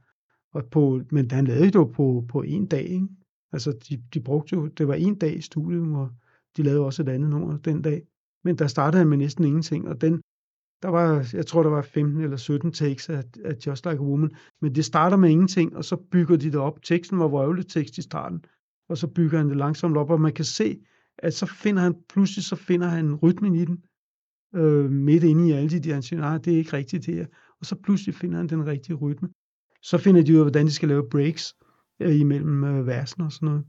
Og 0.53 0.65
på, 0.65 1.01
men 1.11 1.31
han 1.31 1.45
lavede 1.45 1.65
det 1.65 1.75
jo 1.75 1.83
på, 1.83 2.25
på 2.29 2.41
en 2.41 2.65
dag, 2.65 2.83
ikke? 2.83 3.07
Altså, 3.53 3.71
de, 3.89 4.03
de 4.13 4.21
brugte 4.21 4.55
jo, 4.55 4.67
det 4.67 4.87
var 4.87 4.93
en 4.93 5.15
dag 5.15 5.37
i 5.37 5.41
studiet, 5.41 5.87
hvor 5.87 6.11
de 6.57 6.63
lavede 6.63 6.85
også 6.85 7.03
et 7.03 7.09
andet 7.09 7.29
nummer 7.29 7.57
den 7.57 7.81
dag. 7.81 8.01
Men 8.43 8.57
der 8.57 8.67
startede 8.67 8.99
han 8.99 9.07
med 9.07 9.17
næsten 9.17 9.43
ingenting, 9.43 9.87
og 9.87 10.01
den, 10.01 10.21
der 10.83 10.89
var, 10.89 11.29
jeg 11.33 11.45
tror, 11.45 11.63
der 11.63 11.69
var 11.69 11.81
15 11.81 12.21
eller 12.21 12.37
17 12.37 12.71
takes 12.71 13.09
af, 13.09 13.23
af 13.45 13.55
Just 13.67 13.85
Like 13.85 13.97
a 13.97 14.03
Woman. 14.03 14.35
Men 14.61 14.75
det 14.75 14.85
starter 14.85 15.17
med 15.17 15.29
ingenting, 15.29 15.75
og 15.75 15.85
så 15.85 15.95
bygger 15.95 16.35
de 16.35 16.51
det 16.51 16.59
op. 16.59 16.81
Teksten 16.83 17.19
var 17.19 17.27
vrøvlet 17.27 17.67
tekst 17.67 17.97
i 17.97 18.01
starten, 18.01 18.45
og 18.89 18.97
så 18.97 19.07
bygger 19.07 19.37
han 19.37 19.49
det 19.49 19.57
langsomt 19.57 19.97
op, 19.97 20.09
og 20.09 20.21
man 20.21 20.33
kan 20.33 20.45
se, 20.45 20.79
at 21.17 21.33
så 21.33 21.45
finder 21.45 21.81
han, 21.81 21.95
pludselig 22.09 22.45
så 22.45 22.55
finder 22.55 22.87
han 22.87 23.15
rytmen 23.15 23.55
i 23.55 23.65
den, 23.65 23.83
øh, 24.55 24.91
midt 24.91 25.23
inde 25.23 25.47
i 25.49 25.51
alle 25.51 25.69
de 25.69 25.79
der, 25.79 25.93
han 25.93 26.03
siger, 26.03 26.19
nej, 26.19 26.37
det 26.37 26.53
er 26.53 26.57
ikke 26.57 26.73
rigtigt 26.73 27.05
det 27.05 27.15
her. 27.15 27.25
Og 27.59 27.65
så 27.65 27.75
pludselig 27.83 28.15
finder 28.15 28.37
han 28.37 28.49
den 28.49 28.65
rigtige 28.65 28.95
rytme. 28.95 29.29
Så 29.81 29.97
finder 29.97 30.23
de 30.23 30.33
ud 30.33 30.37
af, 30.37 30.43
hvordan 30.43 30.65
de 30.65 30.71
skal 30.71 30.89
lave 30.89 31.09
breaks 31.09 31.53
øh, 31.99 32.19
imellem 32.19 32.63
øh, 32.63 32.87
versen 32.87 33.21
og 33.21 33.31
sådan 33.31 33.45
noget. 33.49 33.65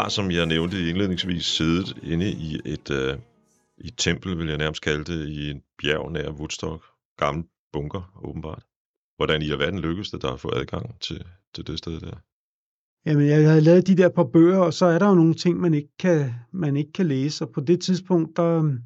Har, 0.00 0.08
som 0.08 0.30
jeg 0.30 0.46
nævnte 0.46 0.88
indledningsvis, 0.88 1.44
siddet 1.44 1.98
inde 2.02 2.30
i 2.30 2.60
et, 2.64 2.90
øh, 2.90 3.18
i 3.78 3.86
et 3.86 3.94
tempel, 3.96 4.38
vil 4.38 4.48
jeg 4.48 4.58
nærmest 4.58 4.82
kalde 4.82 5.04
det, 5.04 5.28
i 5.28 5.50
en 5.50 5.62
bjerg 5.82 6.12
nær 6.12 6.30
Woodstock. 6.30 6.84
Gammel 7.18 7.44
bunker, 7.72 8.20
åbenbart. 8.24 8.62
Hvordan 9.16 9.42
i 9.42 9.50
alverden 9.50 9.80
lykkedes 9.80 10.10
det 10.10 10.22
der 10.22 10.32
at 10.32 10.40
få 10.40 10.50
adgang 10.54 11.00
til, 11.00 11.24
til 11.54 11.66
det 11.66 11.78
sted 11.78 12.00
der? 12.00 12.16
Jamen, 13.06 13.26
jeg 13.26 13.48
havde 13.48 13.60
lavet 13.60 13.86
de 13.86 13.96
der 13.96 14.08
par 14.08 14.24
bøger, 14.24 14.58
og 14.58 14.74
så 14.74 14.86
er 14.86 14.98
der 14.98 15.08
jo 15.08 15.14
nogle 15.14 15.34
ting, 15.34 15.60
man 15.60 15.74
ikke 15.74 15.96
kan, 15.98 16.34
man 16.52 16.76
ikke 16.76 16.92
kan 16.92 17.06
læse. 17.06 17.44
Og 17.44 17.50
på 17.50 17.60
det 17.60 17.80
tidspunkt, 17.80 18.36
der, 18.36 18.78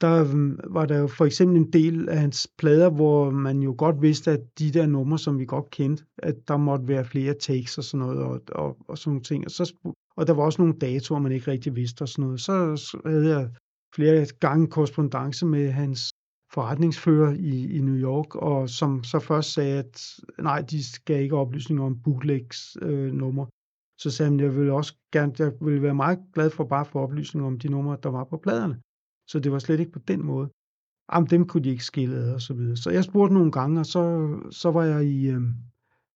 der 0.00 0.30
øhm, 0.30 0.58
var 0.64 0.86
der 0.86 0.98
jo 0.98 1.06
for 1.06 1.24
eksempel 1.24 1.56
en 1.56 1.72
del 1.72 2.08
af 2.08 2.18
hans 2.18 2.48
plader, 2.58 2.90
hvor 2.90 3.30
man 3.30 3.62
jo 3.62 3.74
godt 3.78 4.02
vidste, 4.02 4.30
at 4.30 4.40
de 4.58 4.70
der 4.70 4.86
numre, 4.86 5.18
som 5.18 5.38
vi 5.38 5.44
godt 5.44 5.70
kendte, 5.70 6.04
at 6.18 6.48
der 6.48 6.56
måtte 6.56 6.88
være 6.88 7.04
flere 7.04 7.34
takes 7.34 7.78
og 7.78 7.84
sådan 7.84 8.06
noget, 8.06 8.18
og, 8.18 8.40
og, 8.48 8.76
og 8.88 8.98
sådan 8.98 9.10
nogle 9.10 9.22
ting. 9.22 9.44
Og, 9.44 9.50
så, 9.50 9.74
og 10.16 10.26
der 10.26 10.32
var 10.32 10.42
også 10.42 10.62
nogle 10.62 10.78
datoer, 10.78 11.20
man 11.20 11.32
ikke 11.32 11.50
rigtig 11.50 11.76
vidste 11.76 12.02
og 12.02 12.08
sådan 12.08 12.24
noget. 12.24 12.40
Så 12.40 12.98
havde 13.06 13.38
jeg 13.38 13.50
flere 13.94 14.26
gange 14.40 14.66
korrespondence 14.66 15.46
med 15.46 15.70
hans 15.70 16.10
forretningsfører 16.52 17.32
i, 17.34 17.76
i 17.76 17.80
New 17.80 17.96
York, 17.96 18.34
og 18.34 18.70
som 18.70 19.04
så 19.04 19.18
først 19.18 19.52
sagde, 19.52 19.78
at 19.78 20.02
nej, 20.38 20.60
de 20.60 20.92
skal 20.92 21.22
ikke 21.22 21.36
oplysninger 21.36 21.84
om 21.84 22.02
bootlegs 22.02 22.76
øh, 22.82 23.12
numre. 23.12 23.46
Så 23.98 24.10
sagde 24.10 24.30
han, 24.30 24.40
jeg 24.40 24.56
ville 24.56 24.72
også 24.72 24.94
gerne, 25.12 25.32
jeg 25.38 25.52
ville 25.60 25.82
være 25.82 25.94
meget 25.94 26.18
glad 26.34 26.50
for 26.50 26.64
bare 26.64 26.80
at 26.80 26.86
få 26.86 26.98
oplysninger 26.98 27.46
om 27.46 27.58
de 27.58 27.68
numre, 27.68 27.96
der 28.02 28.08
var 28.08 28.24
på 28.24 28.36
pladerne. 28.36 28.80
Så 29.28 29.38
det 29.38 29.52
var 29.52 29.58
slet 29.58 29.80
ikke 29.80 29.92
på 29.92 29.98
den 29.98 30.26
måde. 30.26 30.48
Jamen, 31.12 31.30
dem 31.30 31.46
kunne 31.46 31.64
de 31.64 31.70
ikke 31.70 31.84
skille 31.84 32.16
ad 32.16 32.34
og 32.34 32.40
så 32.40 32.54
videre. 32.54 32.76
Så 32.76 32.90
jeg 32.90 33.04
spurgte 33.04 33.34
nogle 33.34 33.52
gange, 33.52 33.80
og 33.80 33.86
så, 33.86 34.28
så 34.50 34.70
var 34.70 34.84
jeg 34.84 35.04
i, 35.04 35.26
øh, 35.26 35.40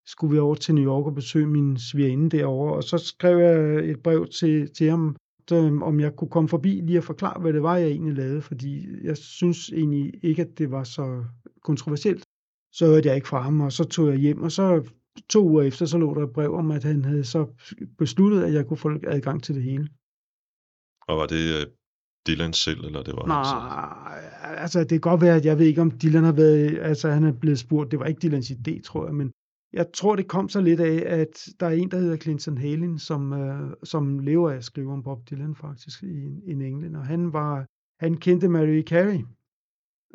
skulle 0.07 0.33
vi 0.33 0.39
over 0.39 0.55
til 0.55 0.75
New 0.75 0.85
York 0.85 1.07
og 1.07 1.15
besøge 1.15 1.47
min 1.47 1.79
svigerinde 1.79 2.37
derovre, 2.37 2.75
og 2.75 2.85
så 2.85 2.99
skrev 2.99 3.39
jeg 3.39 3.91
et 3.91 4.03
brev 4.03 4.27
til, 4.27 4.73
til 4.75 4.91
ham, 4.91 5.17
øh, 5.53 5.83
om 5.83 6.01
jeg 6.01 6.17
kunne 6.17 6.31
komme 6.31 6.49
forbi 6.49 6.81
lige 6.81 6.99
og 6.99 7.05
forklare, 7.05 7.41
hvad 7.41 7.53
det 7.53 7.63
var, 7.63 7.77
jeg 7.77 7.89
egentlig 7.89 8.15
lavede, 8.15 8.43
fordi 8.43 8.87
jeg 9.05 9.17
synes 9.17 9.69
egentlig 9.69 10.13
ikke, 10.23 10.43
at 10.43 10.59
det 10.59 10.71
var 10.71 10.85
så 10.85 11.25
kontroversielt. 11.63 12.25
Så 12.73 12.87
hørte 12.87 13.09
jeg 13.09 13.17
ikke 13.17 13.29
fra 13.29 13.41
ham, 13.41 13.61
og 13.61 13.73
så 13.73 13.85
tog 13.85 14.09
jeg 14.09 14.17
hjem, 14.17 14.43
og 14.43 14.53
så 14.53 14.91
to 15.29 15.49
uger 15.49 15.63
efter, 15.63 15.87
så 15.87 15.99
lå 15.99 16.15
der 16.15 16.23
et 16.23 16.33
brev 16.33 16.55
om, 16.55 16.71
at 16.71 16.85
han 16.85 17.05
havde 17.05 17.25
så 17.25 17.47
besluttet, 17.99 18.43
at 18.43 18.53
jeg 18.53 18.67
kunne 18.67 18.77
få 18.77 18.91
adgang 19.07 19.43
til 19.43 19.55
det 19.55 19.63
hele. 19.63 19.89
Og 21.09 21.17
var 21.17 21.27
det 21.27 21.61
øh, 21.61 21.67
Dylan 22.27 22.53
selv, 22.53 22.85
eller 22.85 23.03
det 23.03 23.15
var 23.15 23.35
hans, 23.35 23.49
øh, 23.53 23.63
Nej, 24.43 24.55
altså 24.57 24.81
det 24.81 24.89
kan 24.91 25.01
godt 25.01 25.21
være, 25.21 25.37
at 25.37 25.45
jeg 25.45 25.59
ved 25.59 25.67
ikke, 25.67 25.81
om 25.81 25.91
Dylan 26.03 26.25
har 26.25 26.33
været, 26.33 26.79
altså 26.79 27.11
han 27.11 27.25
er 27.25 27.33
blevet 27.33 27.59
spurgt, 27.59 27.91
det 27.91 27.99
var 27.99 28.07
ikke 28.07 28.19
Dylans 28.29 28.51
idé, 28.51 28.83
tror 28.83 29.07
jeg, 29.07 29.15
men 29.15 29.31
jeg 29.73 29.87
tror, 29.95 30.17
det 30.17 30.29
kom 30.29 30.49
så 30.49 30.61
lidt 30.61 30.81
af, 30.81 31.21
at 31.21 31.49
der 31.61 31.67
er 31.67 31.71
en, 31.71 31.91
der 31.91 31.99
hedder 31.99 32.17
Clinton 32.17 32.59
Halin, 32.59 32.99
som, 32.99 33.33
øh, 33.33 33.71
som 33.85 34.19
lever 34.19 34.51
af 34.51 34.57
at 34.57 34.65
skrive 34.65 34.93
om 34.93 35.03
Bob 35.03 35.31
Dylan 35.31 35.55
faktisk 35.57 36.03
i, 36.03 36.07
i 36.47 36.51
England, 36.53 36.97
og 36.97 37.07
han 37.07 37.33
var, 37.33 37.67
han 38.01 38.17
kendte 38.17 38.49
Mary 38.49 38.83
Carey, 38.83 39.21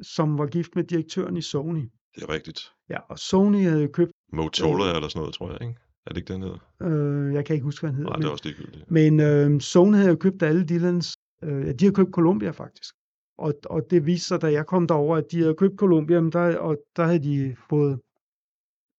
som 0.02 0.38
var 0.38 0.46
gift 0.46 0.76
med 0.76 0.84
direktøren 0.84 1.38
i 1.38 1.42
Sony. 1.42 1.90
Det 2.16 2.24
er 2.24 2.30
rigtigt. 2.30 2.60
Ja, 2.90 2.98
og 3.10 3.20
Sony 3.20 3.64
havde 3.64 3.82
jo 3.82 3.90
købt, 3.94 4.12
Motorola 4.34 4.96
eller 4.96 5.08
sådan 5.08 5.20
noget, 5.20 5.34
tror 5.36 5.52
jeg, 5.52 5.62
ikke? 5.62 5.80
Er 6.06 6.10
det 6.10 6.18
ikke 6.18 6.34
den 6.34 6.42
hedder? 6.42 6.58
øh, 6.82 7.34
jeg 7.34 7.46
kan 7.46 7.54
ikke 7.54 7.64
huske, 7.64 7.82
hvad 7.82 7.90
han 7.90 7.96
hedder, 7.98 8.10
Nej, 8.10 8.18
men- 8.18 8.22
det 8.22 8.28
er 8.28 8.32
også 8.32 8.44
ligegyldigt. 8.46 8.92
Men 8.92 9.20
øh, 9.20 9.62
Sony 9.62 9.96
havde 9.96 10.10
jo 10.10 10.16
købt 10.16 10.44
alle 10.44 10.66
Dylans, 10.66 11.14
øh, 11.44 11.74
de 11.80 11.86
har 11.86 11.92
købt 11.92 12.12
Columbia 12.12 12.52
faktisk. 12.52 12.96
Og, 13.38 13.54
og 13.66 13.82
det 13.90 14.06
viste 14.06 14.28
sig, 14.28 14.42
da 14.42 14.52
jeg 14.52 14.66
kom 14.66 14.88
derover, 14.88 15.18
at 15.18 15.32
de 15.32 15.40
havde 15.40 15.56
købt 15.56 15.78
Columbia, 15.78 16.22
men 16.22 16.32
der, 16.32 16.58
og 16.58 16.78
der 16.96 17.06
havde 17.06 17.24
de 17.24 17.56
fået 17.70 18.00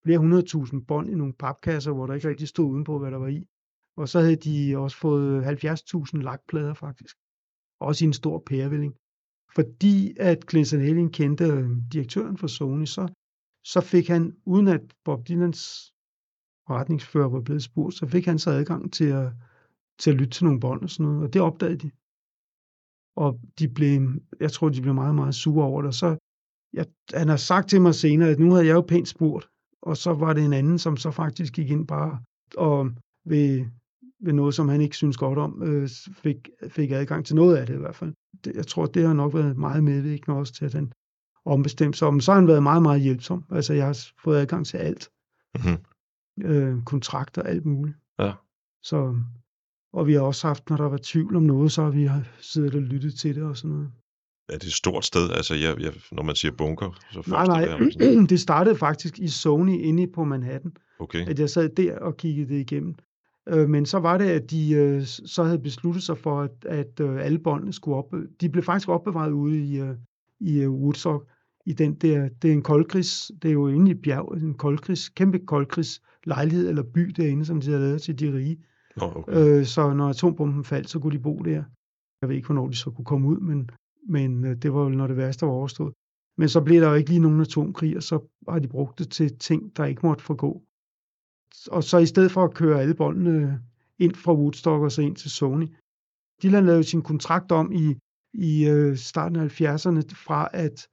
flere 0.04 0.18
hundredtusind 0.18 0.86
bånd 0.86 1.10
i 1.10 1.14
nogle 1.14 1.32
papkasser, 1.32 1.92
hvor 1.92 2.06
der 2.06 2.14
ikke 2.14 2.28
rigtig 2.28 2.48
stod 2.48 2.70
udenpå, 2.70 2.98
hvad 2.98 3.10
der 3.10 3.16
var 3.16 3.28
i. 3.28 3.46
Og 3.96 4.08
så 4.08 4.20
havde 4.20 4.36
de 4.36 4.78
også 4.78 4.96
fået 4.96 5.44
70.000 5.44 6.22
lakplader 6.22 6.74
faktisk. 6.74 7.16
Også 7.80 8.04
i 8.04 8.06
en 8.06 8.12
stor 8.12 8.42
pærevælling. 8.46 8.94
Fordi 9.54 10.16
at 10.20 10.38
Clinton 10.50 10.80
Helling 10.80 11.12
kendte 11.12 11.44
øh, 11.44 11.70
direktøren 11.92 12.38
for 12.38 12.46
Sony, 12.46 12.84
så, 12.84 13.08
så 13.64 13.80
fik 13.80 14.08
han, 14.08 14.36
uden 14.44 14.68
at 14.68 14.80
Bob 15.04 15.28
Dylans 15.28 15.92
forretningsfører 16.66 17.28
var 17.28 17.40
blevet 17.40 17.62
spurgt, 17.62 17.94
så 17.94 18.06
fik 18.06 18.26
han 18.26 18.38
så 18.38 18.50
adgang 18.50 18.92
til 18.92 19.04
at, 19.04 19.32
til 19.98 20.10
at 20.10 20.16
lytte 20.16 20.30
til 20.30 20.44
nogle 20.44 20.60
bånd 20.60 20.82
og 20.82 20.90
sådan 20.90 21.06
noget, 21.06 21.22
og 21.26 21.32
det 21.32 21.42
opdagede 21.42 21.78
de. 21.78 21.90
Og 23.16 23.40
de 23.58 23.68
blev, 23.68 24.08
jeg 24.40 24.52
tror, 24.52 24.68
de 24.68 24.82
blev 24.82 24.94
meget, 24.94 25.14
meget 25.14 25.34
sure 25.34 25.64
over 25.64 25.82
det. 25.82 25.88
Og 25.88 25.94
så, 25.94 26.16
jeg, 26.72 26.86
han 27.14 27.28
har 27.28 27.36
sagt 27.36 27.68
til 27.68 27.80
mig 27.80 27.94
senere, 27.94 28.28
at 28.28 28.38
nu 28.38 28.50
havde 28.50 28.66
jeg 28.66 28.74
jo 28.74 28.80
pænt 28.80 29.08
spurgt, 29.08 29.48
og 29.82 29.96
så 29.96 30.12
var 30.12 30.32
det 30.32 30.44
en 30.44 30.52
anden, 30.52 30.78
som 30.78 30.96
så 30.96 31.10
faktisk 31.10 31.52
gik 31.52 31.70
ind 31.70 31.86
bare 31.86 32.20
og 32.56 32.90
ved, 33.24 33.66
ved 34.20 34.32
noget, 34.32 34.54
som 34.54 34.68
han 34.68 34.80
ikke 34.80 34.96
synes 34.96 35.16
godt 35.16 35.38
om, 35.38 35.62
øh, 35.62 35.88
fik, 36.12 36.48
fik 36.68 36.90
adgang 36.90 37.26
til 37.26 37.36
noget 37.36 37.56
af 37.56 37.66
det 37.66 37.74
i 37.74 37.78
hvert 37.78 37.96
fald. 37.96 38.12
Det, 38.44 38.54
jeg 38.54 38.66
tror, 38.66 38.86
det 38.86 39.06
har 39.06 39.14
nok 39.14 39.34
været 39.34 39.56
meget 39.56 39.84
medvirkende 39.84 40.38
også 40.38 40.54
til, 40.54 40.64
at 40.64 40.74
han 40.74 40.92
ombestemte 41.44 41.98
sig. 41.98 42.12
Men 42.12 42.20
så 42.20 42.32
har 42.32 42.40
han 42.40 42.48
været 42.48 42.62
meget, 42.62 42.82
meget 42.82 43.00
hjælpsom. 43.00 43.44
Altså, 43.50 43.74
jeg 43.74 43.86
har 43.86 43.98
fået 44.24 44.38
adgang 44.38 44.66
til 44.66 44.76
alt. 44.76 45.08
Mhm. 45.54 45.76
Øh, 46.50 46.84
kontrakter, 46.84 47.42
alt 47.42 47.66
muligt. 47.66 47.96
Ja. 48.18 48.32
Så, 48.82 49.20
og 49.96 50.06
vi 50.06 50.12
har 50.12 50.20
også 50.20 50.46
haft, 50.46 50.70
når 50.70 50.76
der 50.76 50.88
var 50.88 50.98
tvivl 51.02 51.36
om 51.36 51.42
noget, 51.42 51.72
så 51.72 51.82
har 51.82 51.90
vi 51.90 52.08
siddet 52.40 52.74
og 52.74 52.82
lyttet 52.82 53.14
til 53.14 53.34
det 53.34 53.42
og 53.42 53.56
sådan 53.56 53.70
noget. 53.70 53.90
Er 54.48 54.58
det 54.58 54.66
et 54.66 54.72
stort 54.72 55.04
sted? 55.04 55.30
Altså, 55.30 55.54
jeg, 55.54 55.80
jeg, 55.80 55.92
når 56.12 56.22
man 56.22 56.34
siger 56.34 56.52
bunker, 56.52 56.98
så 57.12 57.22
Nej, 57.26 57.40
jeg 57.40 57.80
mig 57.80 57.92
sådan- 57.92 58.16
nej, 58.16 58.26
det 58.32 58.40
startede 58.40 58.76
faktisk 58.76 59.18
i 59.18 59.28
Sony 59.28 59.78
inde 59.80 60.06
på 60.06 60.24
Manhattan, 60.24 60.72
Okay, 60.98 61.26
at 61.28 61.38
jeg 61.38 61.50
sad 61.50 61.68
der 61.68 61.98
og 61.98 62.16
kiggede 62.16 62.48
det 62.54 62.60
igennem. 62.60 62.94
Øh, 63.48 63.68
Men 63.68 63.86
så 63.86 63.98
var 63.98 64.18
det, 64.18 64.24
at 64.24 64.50
de 64.50 64.72
øh, 64.72 65.02
så 65.06 65.44
havde 65.44 65.58
besluttet 65.58 66.02
sig 66.02 66.18
for, 66.18 66.40
at, 66.42 66.50
at 66.68 67.00
øh, 67.00 67.24
alle 67.24 67.38
båndene 67.38 67.72
skulle 67.72 67.96
op. 67.96 68.14
De 68.40 68.48
blev 68.48 68.64
faktisk 68.64 68.88
opbevaret 68.88 69.30
ude 69.32 69.58
i, 69.58 69.80
øh, 69.80 69.94
i 70.40 70.58
øh, 70.60 70.70
Woodstock. 70.70 71.28
I 71.66 71.72
den 71.72 71.94
der, 71.94 72.28
det 72.42 72.48
er 72.48 72.52
en 72.52 72.62
koldkrigs, 72.62 73.30
det 73.42 73.48
er 73.48 73.52
jo 73.52 73.68
inde 73.68 73.90
i 73.90 73.94
bjerg, 73.94 74.42
en 74.42 74.54
koldkrigs, 74.54 75.08
kæmpe 75.08 75.38
koldkrigs 75.38 76.00
lejlighed 76.24 76.68
eller 76.68 76.82
by 76.82 77.00
derinde, 77.16 77.44
som 77.44 77.60
de 77.60 77.66
havde 77.70 77.80
lavet 77.82 78.02
til 78.02 78.18
de 78.18 78.32
rige. 78.34 78.56
Nå, 78.96 79.12
okay. 79.16 79.32
Øh, 79.32 79.64
så 79.64 79.92
når 79.92 80.08
atombomben 80.08 80.64
faldt, 80.64 80.90
så 80.90 80.98
kunne 80.98 81.16
de 81.16 81.22
bo 81.22 81.38
der. 81.38 81.64
Jeg 82.20 82.28
ved 82.28 82.36
ikke, 82.36 82.46
hvornår 82.46 82.68
de 82.68 82.76
så 82.76 82.90
kunne 82.90 83.04
komme 83.04 83.28
ud, 83.28 83.40
men, 83.40 83.70
men 84.08 84.44
øh, 84.44 84.56
det 84.56 84.74
var 84.74 84.82
jo, 84.82 84.88
når 84.88 85.06
det 85.06 85.16
værste 85.16 85.46
var 85.46 85.52
overstået. 85.52 85.94
Men 86.38 86.48
så 86.48 86.60
blev 86.60 86.80
der 86.80 86.88
jo 86.88 86.94
ikke 86.94 87.10
lige 87.10 87.20
nogen 87.20 87.40
atomkrig, 87.40 87.96
og 87.96 88.02
så 88.02 88.20
har 88.48 88.58
de 88.58 88.68
brugt 88.68 88.98
det 88.98 89.10
til 89.10 89.38
ting, 89.38 89.76
der 89.76 89.84
ikke 89.84 90.06
måtte 90.06 90.24
forgå. 90.24 90.62
Og 91.70 91.84
så 91.84 91.98
i 91.98 92.06
stedet 92.06 92.30
for 92.30 92.44
at 92.44 92.54
køre 92.54 92.80
alle 92.80 92.94
båndene 92.94 93.62
ind 93.98 94.14
fra 94.14 94.34
Woodstock 94.34 94.82
og 94.82 94.92
så 94.92 95.02
ind 95.02 95.16
til 95.16 95.30
Sony, 95.30 95.68
Dylan 96.42 96.66
lavede 96.66 96.84
sin 96.84 97.02
kontrakt 97.02 97.52
om 97.52 97.72
i, 97.72 97.96
i 98.34 98.68
øh, 98.68 98.96
starten 98.96 99.36
af 99.36 99.60
70'erne 99.60 100.02
fra, 100.26 100.48
at, 100.52 100.88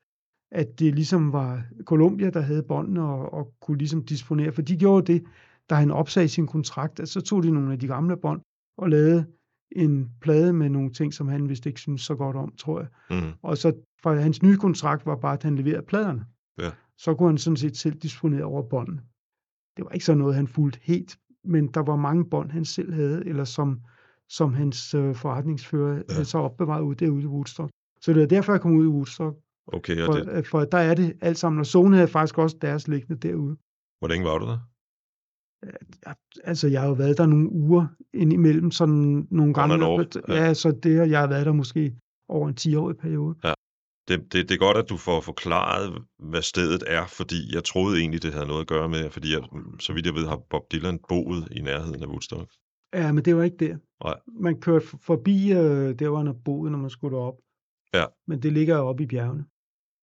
at 0.51 0.80
det 0.80 0.95
ligesom 0.95 1.34
var 1.34 1.64
Columbia, 1.84 2.30
der 2.30 2.41
havde 2.41 2.64
båndene 2.64 3.04
og, 3.04 3.34
og 3.34 3.54
kunne 3.62 3.78
ligesom 3.78 4.06
disponere. 4.06 4.51
For 4.51 4.62
de 4.62 4.78
gjorde 4.78 5.14
det, 5.14 5.24
da 5.70 5.76
han 5.76 5.91
opsagde 5.91 6.28
sin 6.30 6.47
kontrakt, 6.47 6.99
at 6.99 7.09
så 7.09 7.22
tog 7.22 7.43
de 7.43 7.51
nogle 7.51 7.74
af 7.74 7.80
de 7.80 7.88
gamle 7.88 8.18
bånd 8.18 8.41
og 8.78 8.89
lavede 8.89 9.26
en 9.72 10.09
plade 10.22 10.53
med 10.53 10.70
nogle 10.70 10.91
ting, 10.91 11.14
som 11.14 11.28
han 11.28 11.49
vist 11.49 11.66
ikke 11.66 11.80
synes 11.80 12.01
så 12.01 12.16
godt 12.16 12.36
om, 12.36 12.53
tror 12.57 12.80
jeg. 12.80 12.88
Mm. 13.22 13.32
Og 13.41 13.57
så 13.57 13.74
for 14.03 14.14
hans 14.16 14.43
nye 14.43 14.57
kontrakt 14.57 15.05
var 15.05 15.16
bare, 15.16 15.34
at 15.34 15.43
han 15.43 15.55
leverede 15.55 15.86
pladerne. 15.86 16.26
Ja. 16.59 16.72
Så 16.97 17.16
kunne 17.16 17.30
han 17.30 17.38
sådan 17.38 17.57
set 17.57 17.78
selv 17.78 17.93
disponere 17.95 18.43
over 18.43 18.61
båndene. 18.70 19.01
Det 19.78 19.86
var 19.86 19.91
ikke 19.91 20.05
så 20.05 20.14
noget, 20.14 20.36
han 20.36 20.47
fulgte 20.47 20.80
helt, 20.84 21.18
men 21.43 21.68
der 21.68 21.80
var 21.80 21.95
mange 21.95 22.26
bånd, 22.30 22.51
han 22.51 22.66
selv 22.66 22.93
havde, 22.93 23.26
eller 23.28 23.43
som, 23.43 23.82
som 24.30 24.53
hans 24.53 24.93
øh, 24.93 25.16
forretningsfører 25.16 25.95
Ja. 25.95 26.01
ja. 26.18 26.24
så 26.24 26.38
opbevaret 26.38 26.82
ude 26.82 27.05
derude 27.05 27.24
i 27.24 27.26
Woodstock. 27.26 27.72
Så 28.01 28.14
det 28.14 28.22
var 28.22 28.28
derfor, 28.28 28.53
jeg 28.53 28.61
kom 28.61 28.76
ud 28.76 28.86
i 28.86 28.88
Woodstock. 28.88 29.38
Okay, 29.68 30.01
og 30.01 30.05
For, 30.05 30.14
det, 30.14 30.26
det... 30.28 30.47
for 30.47 30.59
der 30.66 30.78
er 30.78 30.93
det 30.95 31.14
alt 31.22 31.38
sammen, 31.38 31.59
og 31.59 31.66
Zone 31.66 31.95
havde 31.95 32.07
faktisk 32.07 32.38
også 32.38 32.57
deres 32.61 32.88
liggende 32.88 33.28
derude. 33.28 33.57
hvor 33.99 34.07
længe 34.07 34.26
var 34.26 34.38
du 34.38 34.45
der? 34.45 34.59
Jeg, 36.05 36.16
altså, 36.43 36.68
jeg 36.68 36.82
har 36.82 36.88
jo 36.88 36.93
været 36.93 37.18
der 37.18 37.26
nogle 37.26 37.49
uger 37.51 37.88
indimellem, 38.14 38.72
sådan 38.72 39.28
nogle 39.32 39.53
gange. 39.53 39.86
off, 39.86 40.07
ja. 40.28 40.34
ja. 40.45 40.53
så 40.53 40.72
det, 40.84 40.97
har- 40.97 41.05
jeg 41.05 41.20
har 41.20 41.28
været 41.28 41.45
der 41.45 41.53
måske 41.53 41.95
over 42.30 42.47
en 42.49 42.55
10-årig 42.59 42.97
periode. 42.97 43.36
Det, 44.07 44.20
det, 44.34 44.49
det 44.49 44.51
er 44.51 44.57
godt, 44.57 44.78
at 44.78 44.89
du 44.89 44.97
får 44.97 45.22
forklaret, 45.22 46.03
hvad 46.20 46.41
stedet 46.41 46.84
er, 46.88 47.05
fordi 47.07 47.55
jeg 47.55 47.64
troede 47.64 47.99
egentlig, 47.99 48.24
det 48.24 48.34
havde 48.34 48.47
noget 48.47 48.61
at 48.61 48.68
gøre 48.68 48.89
med, 48.89 49.09
fordi 49.09 49.34
jeg, 49.34 49.41
så 49.80 49.93
vidt 49.93 50.05
jeg 50.05 50.14
ved, 50.16 50.28
har 50.28 50.41
Bob 50.49 50.72
Dylan 50.72 50.99
boet 51.09 51.47
i 51.51 51.61
nærheden 51.61 52.03
af 52.03 52.07
Woodstock. 52.07 52.51
Ja, 52.93 53.11
men 53.11 53.26
det 53.26 53.36
var 53.36 53.43
ikke 53.43 53.57
der. 53.68 53.78
Nej. 54.03 54.16
Man 54.41 54.61
kørte 54.61 54.88
for- 54.88 54.97
forbi 55.01 55.51
øh, 55.51 55.99
der, 55.99 56.09
hvor 56.09 56.18
han 56.18 56.28
har 56.28 56.38
boet, 56.45 56.72
når 56.72 56.80
man 56.80 56.89
skulle 56.89 57.16
derop. 57.18 57.38
Ja. 57.93 58.05
Men 58.28 58.41
det 58.41 58.53
ligger 58.53 58.78
jo 58.78 58.88
oppe 58.88 59.03
i 59.03 59.07
bjergene. 59.07 59.45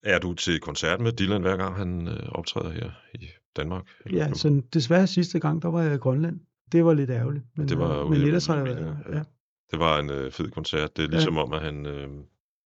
Er 0.04 0.18
du 0.18 0.34
til 0.34 0.60
koncert 0.60 1.00
med 1.00 1.12
Dylan, 1.12 1.42
hver 1.42 1.56
gang 1.56 1.74
han 1.76 2.08
øh, 2.08 2.28
optræder 2.28 2.70
her 2.70 2.90
i 3.14 3.26
Danmark? 3.56 3.82
Eller 4.06 4.26
Ja, 4.26 4.34
så 4.34 4.62
desværre 4.74 5.06
sidste 5.06 5.40
gang, 5.40 5.62
der 5.62 5.68
var 5.68 5.82
jeg 5.82 5.94
i 5.94 5.98
Grønland. 5.98 6.40
Det 6.72 6.84
var 6.84 6.94
lidt 6.94 7.10
ærgerligt. 7.10 7.44
Men, 7.56 7.68
Det 7.68 7.78
var 7.78 8.02
øh, 8.04 8.10
men 8.10 8.20
ellers 8.22 8.46
har 8.46 8.56
jeg 8.56 8.64
været 8.64 8.98
ja. 9.08 9.16
Ja. 9.16 9.22
Det 9.70 9.78
var 9.78 9.98
en 9.98 10.10
øh, 10.10 10.30
fed 10.32 10.50
koncert. 10.50 10.96
Det 10.96 11.02
er 11.02 11.06
Ja. 11.08 11.12
ligesom 11.12 11.38
om, 11.38 11.52
at 11.52 11.60
han... 11.60 11.86
Øh, 11.86 12.08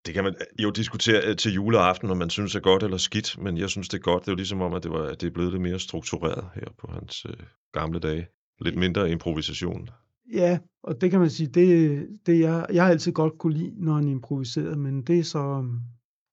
det 0.07 0.15
kan 0.15 0.25
man 0.25 0.35
jo 0.63 0.71
diskutere 0.71 1.29
øh, 1.29 1.37
til 1.37 1.53
juleaften, 1.53 2.11
om 2.11 2.17
man 2.17 2.31
synes 2.31 2.55
er 2.55 2.61
godt 2.61 2.83
eller 2.83 2.97
skidt, 2.97 3.39
men 3.43 3.59
jeg 3.59 3.71
synes, 3.71 3.89
det 3.89 3.99
er 3.99 4.03
godt. 4.03 4.23
Det 4.23 4.29
er 4.29 4.33
jo 4.33 4.37
ligesom 4.37 4.61
om, 4.61 4.75
at 4.75 4.83
det, 4.83 4.91
var, 4.91 5.03
at 5.03 5.21
det 5.21 5.27
er 5.27 5.31
blevet 5.31 5.53
lidt 5.53 5.63
mere 5.63 5.79
struktureret 5.79 6.45
her 6.55 6.67
på 6.79 6.87
hans 6.93 7.27
øh, 7.29 7.37
gamle 7.73 7.99
dage. 7.99 8.27
Lidt 8.61 8.77
mindre 8.77 9.11
improvisation. 9.11 9.89
Ja, 10.35 10.59
og 10.83 11.01
det 11.01 11.11
kan 11.11 11.21
man 11.21 11.31
sige, 11.31 11.47
det, 11.47 12.07
det 12.27 12.41
jeg, 12.41 12.67
jeg 12.73 12.83
har 12.85 12.91
altid 12.91 13.13
godt 13.13 13.39
kunne 13.39 13.55
lide, 13.57 13.73
når 13.85 13.95
han 13.95 14.09
improviserede, 14.09 14.77
men 14.77 15.03
det 15.03 15.19
er 15.19 15.23
så, 15.25 15.65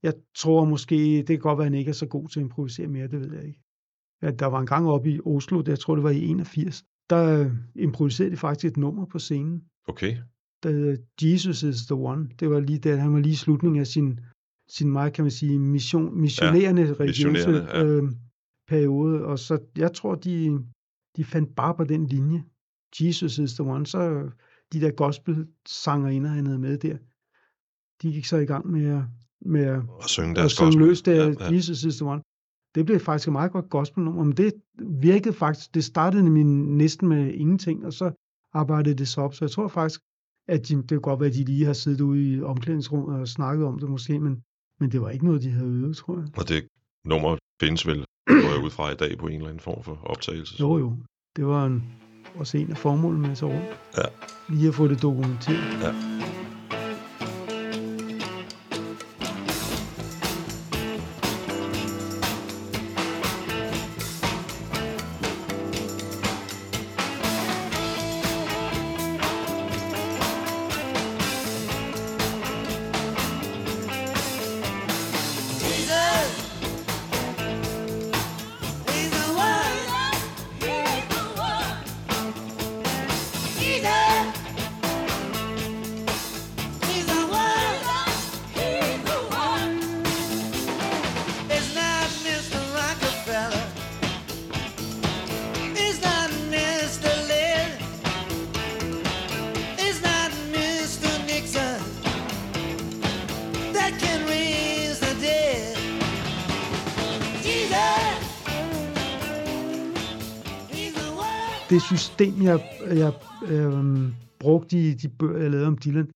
jeg 0.04 0.14
tror 0.38 0.66
måske, 0.66 0.96
det 1.18 1.28
kan 1.28 1.40
godt 1.40 1.58
være, 1.58 1.66
at 1.66 1.72
han 1.72 1.80
ikke 1.80 1.90
er 1.90 1.94
så 1.94 2.06
god 2.06 2.28
til 2.30 2.40
at 2.40 2.44
improvisere 2.44 2.88
mere, 2.88 3.08
det 3.08 3.20
ved 3.20 3.34
jeg 3.34 3.46
ikke. 3.48 3.60
Ja, 4.22 4.32
der 4.32 4.46
var 4.46 4.60
en 4.60 4.66
gang 4.68 4.88
oppe 4.90 5.12
i 5.12 5.20
Oslo, 5.26 5.62
der 5.62 5.72
jeg 5.72 5.80
tror 5.80 5.96
det 5.96 6.04
var 6.04 6.10
i 6.10 6.26
81, 6.26 6.84
der 7.10 7.40
øh, 7.40 7.52
improviserede 7.76 8.32
de 8.32 8.38
faktisk 8.38 8.66
et 8.66 8.78
nummer 8.78 9.06
på 9.06 9.20
scenen, 9.20 9.64
Okay. 9.88 10.18
der 10.64 10.72
hedder 10.72 10.98
Jesus 11.22 11.64
is 11.64 11.86
the 11.86 11.96
one. 11.96 12.30
Det 12.40 12.50
var 12.50 12.60
lige 12.60 12.80
der, 12.80 12.96
han 12.96 13.14
var 13.14 13.20
lige 13.20 13.32
i 13.34 13.36
slutningen 13.36 13.80
af 13.80 13.88
sin, 13.88 14.20
sin 14.70 14.92
meget, 14.92 15.14
kan 15.14 15.24
man 15.24 15.32
sige, 15.32 15.60
mission, 15.60 16.22
missionerende 16.22 16.82
ja, 17.00 17.06
missionerende, 17.06 17.68
ja. 17.74 17.86
øh, 17.86 18.04
periode, 18.68 19.26
og 19.26 19.40
så, 19.40 19.60
jeg 19.78 19.94
tror, 19.94 20.16
de, 20.16 20.60
de 21.18 21.24
fandt 21.24 21.56
bare 21.56 21.76
på 21.76 21.84
den 21.84 22.06
linje. 22.08 22.44
Jesus 23.02 23.38
is 23.38 23.54
the 23.54 23.64
one. 23.64 23.86
Så 23.86 24.30
de 24.74 24.82
der 24.82 24.92
gospel-sangerinder, 24.92 26.30
han 26.30 26.46
havde 26.46 26.60
med 26.60 26.78
der, 26.78 26.98
de 28.02 28.14
gik 28.14 28.26
så 28.26 28.38
i 28.38 28.46
gang 28.46 28.68
med 28.68 28.86
at, 28.86 29.04
med 29.46 29.64
at, 29.66 29.82
Og 29.90 30.10
synge 30.10 30.30
at 30.30 30.36
deres 30.36 30.52
synge 30.52 30.68
gospel. 30.68 30.88
løs 30.88 31.02
der, 31.02 31.16
ja. 31.16 31.34
ja. 31.40 31.54
Jesus 31.56 31.84
is 31.84 31.96
the 31.96 32.06
one. 32.06 32.22
Det 32.76 32.86
blev 32.86 33.00
faktisk 33.00 33.28
et 33.28 33.32
meget 33.32 33.52
godt 33.52 33.70
gospelnummer, 33.70 34.24
men 34.24 34.38
det 34.38 34.54
virkede 34.80 35.34
faktisk, 35.34 35.74
det 35.76 35.84
startede 35.84 36.24
nemlig 36.24 36.46
næsten 36.46 37.08
med 37.08 37.34
ingenting, 37.34 37.86
og 37.86 37.94
så 37.94 38.12
arbejdede 38.54 38.96
det 38.96 39.08
sig 39.08 39.24
op, 39.24 39.34
så 39.34 39.46
jeg 39.46 39.52
tror 39.52 39.68
faktisk, 39.68 40.02
at 40.48 40.68
de, 40.68 40.76
det 40.76 40.90
kan 40.90 41.02
godt 41.02 41.20
være, 41.20 41.30
at 41.30 41.36
de 41.36 41.44
lige 41.44 41.66
har 41.66 41.74
siddet 41.74 42.02
ude 42.02 42.30
i 42.30 42.42
omklædningsrummet 42.42 43.20
og 43.20 43.28
snakket 43.28 43.66
om 43.66 43.80
det 43.80 43.90
måske, 43.90 44.20
men, 44.20 44.44
men 44.80 44.92
det 44.92 45.02
var 45.02 45.10
ikke 45.10 45.26
noget, 45.26 45.42
de 45.42 45.50
havde 45.50 45.70
øvet, 45.70 45.98
tror 45.98 46.18
jeg. 46.18 46.28
Og 46.38 46.50
det 46.50 46.68
nummer 47.06 47.38
findes 47.62 47.88
vel, 47.88 48.06
går 48.28 48.56
jeg 48.56 48.66
ud 48.66 48.70
fra 48.70 48.92
i 48.92 48.96
dag, 48.96 49.18
på 49.18 49.28
en 49.28 49.34
eller 49.34 49.48
anden 49.48 49.60
form 49.60 49.84
for 49.84 50.00
optagelse. 50.04 50.56
Jo 50.60 50.78
jo, 50.78 50.98
det 51.36 51.46
var 51.46 51.66
en, 51.66 51.84
også 52.36 52.58
en 52.58 52.72
af 52.72 52.78
formålene 52.78 53.22
med 53.22 53.32
at 53.32 53.38
tage 53.38 53.52
rundt. 53.54 53.68
Ja. 53.98 54.04
Lige 54.50 54.68
at 54.68 54.74
få 54.74 54.88
det 54.88 55.02
dokumenteret. 55.02 55.82
Ja. 55.82 56.41
Jeg, 112.88 113.14
øh, 113.48 114.14
brugte 114.40 114.78
i 114.78 114.94
de 114.94 115.10
bøger, 115.10 115.42
jeg 115.42 115.52
lavede 115.52 115.68
om 115.68 115.78
Dylan, 115.78 116.12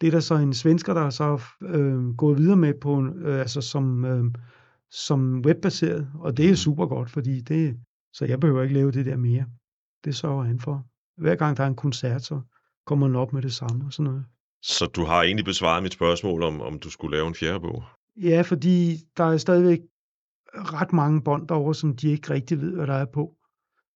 det 0.00 0.06
er 0.06 0.10
der 0.10 0.20
så 0.20 0.34
en 0.34 0.54
svensker, 0.54 0.94
der 0.94 1.00
har 1.00 1.10
så 1.10 1.42
øh, 1.62 2.16
gået 2.16 2.38
videre 2.38 2.56
med 2.56 2.74
på, 2.80 3.06
øh, 3.06 3.40
altså 3.40 3.60
som, 3.60 4.04
øh, 4.04 4.24
som 4.90 5.40
webbaseret, 5.40 6.10
og 6.14 6.36
det 6.36 6.50
er 6.50 6.54
super 6.54 6.86
godt, 6.86 7.10
fordi 7.10 7.40
det, 7.40 7.76
så 8.12 8.24
jeg 8.24 8.40
behøver 8.40 8.62
ikke 8.62 8.74
lave 8.74 8.92
det 8.92 9.06
der 9.06 9.16
mere. 9.16 9.46
Det 10.04 10.16
sørger 10.16 10.44
han 10.44 10.60
for. 10.60 10.86
Hver 11.20 11.34
gang 11.34 11.56
der 11.56 11.62
er 11.62 11.68
en 11.68 11.76
koncert, 11.76 12.22
så 12.22 12.40
kommer 12.86 13.06
han 13.06 13.16
op 13.16 13.32
med 13.32 13.42
det 13.42 13.52
samme 13.52 13.84
og 13.84 13.92
sådan 13.92 14.10
noget. 14.10 14.24
Så 14.62 14.86
du 14.86 15.04
har 15.04 15.22
egentlig 15.22 15.44
besvaret 15.44 15.82
mit 15.82 15.92
spørgsmål 15.92 16.42
om, 16.42 16.60
om 16.60 16.78
du 16.78 16.90
skulle 16.90 17.16
lave 17.16 17.28
en 17.28 17.34
fjerde 17.34 17.60
bog. 17.60 17.82
Ja, 18.16 18.42
fordi 18.42 18.96
der 19.16 19.24
er 19.24 19.36
stadigvæk 19.36 19.80
ret 20.54 20.92
mange 20.92 21.22
bånd 21.22 21.48
derovre, 21.48 21.74
som 21.74 21.96
de 21.96 22.10
ikke 22.10 22.30
rigtig 22.30 22.60
ved, 22.60 22.74
hvad 22.74 22.86
der 22.86 22.94
er 22.94 23.04
på. 23.04 23.36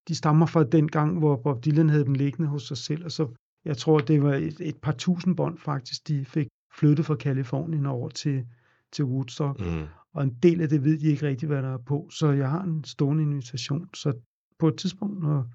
De 0.08 0.14
stammer 0.14 0.46
fra 0.46 0.64
den 0.64 0.88
gang, 0.88 1.18
hvor 1.18 1.36
Bob 1.36 1.64
Dylan 1.64 1.88
havde 1.88 2.04
dem 2.04 2.14
liggende 2.14 2.48
hos 2.48 2.62
sig 2.62 2.76
selv, 2.76 3.04
og 3.04 3.12
så, 3.12 3.28
jeg 3.64 3.76
tror, 3.76 3.98
det 3.98 4.22
var 4.22 4.34
et, 4.34 4.60
et 4.60 4.76
par 4.76 4.92
tusind 4.92 5.36
bånd 5.36 5.58
faktisk, 5.58 6.08
de 6.08 6.24
fik 6.24 6.48
flyttet 6.78 7.06
fra 7.06 7.14
Kalifornien 7.14 7.86
over 7.86 8.08
til, 8.08 8.46
til 8.92 9.04
Woodstock. 9.04 9.60
Mm. 9.60 9.86
Og 10.14 10.22
en 10.22 10.34
del 10.42 10.60
af 10.60 10.68
det 10.68 10.84
ved 10.84 10.98
de 10.98 11.06
ikke 11.06 11.26
rigtig, 11.26 11.48
hvad 11.48 11.62
der 11.62 11.74
er 11.74 11.78
på, 11.86 12.08
så 12.10 12.30
jeg 12.30 12.50
har 12.50 12.62
en 12.62 12.84
stående 12.84 13.22
invitation. 13.22 13.88
Så 13.94 14.12
på 14.58 14.68
et 14.68 14.76
tidspunkt, 14.76 15.22
når, 15.22 15.46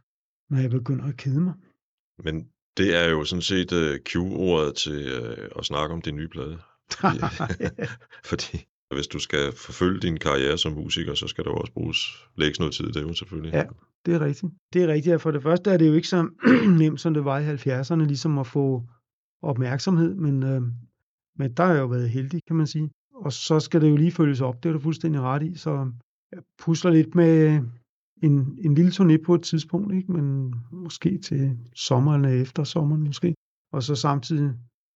når 0.49 0.59
jeg 0.59 0.69
begynder 0.69 1.05
at 1.05 1.17
kede 1.17 1.41
mig, 1.41 1.53
Men 2.23 2.47
det 2.77 2.95
er 2.95 3.09
jo 3.09 3.25
sådan 3.25 3.41
set 3.41 3.71
uh, 3.71 3.95
Q-ordet 4.05 4.75
til 4.75 5.21
uh, 5.21 5.59
at 5.59 5.65
snakke 5.65 5.95
om 5.95 6.01
din 6.01 6.15
nye 6.15 6.27
plade. 6.27 6.57
Fordi, 6.91 7.17
fordi 8.29 8.65
hvis 8.93 9.07
du 9.07 9.19
skal 9.19 9.51
forfølge 9.51 9.99
din 9.99 10.17
karriere 10.17 10.57
som 10.57 10.73
musiker, 10.73 11.13
så 11.13 11.27
skal 11.27 11.43
der 11.43 11.51
jo 11.51 11.57
også 11.57 11.73
bruges 11.73 11.97
lægges 12.35 12.59
noget 12.59 12.73
tid 12.73 12.87
i 12.87 12.91
det 12.91 13.01
jo 13.01 13.13
selvfølgelig. 13.13 13.53
Ja. 13.53 13.63
Det 14.05 14.13
er 14.13 14.21
rigtigt. 14.21 14.51
Det 14.73 14.83
er 14.83 14.87
rigtigt, 14.87 15.15
at 15.15 15.21
for 15.21 15.31
det 15.31 15.43
første 15.43 15.71
er 15.71 15.77
det 15.77 15.87
jo 15.87 15.93
ikke 15.93 16.07
så 16.07 16.29
nemt, 16.79 17.01
som 17.01 17.13
det 17.13 17.25
var 17.25 17.39
i 17.39 17.55
70'erne, 17.55 18.05
ligesom 18.05 18.37
at 18.37 18.47
få 18.47 18.83
opmærksomhed, 19.41 20.15
men, 20.15 20.43
øh, 20.43 20.61
men 21.35 21.53
der 21.53 21.65
har 21.65 21.73
jeg 21.73 21.81
jo 21.81 21.87
været 21.87 22.09
heldig, 22.09 22.41
kan 22.47 22.55
man 22.55 22.67
sige. 22.67 22.89
Og 23.15 23.33
så 23.33 23.59
skal 23.59 23.81
det 23.81 23.89
jo 23.89 23.95
lige 23.95 24.11
følges 24.11 24.41
op, 24.41 24.63
det 24.63 24.69
er 24.69 24.73
du 24.73 24.79
fuldstændig 24.79 25.21
ret 25.21 25.43
i, 25.43 25.55
så 25.55 25.91
jeg 26.31 26.41
pusler 26.57 26.91
lidt 26.91 27.15
med 27.15 27.61
en, 28.23 28.59
en 28.61 28.75
lille 28.75 28.91
turné 28.91 29.23
på 29.25 29.35
et 29.35 29.43
tidspunkt, 29.43 29.95
ikke? 29.95 30.11
men 30.11 30.55
måske 30.71 31.17
til 31.17 31.57
sommer 31.75 32.15
eller 32.15 32.29
efter 32.29 32.63
sommeren 32.63 33.03
måske, 33.03 33.35
og 33.71 33.83
så 33.83 33.95
samtidig 33.95 34.53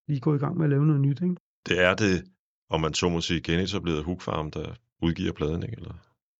lige 0.08 0.20
gå 0.20 0.34
i 0.34 0.38
gang 0.38 0.56
med 0.56 0.64
at 0.64 0.70
lave 0.70 0.86
noget 0.86 1.00
nyt. 1.00 1.22
Ikke? 1.22 1.36
Det 1.68 1.80
er 1.84 1.94
det, 1.94 2.24
om 2.70 2.80
man 2.80 2.94
så 2.94 3.08
må 3.08 3.20
sige, 3.20 3.40
genetableret 3.40 4.04
Hook 4.04 4.20
Farm, 4.20 4.50
der 4.50 4.74
udgiver 5.02 5.32
pladen, 5.32 5.62
ikke? 5.62 5.76
Eller? 5.76 5.94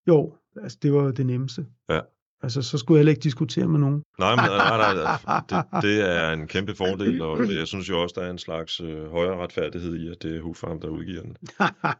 Jo, 0.07 0.35
altså 0.55 0.77
det 0.81 0.93
var 0.93 1.11
det 1.11 1.25
nemmeste. 1.25 1.65
Ja. 1.89 1.99
Altså 2.43 2.61
så 2.61 2.77
skulle 2.77 2.95
jeg 2.95 2.99
heller 2.99 3.11
ikke 3.11 3.23
diskutere 3.23 3.67
med 3.67 3.79
nogen. 3.79 4.03
Nej, 4.19 4.35
men, 4.35 4.45
nej, 4.45 4.77
nej, 4.77 5.17
nej 5.25 5.41
det, 5.49 5.65
det 5.85 6.11
er 6.11 6.31
en 6.31 6.47
kæmpe 6.47 6.75
fordel, 6.75 7.21
og 7.21 7.53
jeg 7.53 7.67
synes 7.67 7.89
jo 7.89 8.01
også, 8.01 8.15
der 8.19 8.25
er 8.25 8.31
en 8.31 8.37
slags 8.37 8.81
øh, 8.81 9.11
højere 9.11 9.43
retfærdighed 9.43 9.95
i, 9.95 10.07
at 10.07 10.17
det 10.21 10.37
er 10.37 10.41
Hook 10.41 10.55
Farm, 10.55 10.79
der 10.79 10.87
udgiver 10.87 11.21
den. 11.21 11.35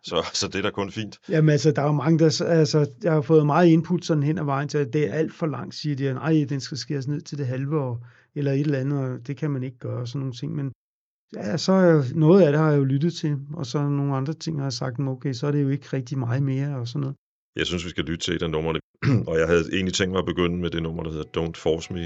Så, 0.04 0.30
så 0.34 0.48
det 0.48 0.56
er 0.56 0.62
da 0.62 0.70
kun 0.70 0.92
fint. 0.92 1.18
Jamen 1.30 1.50
altså, 1.50 1.72
der 1.72 1.82
er 1.82 1.86
jo 1.86 1.92
mange, 1.92 2.20
der... 2.20 2.44
Altså, 2.48 2.90
jeg 3.04 3.14
har 3.14 3.22
fået 3.22 3.46
meget 3.46 3.68
input 3.68 4.06
sådan 4.06 4.24
hen 4.24 4.38
ad 4.38 4.44
vejen 4.44 4.68
til, 4.68 4.78
at 4.78 4.94
det 4.94 5.10
er 5.10 5.14
alt 5.14 5.34
for 5.34 5.46
langt, 5.46 5.76
siger 5.76 5.96
de. 5.96 6.14
Nej, 6.14 6.46
den 6.50 6.60
skal 6.60 6.78
skæres 6.78 7.08
ned 7.08 7.22
til 7.22 7.38
det 7.38 7.48
halve, 7.48 7.82
og, 7.82 8.00
eller 8.36 8.52
et 8.52 8.60
eller 8.60 8.80
andet, 8.80 9.00
og 9.00 9.28
det 9.28 9.38
kan 9.38 9.52
man 9.52 9.64
ikke 9.64 9.78
gøre, 9.78 10.00
og 10.02 10.08
sådan 10.08 10.20
nogle 10.20 10.34
ting. 10.34 10.56
Men 10.56 10.72
ja, 11.36 11.58
så 11.58 11.72
er 11.72 12.04
noget 12.16 12.42
af 12.42 12.52
det 12.52 12.62
har 12.62 12.70
jeg 12.70 12.78
jo 12.78 12.84
lyttet 12.84 13.14
til, 13.14 13.38
og 13.54 13.66
så 13.66 13.90
nogle 13.90 14.16
andre 14.16 14.34
ting 14.34 14.58
har 14.58 14.66
jeg 14.66 14.74
sagt, 14.74 15.00
"Men 15.00 15.08
okay, 15.08 15.34
så 15.34 15.48
er 15.48 15.52
det 15.52 15.64
jo 15.64 15.70
ikke 15.70 15.88
rigtig 15.94 16.18
meget 16.18 16.44
mere, 16.44 16.78
og 16.78 16.88
sådan 16.88 17.02
noget. 17.02 17.16
Jeg 17.60 17.68
synes, 17.68 17.86
vi 17.86 17.90
skal 17.90 18.04
lytte 18.04 18.26
til 18.26 18.36
et 18.36 18.42
af 18.42 18.50
numrene, 18.50 18.80
og 19.30 19.40
jeg 19.40 19.48
havde 19.48 19.70
egentlig 19.74 19.94
tænkt 19.94 20.12
mig 20.12 20.20
at 20.20 20.26
begynde 20.26 20.58
med 20.58 20.70
det 20.70 20.84
nummer, 20.84 21.04
der 21.04 21.12
hedder 21.12 21.30
Don't 21.38 21.56
Force 21.56 21.94
Me. 21.94 22.04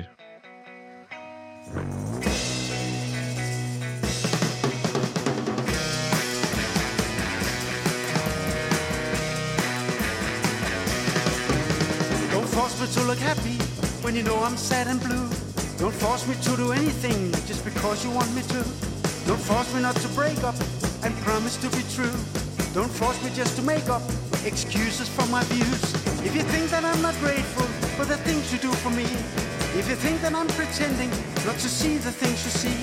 Don't 12.34 12.50
force 12.58 12.76
me 12.82 12.88
to 12.96 13.02
look 13.10 13.22
happy 13.32 13.58
when 14.04 14.14
you 14.18 14.24
know 14.30 14.40
I'm 14.48 14.58
sad 14.58 14.88
and 14.92 15.00
blue. 15.08 15.28
Don't 15.84 15.98
force 16.06 16.24
me 16.30 16.36
to 16.48 16.52
do 16.64 16.68
anything 16.80 17.18
just 17.50 17.64
because 17.70 17.98
you 18.06 18.12
want 18.20 18.32
me 18.38 18.42
to. 18.54 18.62
Don't 19.30 19.44
force 19.52 19.70
me 19.76 19.80
not 19.88 19.96
to 20.04 20.10
break 20.20 20.40
up 20.50 20.58
and 21.04 21.12
promise 21.26 21.56
to 21.64 21.68
be 21.78 21.84
true. 21.98 22.43
Don't 22.74 22.90
force 22.90 23.24
me 23.24 23.30
just 23.36 23.56
to 23.58 23.62
make 23.62 23.88
up 23.88 24.02
excuses 24.46 25.08
for 25.08 25.28
my 25.28 25.44
views. 25.44 25.94
If 26.26 26.36
you 26.36 26.42
think 26.42 26.72
that 26.72 26.84
I'm 26.84 27.04
not 27.04 27.14
grateful 27.20 27.68
for 27.94 28.04
the 28.04 28.18
things 28.18 28.52
you 28.52 28.58
do 28.58 28.72
for 28.82 28.90
me, 28.90 29.04
if 29.78 29.88
you 29.88 29.96
think 29.96 30.22
that 30.22 30.34
I'm 30.34 30.48
pretending 30.48 31.12
not 31.46 31.54
to 31.62 31.70
see 31.70 31.98
the 31.98 32.12
things 32.12 32.44
you 32.44 32.50
see, 32.50 32.74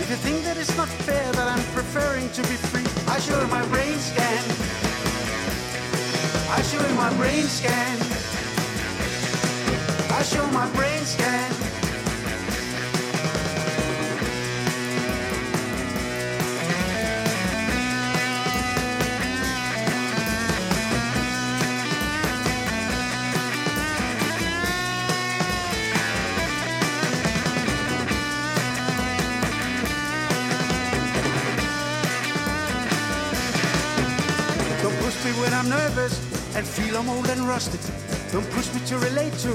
if 0.00 0.08
you 0.08 0.14
think 0.14 0.44
that 0.44 0.58
it's 0.58 0.76
not 0.76 0.86
fair 0.86 1.26
that 1.32 1.48
I'm 1.48 1.64
preferring 1.74 2.30
to 2.30 2.42
be 2.42 2.54
free, 2.70 2.86
I 3.08 3.18
show 3.18 3.44
my 3.48 3.66
brain 3.66 3.98
scan. 3.98 4.44
I 6.54 6.62
show 6.62 6.86
my 6.94 7.12
brain 7.18 7.42
scan. 7.42 7.98
I 10.18 10.22
show 10.22 10.46
my 10.52 10.70
brain 10.70 11.02
scan. 11.04 11.71
I'm 37.02 37.08
old 37.08 37.28
and 37.30 37.42
rusted. 37.48 37.80
Don't 38.30 38.48
push 38.50 38.72
me 38.72 38.80
to 38.86 38.96
relate 39.08 39.32
to 39.46 39.52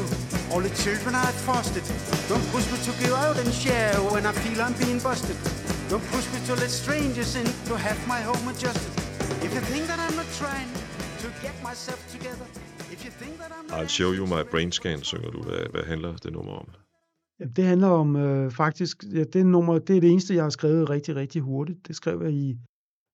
all 0.51 0.59
the 0.59 0.73
children 0.83 1.15
I've 1.15 1.39
fostered. 1.47 1.87
Don't 2.27 2.45
push 2.51 2.65
me 2.73 2.77
to 2.87 2.91
go 3.07 3.15
out 3.15 3.37
and 3.37 3.53
share 3.53 3.93
when 4.11 4.25
I 4.25 4.33
feel 4.33 4.61
I'm 4.61 4.73
being 4.73 4.99
busted. 4.99 5.37
Don't 5.87 6.03
push 6.11 6.27
me 6.33 6.39
to 6.47 6.53
let 6.55 6.69
strangers 6.69 7.37
in 7.37 7.47
to 7.69 7.77
have 7.77 7.99
my 8.05 8.19
home 8.29 8.45
adjusted. 8.53 8.91
If 9.45 9.51
you 9.55 9.61
think 9.71 9.87
that 9.87 9.99
I'm 10.05 10.15
not 10.21 10.29
trying 10.41 10.71
to 11.23 11.27
get 11.45 11.55
myself 11.63 11.99
together, 12.15 12.47
if 12.91 12.99
you 13.05 13.11
think 13.21 13.33
that 13.39 13.51
I'm 13.57 13.65
not 13.67 13.79
I'll 13.79 13.93
show 13.99 14.11
you 14.11 14.25
my 14.25 14.43
brain 14.51 14.71
scan, 14.71 15.03
synger 15.03 15.31
du. 15.31 15.41
Hvad, 15.41 15.71
hvad 15.71 15.83
handler 15.83 16.17
det 16.17 16.33
nummer 16.33 16.51
om? 16.51 16.67
Ja, 17.39 17.45
det 17.55 17.63
handler 17.65 17.87
om 17.87 18.15
øh, 18.15 18.51
faktisk, 18.51 19.03
ja, 19.13 19.23
det 19.23 19.45
nummer, 19.45 19.79
det 19.79 19.97
er 19.97 20.01
det 20.01 20.11
eneste, 20.11 20.35
jeg 20.35 20.43
har 20.43 20.49
skrevet 20.49 20.89
rigtig, 20.89 21.15
rigtig 21.15 21.41
hurtigt. 21.41 21.87
Det 21.87 21.95
skrev 21.95 22.21
jeg 22.23 22.33
i 22.33 22.57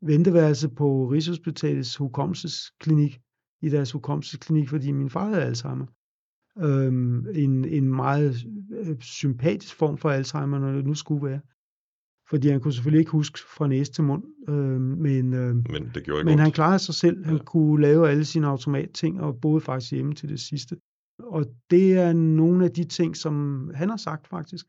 venteværelse 0.01 0.69
på 0.69 1.07
Rigshospitalets 1.11 1.95
hukommelsesklinik, 1.95 3.19
i 3.63 3.69
deres 3.69 3.91
hukommelsesklinik, 3.91 4.69
fordi 4.69 4.91
min 4.91 5.09
far 5.09 5.29
havde 5.29 5.43
Alzheimer. 5.43 5.85
Øhm, 6.59 7.27
en, 7.35 7.65
en 7.65 7.95
meget 7.95 8.35
øh, 8.79 8.99
sympatisk 8.99 9.75
form 9.75 9.97
for 9.97 10.09
Alzheimer, 10.09 10.59
når 10.59 10.71
det 10.71 10.85
nu 10.85 10.93
skulle 10.93 11.25
være. 11.25 11.39
Fordi 12.29 12.47
han 12.47 12.61
kunne 12.61 12.73
selvfølgelig 12.73 12.99
ikke 12.99 13.11
huske 13.11 13.39
fra 13.57 13.67
næse 13.67 13.91
til 13.91 14.03
mund, 14.03 14.23
øh, 14.49 14.81
men, 14.81 15.33
øh, 15.33 15.55
Men 15.55 15.91
det 15.93 16.03
gjorde 16.03 16.23
men 16.23 16.39
han 16.39 16.51
klarede 16.51 16.79
sig 16.79 16.95
selv. 16.95 17.25
Han 17.25 17.37
Ja. 17.37 17.43
kunne 17.43 17.81
lave 17.81 18.09
alle 18.09 18.25
sine 18.25 18.47
automatting 18.47 19.21
og 19.21 19.41
boede 19.41 19.61
faktisk 19.61 19.91
hjemme 19.91 20.13
til 20.13 20.29
det 20.29 20.39
sidste. 20.39 20.77
Og 21.19 21.45
det 21.69 21.93
er 21.93 22.13
nogle 22.13 22.65
af 22.65 22.71
de 22.71 22.83
ting, 22.83 23.17
som 23.17 23.69
han 23.75 23.89
har 23.89 23.97
sagt 23.97 24.27
faktisk. 24.27 24.65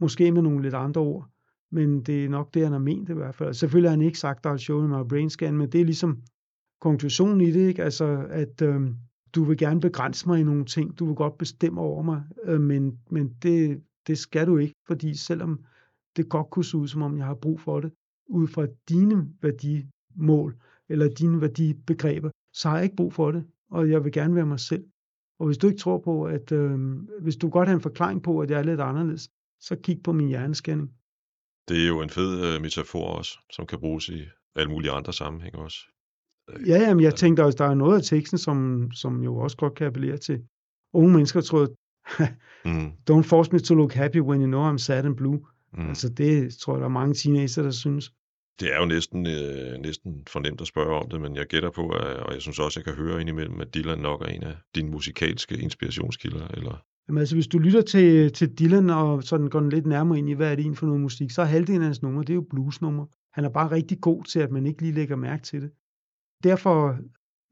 Måske 0.00 0.32
med 0.32 0.42
nogle 0.42 0.62
lidt 0.62 0.74
andre 0.74 1.00
ord, 1.00 1.28
men 1.72 2.02
det 2.02 2.24
er 2.24 2.28
nok 2.28 2.54
det, 2.54 2.62
han 2.62 2.72
har 2.72 2.78
ment 2.78 3.08
i 3.08 3.12
hvert 3.12 3.34
fald. 3.34 3.54
Selvfølgelig 3.54 3.90
har 3.90 3.96
han 3.96 4.06
ikke 4.06 4.18
sagt, 4.18 4.44
der 4.44 4.50
er 4.50 4.56
show 4.56 4.86
mig 4.86 5.08
brain 5.08 5.30
scan, 5.30 5.56
men 5.56 5.72
det 5.72 5.80
er 5.80 5.84
ligesom 5.84 6.22
konklusionen 6.80 7.40
i 7.40 7.50
det, 7.50 7.68
ikke? 7.68 7.84
Altså, 7.84 8.26
at 8.30 8.62
øh, 8.62 8.80
du 9.34 9.44
vil 9.44 9.58
gerne 9.58 9.80
begrænse 9.80 10.28
mig 10.28 10.40
i 10.40 10.42
nogle 10.42 10.64
ting, 10.64 10.98
du 10.98 11.06
vil 11.06 11.14
godt 11.14 11.38
bestemme 11.38 11.80
over 11.80 12.02
mig, 12.02 12.22
øh, 12.44 12.60
men, 12.60 12.98
men 13.10 13.34
det, 13.42 13.82
det 14.06 14.18
skal 14.18 14.46
du 14.46 14.56
ikke, 14.56 14.74
fordi 14.86 15.16
selvom 15.16 15.64
det 16.16 16.28
godt 16.28 16.50
kunne 16.50 16.64
se 16.64 16.76
ud, 16.76 16.88
som 16.88 17.02
om 17.02 17.18
jeg 17.18 17.26
har 17.26 17.34
brug 17.34 17.60
for 17.60 17.80
det, 17.80 17.92
ud 18.26 18.48
fra 18.48 18.66
dine 18.88 19.28
værdimål, 19.42 20.56
eller 20.88 21.08
dine 21.08 21.40
værdibegreber, 21.40 22.30
så 22.54 22.68
har 22.68 22.76
jeg 22.76 22.84
ikke 22.84 22.96
brug 22.96 23.12
for 23.12 23.30
det, 23.30 23.44
og 23.70 23.90
jeg 23.90 24.04
vil 24.04 24.12
gerne 24.12 24.34
være 24.34 24.46
mig 24.46 24.60
selv. 24.60 24.84
Og 25.38 25.46
hvis 25.46 25.58
du 25.58 25.66
ikke 25.66 25.78
tror 25.78 25.98
på, 25.98 26.24
at 26.24 26.52
øh, 26.52 26.78
hvis 27.22 27.36
du 27.36 27.48
godt 27.48 27.68
har 27.68 27.74
en 27.74 27.80
forklaring 27.80 28.22
på, 28.22 28.40
at 28.40 28.50
jeg 28.50 28.58
er 28.58 28.62
lidt 28.62 28.80
anderledes, 28.80 29.28
så 29.60 29.76
kig 29.76 30.02
på 30.04 30.12
min 30.12 30.28
hjernescanning. 30.28 30.90
Det 31.68 31.82
er 31.82 31.88
jo 31.88 32.02
en 32.02 32.10
fed 32.10 32.54
øh, 32.54 32.62
metafor 32.62 33.06
også, 33.18 33.38
som 33.52 33.66
kan 33.66 33.78
bruges 33.78 34.08
i 34.08 34.20
alle 34.54 34.70
mulige 34.70 34.92
andre 34.92 35.12
sammenhænge 35.12 35.58
også. 35.58 35.78
Ja, 36.66 36.78
jamen, 36.78 37.04
jeg 37.04 37.14
tænkte 37.14 37.44
også, 37.44 37.56
der 37.58 37.64
er 37.64 37.74
noget 37.74 37.96
af 37.96 38.02
teksten, 38.04 38.38
som, 38.38 38.88
som 38.92 39.22
jo 39.22 39.36
også 39.36 39.56
godt 39.56 39.74
kan 39.74 39.86
appellere 39.86 40.16
til 40.16 40.40
unge 40.92 41.12
mennesker, 41.12 41.40
tror 41.40 41.60
jeg, 41.60 41.68
Mm, 42.64 42.86
don't 43.10 43.22
force 43.22 43.52
me 43.52 43.58
to 43.58 43.74
look 43.74 43.92
happy 43.92 44.20
when 44.20 44.40
you 44.40 44.46
know 44.46 44.72
I'm 44.74 44.78
sad 44.78 45.04
and 45.04 45.16
blue. 45.16 45.40
mm. 45.72 45.88
Altså 45.88 46.08
det 46.08 46.54
tror 46.54 46.74
jeg, 46.74 46.80
der 46.80 46.86
er 46.86 46.90
mange 46.92 47.14
teenager, 47.14 47.62
der 47.62 47.70
synes. 47.70 48.12
Det 48.60 48.74
er 48.74 48.80
jo 48.80 48.86
næsten, 48.86 49.26
øh, 49.26 49.78
næsten 49.78 50.22
for 50.28 50.40
nemt 50.40 50.60
at 50.60 50.66
spørge 50.66 50.94
om 50.96 51.10
det, 51.10 51.20
men 51.20 51.36
jeg 51.36 51.46
gætter 51.46 51.70
på, 51.70 51.88
at, 51.88 52.16
og 52.16 52.32
jeg 52.34 52.42
synes 52.42 52.58
også, 52.58 52.80
jeg 52.80 52.84
kan 52.84 53.04
høre 53.04 53.20
indimellem, 53.20 53.60
at 53.60 53.74
Dylan 53.74 53.98
nok 53.98 54.20
er 54.22 54.26
en 54.26 54.42
af 54.42 54.56
dine 54.74 54.90
musikalske 54.90 55.58
inspirationskilder. 55.58 56.48
Eller... 56.48 56.82
Jamen, 57.08 57.18
altså, 57.18 57.36
hvis 57.36 57.46
du 57.46 57.58
lytter 57.58 57.82
til, 57.82 58.32
til 58.32 58.58
Dylan 58.58 58.90
og 58.90 59.22
sådan 59.22 59.48
går 59.48 59.60
lidt 59.60 59.86
nærmere 59.86 60.18
ind 60.18 60.28
i, 60.30 60.32
hvad 60.32 60.50
er 60.50 60.54
det 60.54 60.62
egentlig 60.62 60.78
for 60.78 60.86
noget 60.86 61.00
musik, 61.00 61.30
så 61.30 61.42
er 61.42 61.46
halvdelen 61.46 61.82
af 61.82 61.86
hans 61.86 62.02
numre, 62.02 62.20
det 62.22 62.30
er 62.30 62.34
jo 62.34 62.46
bluesnumre. 62.50 63.06
Han 63.32 63.44
er 63.44 63.48
bare 63.48 63.70
rigtig 63.70 64.00
god 64.00 64.24
til, 64.24 64.38
at 64.40 64.50
man 64.50 64.66
ikke 64.66 64.82
lige 64.82 64.94
lægger 64.94 65.16
mærke 65.16 65.42
til 65.42 65.62
det. 65.62 65.70
Derfor, 66.44 66.98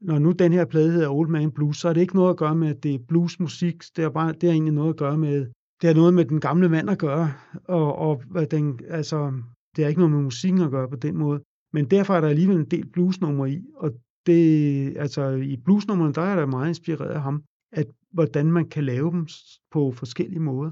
når 0.01 0.19
nu 0.19 0.31
den 0.31 0.53
her 0.53 0.65
plade 0.65 0.91
hedder 0.91 1.09
Old 1.09 1.29
Man 1.29 1.51
Blues, 1.51 1.77
så 1.77 1.89
er 1.89 1.93
det 1.93 2.01
ikke 2.01 2.15
noget 2.15 2.29
at 2.29 2.37
gøre 2.37 2.55
med, 2.55 2.67
at 2.67 2.83
det 2.83 2.95
er 2.95 2.99
bluesmusik. 3.07 3.83
Det 3.95 4.03
er, 4.03 4.09
bare, 4.09 4.33
det 4.33 4.43
er 4.43 4.51
egentlig 4.51 4.73
noget 4.73 4.89
at 4.89 4.97
gøre 4.97 5.17
med, 5.17 5.47
det 5.81 5.87
har 5.87 5.93
noget 5.93 6.13
med 6.13 6.25
den 6.25 6.39
gamle 6.39 6.69
mand 6.69 6.89
at 6.89 6.99
gøre, 6.99 7.33
og, 7.63 7.95
og 7.95 8.23
hvad 8.25 8.47
den, 8.47 8.79
altså, 8.87 9.41
det 9.75 9.83
har 9.83 9.89
ikke 9.89 10.01
noget 10.01 10.15
med 10.15 10.23
musikken 10.23 10.61
at 10.61 10.71
gøre 10.71 10.89
på 10.89 10.95
den 10.95 11.17
måde. 11.17 11.41
Men 11.73 11.85
derfor 11.85 12.13
er 12.13 12.21
der 12.21 12.27
alligevel 12.27 12.57
en 12.57 12.65
del 12.65 12.87
bluesnumre 12.91 13.51
i, 13.51 13.61
og 13.75 13.91
det, 14.25 14.97
altså 14.97 15.29
i 15.29 15.57
bluesnummerne, 15.65 16.13
der 16.13 16.21
er 16.21 16.35
der 16.35 16.45
meget 16.45 16.67
inspireret 16.67 17.09
af 17.09 17.21
ham, 17.21 17.43
at 17.71 17.87
hvordan 18.11 18.51
man 18.51 18.69
kan 18.69 18.83
lave 18.83 19.11
dem 19.11 19.27
på 19.71 19.91
forskellige 19.91 20.39
måder. 20.39 20.71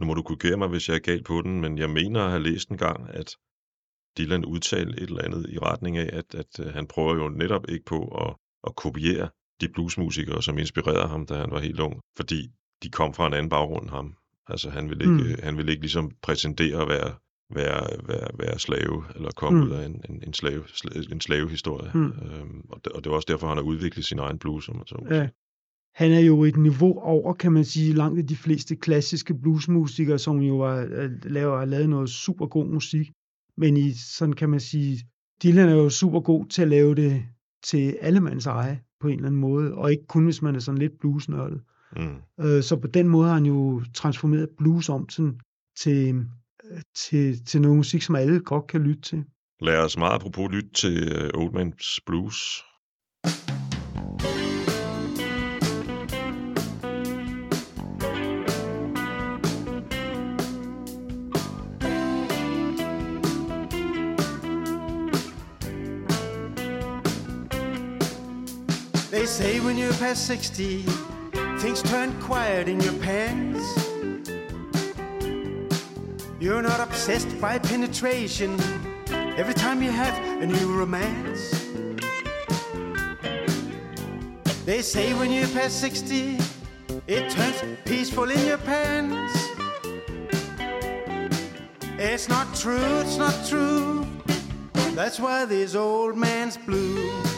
Nu 0.00 0.06
må 0.06 0.14
du 0.14 0.22
korrigere 0.22 0.56
mig, 0.56 0.68
hvis 0.68 0.88
jeg 0.88 0.94
er 0.94 0.98
galt 0.98 1.26
på 1.26 1.42
den, 1.42 1.60
men 1.60 1.78
jeg 1.78 1.90
mener 1.90 2.20
at 2.20 2.30
have 2.30 2.42
læst 2.42 2.68
en 2.68 2.76
gang, 2.76 3.10
at 3.10 3.36
Dylan 4.18 4.44
udtalte 4.44 5.02
et 5.02 5.08
eller 5.08 5.22
andet 5.24 5.46
i 5.50 5.58
retning 5.58 5.96
af, 5.98 6.10
at, 6.12 6.34
at 6.34 6.60
øh, 6.66 6.66
han 6.66 6.86
prøver 6.86 7.14
jo 7.14 7.28
netop 7.28 7.64
ikke 7.68 7.84
på 7.84 8.04
at, 8.08 8.34
at 8.66 8.76
kopiere 8.76 9.28
de 9.60 9.68
bluesmusikere, 9.68 10.42
som 10.42 10.58
inspirerede 10.58 11.08
ham, 11.08 11.26
da 11.26 11.34
han 11.34 11.50
var 11.50 11.60
helt 11.60 11.80
ung, 11.80 12.00
fordi 12.16 12.48
de 12.82 12.90
kom 12.90 13.14
fra 13.14 13.26
en 13.26 13.32
anden 13.34 13.48
baggrund 13.50 13.82
end 13.82 13.90
ham. 13.90 14.14
Altså 14.48 14.70
han 14.70 14.88
ville 14.88 15.04
ikke, 15.04 15.34
Mm. 15.36 15.42
han 15.42 15.56
ville 15.56 15.70
ikke 15.72 15.82
ligesom 15.82 16.10
prætendere 16.22 16.82
at 16.82 16.88
være, 16.88 17.10
være, 17.54 17.86
være, 18.08 18.28
være 18.38 18.58
slave, 18.58 19.04
eller 19.16 19.30
komme 19.36 19.58
Mm. 19.60 19.66
ud 19.66 19.70
af 19.72 19.86
en, 19.86 20.02
en, 20.10 20.22
en, 20.26 20.32
slave, 20.32 20.62
sla- 20.64 21.12
en 21.12 21.20
slavehistorie. 21.20 21.90
Mm. 21.94 22.04
Øhm, 22.06 22.60
og, 22.70 22.80
det, 22.84 22.92
og 22.92 23.04
det 23.04 23.10
er 23.10 23.14
også 23.14 23.26
derfor, 23.32 23.46
han 23.48 23.56
har 23.56 23.64
udviklet 23.64 24.04
sin 24.04 24.18
egen 24.18 24.38
blues, 24.38 24.68
om 24.68 24.76
man 24.76 24.86
så 24.86 24.96
må 25.00 25.14
Ja. 25.14 25.28
Han 25.94 26.12
er 26.12 26.20
jo 26.20 26.44
et 26.44 26.56
niveau 26.56 27.00
over, 27.00 27.34
kan 27.34 27.52
man 27.52 27.64
sige, 27.64 27.92
langt 27.94 28.18
af 28.18 28.26
de 28.26 28.36
fleste 28.36 28.76
klassiske 28.76 29.34
bluesmusikere, 29.34 30.18
som 30.18 30.38
jo 30.38 30.60
er, 30.60 31.08
laver, 31.28 31.58
har 31.58 31.64
lavet 31.64 31.88
noget 31.88 32.10
super 32.10 32.46
god 32.46 32.66
musik. 32.66 33.10
Men 33.58 33.76
i, 33.76 33.92
sådan 33.92 34.32
kan 34.32 34.50
man 34.50 34.60
sige, 34.60 34.98
Dylan 35.42 35.68
er 35.68 35.74
jo 35.74 35.90
super 35.90 36.20
god 36.20 36.46
til 36.46 36.62
at 36.62 36.68
lave 36.68 36.94
det 36.94 37.24
til 37.62 37.96
allemands 38.00 38.46
eje 38.46 38.80
på 39.00 39.08
en 39.08 39.14
eller 39.14 39.26
anden 39.26 39.40
måde, 39.40 39.74
og 39.74 39.90
ikke 39.90 40.06
kun 40.06 40.24
hvis 40.24 40.42
man 40.42 40.54
er 40.54 40.58
sådan 40.60 40.78
lidt 40.78 40.98
bluesnørdet. 41.00 41.60
Mm. 41.96 42.44
Øh, 42.44 42.62
så 42.62 42.76
på 42.76 42.86
den 42.86 43.08
måde 43.08 43.26
har 43.26 43.34
han 43.34 43.46
jo 43.46 43.82
transformeret 43.94 44.48
blues 44.58 44.88
om 44.88 45.06
til, 45.06 45.32
til, 45.80 46.24
øh, 46.70 46.80
til, 46.96 47.44
til 47.44 47.60
noget 47.60 47.76
musik, 47.76 48.02
som 48.02 48.14
alle 48.14 48.40
godt 48.40 48.66
kan 48.66 48.80
lytte 48.80 49.02
til. 49.02 49.24
Lad 49.60 49.78
os 49.78 49.96
meget 49.96 50.14
apropos 50.14 50.50
lytte 50.50 50.70
til 50.74 51.12
øh, 51.12 51.30
Old 51.34 51.54
Man's 51.54 51.98
Blues. 52.06 52.64
They 69.18 69.26
say 69.26 69.58
when 69.58 69.76
you're 69.76 69.92
past 69.94 70.28
60, 70.28 70.82
things 71.58 71.82
turn 71.82 72.12
quiet 72.22 72.68
in 72.68 72.78
your 72.78 72.92
pants. 73.00 73.66
You're 76.38 76.62
not 76.62 76.78
obsessed 76.78 77.40
by 77.40 77.58
penetration 77.58 78.56
every 79.36 79.54
time 79.54 79.82
you 79.82 79.90
have 79.90 80.14
a 80.40 80.46
new 80.46 80.72
romance. 80.72 81.50
They 84.64 84.82
say 84.82 85.12
when 85.14 85.32
you're 85.32 85.48
past 85.48 85.80
60, 85.80 86.38
it 87.08 87.28
turns 87.28 87.60
peaceful 87.84 88.30
in 88.30 88.46
your 88.46 88.58
pants. 88.58 89.48
It's 91.98 92.28
not 92.28 92.54
true, 92.54 93.00
it's 93.00 93.16
not 93.16 93.34
true. 93.48 94.06
That's 94.94 95.18
why 95.18 95.44
this 95.44 95.74
old 95.74 96.16
man's 96.16 96.56
blue. 96.56 97.37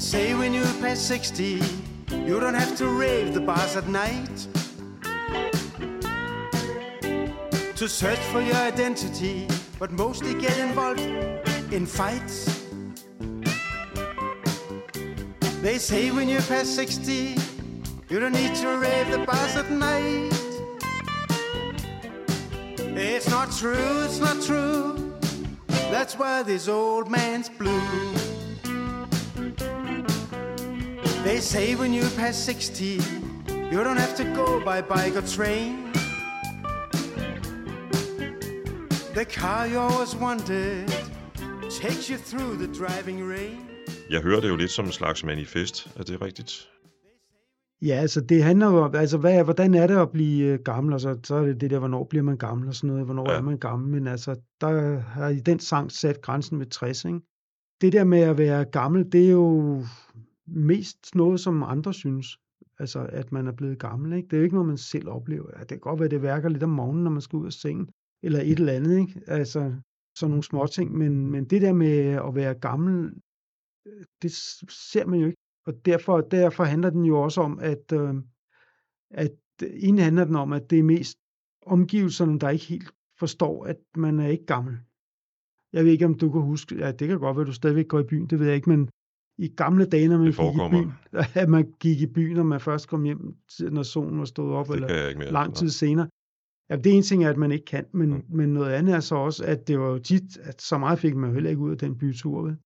They 0.00 0.06
say 0.06 0.34
when 0.34 0.54
you 0.54 0.62
pass 0.80 0.98
60, 0.98 1.60
you 2.24 2.40
don't 2.40 2.54
have 2.54 2.74
to 2.78 2.88
rave 2.88 3.34
the 3.34 3.40
bars 3.42 3.76
at 3.76 3.86
night. 3.86 4.34
To 7.76 7.86
search 7.86 8.18
for 8.32 8.40
your 8.40 8.56
identity, 8.56 9.46
but 9.78 9.92
mostly 9.92 10.32
get 10.32 10.56
involved 10.56 11.00
in 11.70 11.84
fights. 11.84 12.64
They 15.60 15.76
say 15.76 16.10
when 16.10 16.30
you 16.30 16.38
pass 16.48 16.66
60, 16.70 17.36
you 18.08 18.20
don't 18.20 18.32
need 18.32 18.54
to 18.54 18.68
rave 18.78 19.10
the 19.10 19.18
bars 19.26 19.54
at 19.54 19.70
night. 19.70 20.32
It's 22.96 23.28
not 23.28 23.52
true, 23.52 24.04
it's 24.06 24.18
not 24.18 24.40
true. 24.42 25.12
That's 25.90 26.14
why 26.18 26.42
this 26.42 26.68
old 26.68 27.10
man's 27.10 27.50
blue. 27.50 28.09
They 31.24 31.40
say 31.40 31.74
when 31.74 31.92
you 31.94 32.04
pass 32.16 32.36
60, 32.36 32.84
you 33.72 33.84
don't 33.84 33.98
have 33.98 34.16
to 34.16 34.24
go 34.34 34.58
by 34.60 34.80
bike 34.80 35.16
or 35.16 35.26
train. 35.36 35.92
The 39.14 39.24
car 39.24 39.66
you 39.66 39.78
always 39.78 40.16
wanted 40.16 40.88
takes 41.82 42.08
you 42.10 42.16
through 42.16 42.56
the 42.56 42.66
driving 42.66 43.30
rain. 43.32 43.58
Jeg 44.10 44.20
hører 44.20 44.40
det 44.40 44.48
jo 44.48 44.56
lidt 44.56 44.70
som 44.70 44.84
en 44.84 44.92
slags 44.92 45.24
manifest. 45.24 45.88
Er 45.96 46.02
det 46.02 46.22
rigtigt? 46.22 46.68
Ja, 47.82 47.94
altså 47.94 48.20
det 48.20 48.42
handler 48.42 48.66
jo 48.66 48.76
om, 48.84 48.94
altså 48.94 49.18
hvad, 49.18 49.44
hvordan 49.44 49.74
er 49.74 49.86
det 49.86 49.96
at 49.96 50.10
blive 50.10 50.44
øh, 50.46 50.58
gammel, 50.64 50.94
og 50.94 51.00
så, 51.00 51.18
så 51.24 51.34
er 51.34 51.42
det 51.42 51.60
det 51.60 51.70
der, 51.70 51.78
hvornår 51.78 52.04
bliver 52.04 52.22
man 52.22 52.36
gammel 52.36 52.68
og 52.68 52.74
sådan 52.74 52.88
noget, 52.88 53.04
hvornår 53.04 53.24
ja. 53.28 53.32
Ja. 53.32 53.38
er 53.38 53.42
man 53.42 53.58
gammel, 53.58 53.88
men 53.88 54.06
altså 54.06 54.36
der 54.60 54.98
har 54.98 55.28
i 55.28 55.40
den 55.40 55.60
sang 55.60 55.92
sat 55.92 56.20
grænsen 56.22 56.58
ved 56.58 56.66
60, 56.66 57.04
ikke? 57.04 57.20
det 57.80 57.92
der 57.92 58.04
med 58.04 58.20
at 58.20 58.38
være 58.38 58.64
gammel, 58.64 59.12
det 59.12 59.26
er 59.26 59.30
jo 59.30 59.82
mest 60.50 61.14
noget, 61.14 61.40
som 61.40 61.62
andre 61.62 61.94
synes. 61.94 62.38
Altså, 62.78 63.08
at 63.12 63.32
man 63.32 63.46
er 63.46 63.52
blevet 63.52 63.78
gammel, 63.78 64.12
ikke? 64.12 64.26
Det 64.26 64.32
er 64.32 64.38
jo 64.38 64.44
ikke 64.44 64.54
noget, 64.54 64.68
man 64.68 64.78
selv 64.78 65.08
oplever. 65.08 65.50
Ja, 65.54 65.60
det 65.60 65.68
kan 65.68 65.80
godt 65.80 66.00
være, 66.00 66.08
det 66.08 66.22
værker 66.22 66.48
lidt 66.48 66.62
om 66.62 66.70
morgenen, 66.70 67.04
når 67.04 67.10
man 67.10 67.20
skal 67.20 67.36
ud 67.36 67.46
af 67.46 67.52
sengen, 67.52 67.88
eller 68.22 68.40
et 68.40 68.58
eller 68.58 68.72
andet, 68.72 68.98
ikke? 68.98 69.20
Altså, 69.26 69.74
sådan 70.14 70.30
nogle 70.30 70.44
små 70.44 70.66
ting. 70.66 70.92
Men, 70.98 71.30
men 71.30 71.44
det 71.44 71.62
der 71.62 71.72
med 71.72 71.98
at 71.98 72.34
være 72.34 72.54
gammel, 72.54 73.12
øh, 73.86 74.04
det 74.22 74.32
ser 74.70 75.06
man 75.06 75.20
jo 75.20 75.26
ikke. 75.26 75.38
Og 75.66 75.84
derfor, 75.84 76.20
derfor 76.20 76.64
handler 76.64 76.90
den 76.90 77.04
jo 77.04 77.22
også 77.22 77.40
om, 77.40 77.58
at, 77.58 77.92
øh, 77.92 78.14
at 79.10 79.36
en 79.62 79.98
handler 79.98 80.24
den 80.24 80.36
om, 80.36 80.52
at 80.52 80.70
det 80.70 80.78
er 80.78 80.82
mest 80.82 81.18
omgivelserne, 81.66 82.38
der 82.38 82.48
ikke 82.48 82.64
helt 82.64 82.90
forstår, 83.18 83.64
at 83.64 83.76
man 83.96 84.20
er 84.20 84.26
ikke 84.26 84.46
gammel. 84.46 84.78
Jeg 85.72 85.84
ved 85.84 85.92
ikke, 85.92 86.04
om 86.04 86.18
du 86.18 86.32
kan 86.32 86.40
huske, 86.40 86.76
ja, 86.78 86.92
det 86.92 87.08
kan 87.08 87.18
godt 87.18 87.36
være, 87.36 87.42
at 87.42 87.46
du 87.46 87.52
stadigvæk 87.52 87.88
går 87.88 87.98
i 87.98 88.04
byen, 88.10 88.26
det 88.26 88.38
ved 88.38 88.46
jeg 88.46 88.56
ikke, 88.56 88.70
men 88.70 88.88
i 89.40 89.48
gamle 89.48 89.84
dage, 89.84 90.08
når 90.08 90.18
man 90.18 90.26
Det 90.26 90.36
gik 90.36 90.54
i 90.54 90.70
byen, 90.70 90.92
at 91.42 91.48
man 91.48 91.72
gik 91.80 92.00
i 92.00 92.06
byen, 92.06 92.36
når 92.36 92.42
man 92.42 92.60
først 92.60 92.88
kom 92.88 93.02
hjem, 93.04 93.34
når 93.70 93.82
solen 93.82 94.18
var 94.18 94.24
stået 94.24 94.52
op, 94.54 94.66
Det 94.66 94.74
eller 94.74 94.88
mere. 95.18 95.32
lang 95.32 95.48
Nej. 95.48 95.54
tid 95.54 95.68
senere. 95.70 96.08
Ja, 96.70 96.76
det 96.76 96.92
ene 96.92 97.02
ting 97.02 97.24
er, 97.24 97.30
at 97.30 97.36
man 97.36 97.52
ikke 97.52 97.64
kan, 97.64 97.84
men, 97.92 98.10
Mm. 98.10 98.22
men 98.28 98.48
noget 98.54 98.72
andet 98.72 98.94
er 98.94 99.00
så 99.00 99.14
også, 99.14 99.44
at 99.44 99.68
det 99.68 99.78
var 99.80 99.86
jo 99.88 99.98
tit, 99.98 100.38
at 100.42 100.62
så 100.62 100.78
meget 100.78 100.98
fik 100.98 101.14
man 101.16 101.28
jo 101.30 101.34
heller 101.34 101.50
ikke 101.50 101.62
ud 101.62 101.70
af 101.70 101.78
den 101.78 101.98
bytur. 101.98 102.42
Vel? 102.42 102.56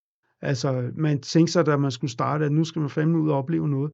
Altså, 0.43 0.91
man 0.97 1.21
tænkte 1.21 1.53
sig, 1.53 1.67
da 1.67 1.77
man 1.77 1.91
skulle 1.91 2.11
starte, 2.11 2.45
at 2.45 2.53
nu 2.53 2.65
skal 2.65 2.81
man 2.81 2.91
fandme 2.91 3.19
ud 3.21 3.31
og 3.31 3.39
opleve 3.39 3.69
noget. 3.69 3.93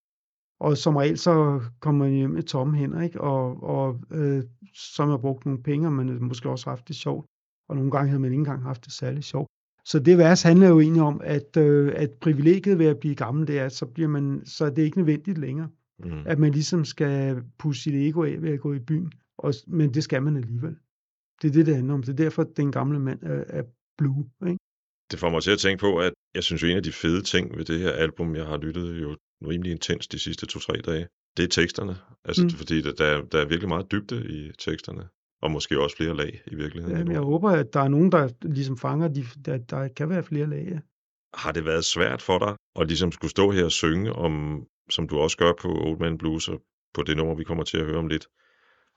Og 0.60 0.76
som 0.76 0.96
regel, 0.96 1.18
så 1.18 1.60
kommer 1.80 2.04
man 2.04 2.14
hjem 2.14 2.30
med 2.30 2.42
tomme 2.42 2.76
hænder, 2.76 3.00
ikke? 3.02 3.20
Og, 3.20 3.62
og 3.62 4.00
øh, 4.10 4.42
så 4.74 5.02
har 5.02 5.10
man 5.10 5.20
brugt 5.20 5.46
nogle 5.46 5.62
penge, 5.62 5.86
og 5.88 5.92
man 5.92 6.22
måske 6.24 6.48
også 6.50 6.70
haft 6.70 6.88
det 6.88 6.96
sjovt. 6.96 7.26
Og 7.68 7.76
nogle 7.76 7.90
gange 7.90 8.08
havde 8.08 8.20
man 8.20 8.30
ikke 8.30 8.40
engang 8.40 8.62
haft 8.62 8.84
det 8.84 8.92
særligt 8.92 9.24
sjovt. 9.24 9.48
Så 9.90 9.98
det 9.98 10.18
vers 10.18 10.42
handler 10.42 10.68
jo 10.68 10.80
egentlig 10.80 11.02
om, 11.02 11.20
at, 11.24 11.56
øh, 11.56 11.92
at 11.96 12.10
privilegiet 12.20 12.78
ved 12.78 12.86
at 12.86 12.98
blive 13.00 13.14
gammel, 13.14 13.46
det 13.46 13.58
er, 13.58 13.64
at 13.64 13.72
så, 13.72 13.86
bliver 13.86 14.08
man, 14.08 14.42
så 14.46 14.64
er 14.64 14.70
det 14.70 14.82
ikke 14.82 14.98
nødvendigt 14.98 15.38
længere 15.38 15.68
Mm. 16.04 16.22
at 16.26 16.38
man 16.38 16.52
ligesom 16.52 16.84
skal 16.84 17.42
pusse 17.58 17.82
sit 17.82 17.94
ego 17.94 18.22
af 18.24 18.42
ved 18.42 18.50
at 18.50 18.60
gå 18.60 18.74
i 18.74 18.78
byen. 18.78 19.12
Og, 19.38 19.54
men 19.66 19.94
det 19.94 20.04
skal 20.04 20.22
man 20.22 20.36
alligevel. 20.36 20.76
Det 21.42 21.48
er 21.48 21.52
det, 21.52 21.66
det 21.66 21.74
handler 21.74 21.94
om. 21.94 22.02
Det 22.02 22.08
er 22.12 22.16
derfor, 22.24 22.42
at 22.42 22.56
den 22.56 22.72
gamle 22.72 22.98
mand 23.00 23.22
er, 23.22 23.44
er 23.48 23.62
blue. 23.98 24.30
Ikke? 24.46 24.58
Det 25.10 25.18
får 25.18 25.30
mig 25.30 25.42
til 25.42 25.50
at 25.50 25.58
tænke 25.58 25.80
på, 25.80 25.98
at 25.98 26.12
jeg 26.34 26.42
synes 26.44 26.62
jo, 26.62 26.68
en 26.68 26.76
af 26.76 26.82
de 26.82 26.92
fede 26.92 27.22
ting 27.22 27.56
ved 27.56 27.64
det 27.64 27.78
her 27.80 27.90
album, 27.92 28.36
jeg 28.36 28.46
har 28.46 28.56
lyttet 28.56 29.02
jo 29.02 29.16
rimelig 29.48 29.72
intens 29.72 30.08
de 30.08 30.18
sidste 30.18 30.46
to-tre 30.46 30.72
dage, 30.72 31.06
det 31.36 31.42
er 31.44 31.48
teksterne. 31.48 31.96
Altså, 32.24 32.42
Mm. 32.42 32.46
mm. 32.46 32.50
fordi 32.50 32.82
der, 32.82 32.92
der, 32.92 33.04
er- 33.04 33.24
der 33.32 33.38
er 33.40 33.48
virkelig 33.48 33.68
meget 33.68 33.92
dybde 33.92 34.18
i 34.36 34.50
teksterne. 34.58 35.02
Og 35.42 35.50
måske 35.50 35.80
også 35.80 35.96
flere 35.96 36.16
lag 36.16 36.42
i 36.46 36.54
virkeligheden. 36.54 36.98
Jamen, 36.98 37.12
jeg 37.12 37.20
håber, 37.20 37.50
at 37.50 37.74
der 37.74 37.80
er 37.80 37.88
nogen, 37.88 38.12
der 38.12 38.28
ligesom 38.42 38.76
fanger, 38.76 39.08
de, 39.08 39.24
der, 39.44 39.58
der 39.58 39.88
kan 39.88 40.08
være 40.08 40.22
flere 40.22 40.46
lag. 40.46 40.66
Ja. 40.70 40.78
Har 41.34 41.52
det 41.52 41.64
været 41.64 41.84
svært 41.84 42.22
for 42.22 42.38
dig 42.38 42.56
at 42.80 42.86
ligesom 42.86 43.12
skulle 43.12 43.30
stå 43.30 43.50
her 43.50 43.64
og 43.64 43.72
synge 43.72 44.12
om, 44.12 44.64
som 44.90 45.08
du 45.08 45.18
også 45.18 45.36
gør 45.36 45.52
på 45.62 45.68
Old 45.68 45.98
Man 45.98 46.18
Blues 46.18 46.48
og 46.48 46.60
på 46.94 47.02
det 47.02 47.16
nummer, 47.16 47.34
vi 47.34 47.44
kommer 47.44 47.64
til 47.64 47.78
at 47.78 47.86
høre 47.86 47.98
om 47.98 48.08
lidt, 48.08 48.26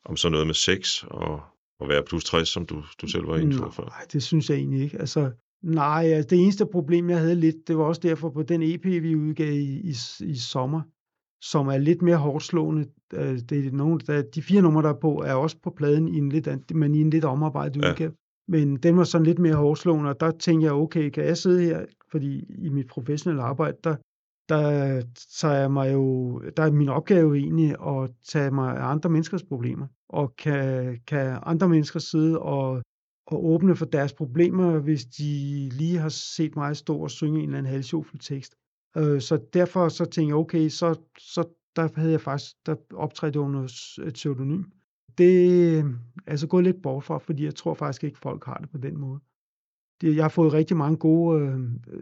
om 0.05 0.17
sådan 0.17 0.31
noget 0.31 0.47
med 0.47 0.55
sex 0.55 1.03
og 1.03 1.41
at 1.81 1.89
være 1.89 2.03
plus 2.03 2.23
60, 2.23 2.49
som 2.49 2.65
du, 2.65 2.83
du 3.01 3.07
selv 3.07 3.27
var 3.27 3.37
inde 3.37 3.57
på 3.57 3.71
før? 3.71 3.83
Nej, 3.83 4.05
det 4.13 4.23
synes 4.23 4.49
jeg 4.49 4.57
egentlig 4.57 4.81
ikke. 4.81 4.99
Altså, 4.99 5.31
nej, 5.61 6.03
altså, 6.05 6.29
det 6.29 6.43
eneste 6.43 6.65
problem, 6.65 7.09
jeg 7.09 7.19
havde 7.19 7.35
lidt, 7.35 7.67
det 7.67 7.77
var 7.77 7.83
også 7.83 8.01
derfor 8.01 8.29
på 8.29 8.43
den 8.43 8.61
EP, 8.63 8.85
vi 8.85 9.15
udgav 9.15 9.53
i, 9.53 9.91
i, 9.91 9.95
i 10.19 10.35
sommer, 10.35 10.81
som 11.51 11.67
er 11.67 11.77
lidt 11.77 12.01
mere 12.01 12.17
hårdt 12.17 12.43
slående. 12.43 12.85
Øh, 13.13 13.39
Det 13.49 13.67
er 13.67 13.71
nogle, 13.71 13.99
der, 14.07 14.21
de 14.21 14.41
fire 14.41 14.61
numre, 14.61 14.83
der 14.83 14.89
er 14.89 14.99
på, 15.01 15.23
er 15.25 15.33
også 15.33 15.57
på 15.63 15.69
pladen, 15.77 16.07
i 16.07 16.17
en 16.17 16.29
lidt, 16.29 16.75
men 16.75 16.95
i 16.95 17.01
en 17.01 17.09
lidt 17.09 17.25
omarbejdet 17.25 17.81
Ja. 17.83 17.89
udgave. 17.91 18.11
Men 18.47 18.75
den 18.77 18.97
var 18.97 19.03
sådan 19.03 19.25
lidt 19.25 19.39
mere 19.39 19.55
hårdt 19.55 19.79
slående, 19.79 20.09
og 20.09 20.19
der 20.19 20.31
tænkte 20.31 20.65
jeg, 20.65 20.73
okay, 20.73 21.09
kan 21.09 21.25
jeg 21.25 21.37
sidde 21.37 21.61
her? 21.63 21.85
Fordi 22.11 22.43
i 22.65 22.69
mit 22.69 22.87
professionelle 22.87 23.43
arbejde, 23.43 23.77
der, 23.83 23.95
der 24.49 25.01
tager 25.39 25.53
jeg 25.55 25.71
mig 25.71 25.93
jo, 25.93 26.39
der 26.57 26.63
er 26.63 26.71
min 26.71 26.89
opgave 26.89 27.37
egentlig 27.37 27.75
at 27.87 28.09
tage 28.27 28.51
mig 28.51 28.77
af 28.77 28.85
andre 28.85 29.09
menneskers 29.09 29.43
problemer. 29.43 29.87
Og 30.09 30.35
kan, 30.35 30.97
kan 31.07 31.39
andre 31.43 31.69
mennesker 31.69 31.99
sidde 31.99 32.39
og, 32.39 32.81
og 33.27 33.45
åbne 33.45 33.75
for 33.75 33.85
deres 33.85 34.13
problemer, 34.13 34.79
hvis 34.79 35.05
de 35.05 35.23
lige 35.69 35.97
har 35.97 36.09
set 36.09 36.55
mig 36.55 36.75
stå 36.77 36.97
og 36.97 37.11
synge 37.11 37.39
en 37.39 37.45
eller 37.45 37.57
anden 37.57 37.71
halvsjofel 37.71 38.19
tekst. 38.19 38.53
Øh, 38.97 39.21
så 39.21 39.45
derfor 39.53 39.89
så 39.89 40.05
tænkte 40.05 40.29
jeg, 40.29 40.35
okay, 40.35 40.69
så, 40.69 40.99
så 41.17 41.43
der 41.75 41.89
havde 41.95 42.11
jeg 42.11 42.21
faktisk, 42.21 42.51
der 42.65 42.75
optrådte 42.93 43.37
jeg 43.37 43.45
under 43.45 43.63
et 44.07 44.13
pseudonym. 44.13 44.63
Det 45.17 45.79
er 45.79 45.93
altså 46.27 46.47
gået 46.47 46.63
lidt 46.63 46.81
bort 46.81 47.03
fra, 47.03 47.17
fordi 47.17 47.45
jeg 47.45 47.55
tror 47.55 47.73
faktisk 47.73 48.03
ikke, 48.03 48.19
folk 48.19 48.45
har 48.45 48.57
det 48.57 48.69
på 48.69 48.77
den 48.77 48.97
måde. 48.97 49.19
Det, 50.01 50.15
jeg 50.15 50.23
har 50.23 50.29
fået 50.29 50.53
rigtig 50.53 50.77
mange 50.77 50.97
gode 50.97 51.41
øh, 51.41 51.59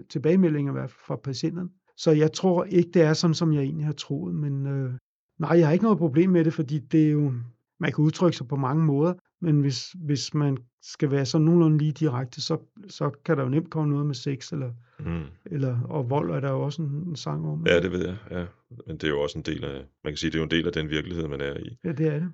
tilbagemeldinger 0.10 0.88
fra 0.88 1.16
patienterne. 1.16 1.70
Så 1.98 2.12
jeg 2.12 2.34
tror 2.34 2.64
ikke, 2.64 2.90
det 2.94 3.02
er 3.02 3.14
sådan, 3.14 3.34
som 3.34 3.54
jeg 3.54 3.64
egentlig 3.64 3.86
har 3.86 3.94
troet. 3.94 4.36
Men 4.36 4.68
øh, 4.68 4.94
nej, 5.40 5.58
jeg 5.58 5.68
har 5.68 5.74
ikke 5.74 5.84
noget 5.84 5.98
problem 5.98 6.30
med 6.30 6.46
det, 6.46 6.54
fordi 6.54 6.80
det 6.80 7.08
er 7.08 7.12
jo, 7.12 7.34
man 7.80 7.92
kan 7.92 8.04
udtrykke 8.04 8.38
sig 8.38 8.48
på 8.48 8.56
mange 8.56 8.86
måder, 8.86 9.14
men 9.42 9.62
hvis, 9.62 9.96
hvis 10.04 10.34
man 10.34 10.58
skal 10.82 11.12
være 11.12 11.26
sådan 11.26 11.46
nogenlunde 11.46 11.78
lige 11.78 11.92
direkte, 11.92 12.42
så, 12.42 12.58
så 12.90 13.10
kan 13.26 13.38
der 13.38 13.44
jo 13.44 13.50
nemt 13.50 13.70
komme 13.70 13.90
noget 13.92 14.06
med 14.06 14.16
sex, 14.16 14.52
eller, 14.52 14.72
Mm. 15.06 15.24
eller, 15.46 15.82
og 15.82 16.10
vold 16.10 16.32
er 16.32 16.40
der 16.40 16.52
jo 16.52 16.62
også 16.62 16.82
en, 16.82 16.90
en 16.90 17.16
sang 17.16 17.48
om. 17.48 17.68
Ja, 17.68 17.80
det 17.82 17.92
ved 17.92 18.06
jeg. 18.06 18.18
Ja. 18.32 18.46
Men 18.88 18.98
det 18.98 19.04
er 19.04 19.08
jo 19.10 19.22
også 19.22 19.38
en 19.38 19.44
del 19.46 19.64
af, 19.66 19.86
man 20.04 20.14
kan 20.14 20.18
sige, 20.18 20.30
det 20.32 20.36
er 20.36 20.40
jo 20.40 20.44
en 20.44 20.52
del 20.52 20.68
af 20.68 20.74
den 20.74 20.90
virkelighed, 20.90 21.28
man 21.28 21.42
er 21.42 21.58
i. 21.58 21.78
ja, 21.84 21.92
det 21.92 22.08
er 22.08 22.14
det. 22.20 22.32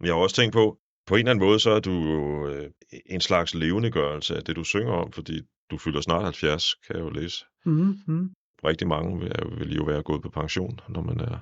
Men 0.00 0.06
jeg 0.06 0.14
har 0.14 0.20
også 0.20 0.36
tænkt 0.36 0.52
på, 0.52 0.78
på 1.06 1.14
en 1.14 1.18
eller 1.18 1.30
anden 1.30 1.46
måde, 1.46 1.60
så 1.60 1.70
er 1.70 1.80
du 1.80 1.90
jo 1.92 2.48
øh, 2.48 2.70
en 3.06 3.20
slags 3.20 3.54
levendegørelse 3.54 4.36
af 4.36 4.42
det, 4.44 4.56
du 4.56 4.64
synger 4.64 4.92
om, 4.92 5.12
fordi 5.12 5.42
du 5.70 5.78
fylder 5.78 6.00
snart 6.00 6.22
70, 6.22 6.74
kan 6.74 6.96
jeg 6.96 7.02
jo 7.02 7.10
læse. 7.10 7.44
Mm, 7.66 7.94
mm. 8.06 8.30
Rigtig 8.64 8.88
mange 8.88 9.18
vil, 9.20 9.32
vil 9.58 9.74
jo 9.76 9.84
være 9.84 10.02
gået 10.02 10.22
på 10.22 10.28
pension, 10.30 10.80
når 10.88 11.02
man 11.02 11.20
er 11.20 11.38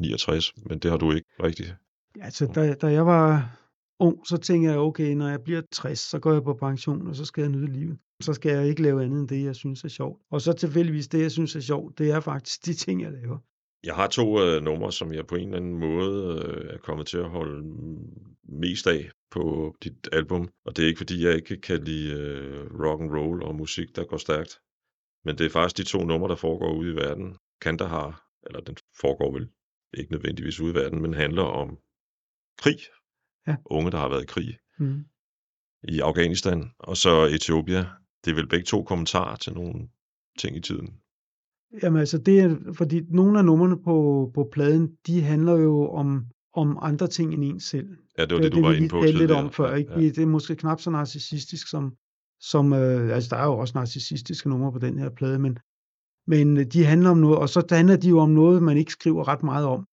69, 0.00 0.52
men 0.66 0.78
det 0.78 0.90
har 0.90 0.98
du 0.98 1.12
ikke 1.12 1.28
rigtigt. 1.42 1.74
Altså, 2.20 2.46
da, 2.54 2.74
da 2.74 2.86
jeg 2.86 3.06
var 3.06 3.56
ung, 4.00 4.26
så 4.26 4.36
tænker 4.36 4.70
jeg, 4.70 4.78
okay, 4.78 5.14
når 5.14 5.28
jeg 5.28 5.42
bliver 5.42 5.62
60, 5.72 5.98
så 5.98 6.18
går 6.18 6.32
jeg 6.32 6.42
på 6.42 6.54
pension, 6.54 7.06
og 7.06 7.16
så 7.16 7.24
skal 7.24 7.42
jeg 7.42 7.50
nyde 7.50 7.72
livet. 7.72 7.98
Så 8.22 8.32
skal 8.34 8.52
jeg 8.52 8.68
ikke 8.68 8.82
lave 8.82 9.04
andet 9.04 9.20
end 9.20 9.28
det, 9.28 9.44
jeg 9.44 9.56
synes 9.56 9.84
er 9.84 9.88
sjovt. 9.88 10.22
Og 10.30 10.40
så 10.40 10.52
tilfældigvis 10.52 11.08
det, 11.08 11.22
jeg 11.22 11.30
synes 11.30 11.56
er 11.56 11.60
sjovt, 11.60 11.98
det 11.98 12.10
er 12.10 12.20
faktisk 12.20 12.66
de 12.66 12.74
ting, 12.74 13.02
jeg 13.02 13.12
laver. 13.12 13.38
Jeg 13.84 13.94
har 13.94 14.06
to 14.06 14.40
øh, 14.42 14.62
numre, 14.62 14.92
som 14.92 15.12
jeg 15.12 15.26
på 15.26 15.34
en 15.34 15.44
eller 15.44 15.56
anden 15.56 15.78
måde 15.78 16.44
øh, 16.44 16.74
er 16.74 16.78
kommet 16.78 17.06
til 17.06 17.18
at 17.18 17.30
holde 17.30 17.72
mest 18.48 18.86
af 18.86 19.10
på 19.30 19.74
dit 19.84 20.08
album. 20.12 20.48
Og 20.64 20.76
det 20.76 20.82
er 20.82 20.88
ikke, 20.88 20.98
fordi 20.98 21.24
jeg 21.24 21.34
ikke 21.34 21.60
kan 21.60 21.84
lide 21.84 22.12
øh, 22.12 22.66
rock 22.80 23.00
and 23.02 23.10
roll 23.10 23.42
og 23.42 23.54
musik, 23.54 23.96
der 23.96 24.04
går 24.04 24.16
stærkt. 24.16 24.60
Men 25.24 25.38
det 25.38 25.46
er 25.46 25.50
faktisk 25.50 25.76
de 25.76 25.90
to 25.98 26.04
numre, 26.04 26.28
der 26.28 26.36
foregår 26.36 26.74
ude 26.74 26.92
i 26.92 26.96
verden. 26.96 27.36
Kandahar, 27.60 28.26
eller 28.46 28.60
den 28.60 28.76
foregår 29.00 29.32
vel 29.32 29.48
ikke 29.94 30.12
nødvendigvis 30.12 30.60
ude 30.60 30.72
i 30.72 30.74
verden, 30.74 31.02
men 31.02 31.14
handler 31.14 31.42
om 31.42 31.78
krig. 32.58 32.78
Ja. 33.46 33.56
Unge, 33.64 33.90
der 33.90 33.98
har 33.98 34.08
været 34.08 34.22
i 34.22 34.26
krig 34.26 34.58
Mm. 34.78 35.04
i 35.88 36.00
Afghanistan, 36.00 36.70
og 36.78 36.96
så 36.96 37.24
Etiopia. 37.24 37.86
Det 38.24 38.30
er 38.30 38.34
vel 38.34 38.48
begge 38.48 38.64
to 38.64 38.82
kommentarer 38.82 39.36
til 39.36 39.52
nogle 39.54 39.88
ting 40.38 40.56
i 40.56 40.60
tiden. 40.60 40.88
Jamen 41.82 42.00
altså, 42.00 42.18
det 42.18 42.40
er, 42.40 42.56
fordi 42.72 43.00
nogle 43.08 43.38
af 43.38 43.44
numrene 43.44 43.82
på, 43.82 44.30
på 44.34 44.48
pladen, 44.52 44.96
de 45.06 45.22
handler 45.22 45.52
jo 45.56 45.88
om, 45.90 46.24
om 46.54 46.78
andre 46.82 47.06
ting 47.06 47.34
end 47.34 47.44
en 47.44 47.60
selv. 47.60 47.88
Ja, 48.18 48.24
det 48.24 48.34
var 48.34 48.40
det, 48.40 48.52
du 48.52 48.60
var 48.62 48.70
vi 48.70 48.76
inde 48.76 48.88
på 48.88 48.96
talte 49.00 49.06
lidt 49.12 49.18
tidligere. 49.20 49.44
om 49.44 49.52
før. 49.52 49.74
Ikke? 49.74 49.92
ja. 49.92 50.00
Det 50.00 50.18
er 50.18 50.26
måske 50.26 50.56
knap 50.56 50.80
så 50.80 50.90
narcissistisk 50.90 51.68
som, 51.70 51.94
som 52.40 52.72
øh, 52.72 53.14
altså 53.14 53.28
der 53.30 53.36
er 53.36 53.44
jo 53.46 53.58
også 53.58 53.78
narcissistiske 53.78 54.48
numre 54.48 54.72
på 54.72 54.78
den 54.78 54.98
her 54.98 55.10
plade, 55.10 55.38
men, 55.38 55.58
men 56.26 56.56
øh, 56.56 56.64
de 56.64 56.84
handler 56.84 57.10
om 57.10 57.18
noget, 57.18 57.38
og 57.38 57.48
så 57.48 57.66
handler 57.70 57.96
de 57.96 58.08
jo 58.08 58.18
om 58.18 58.30
noget, 58.30 58.62
man 58.62 58.76
ikke 58.76 58.92
skriver 58.92 59.28
ret 59.28 59.42
meget 59.42 59.66
om. 59.66 59.86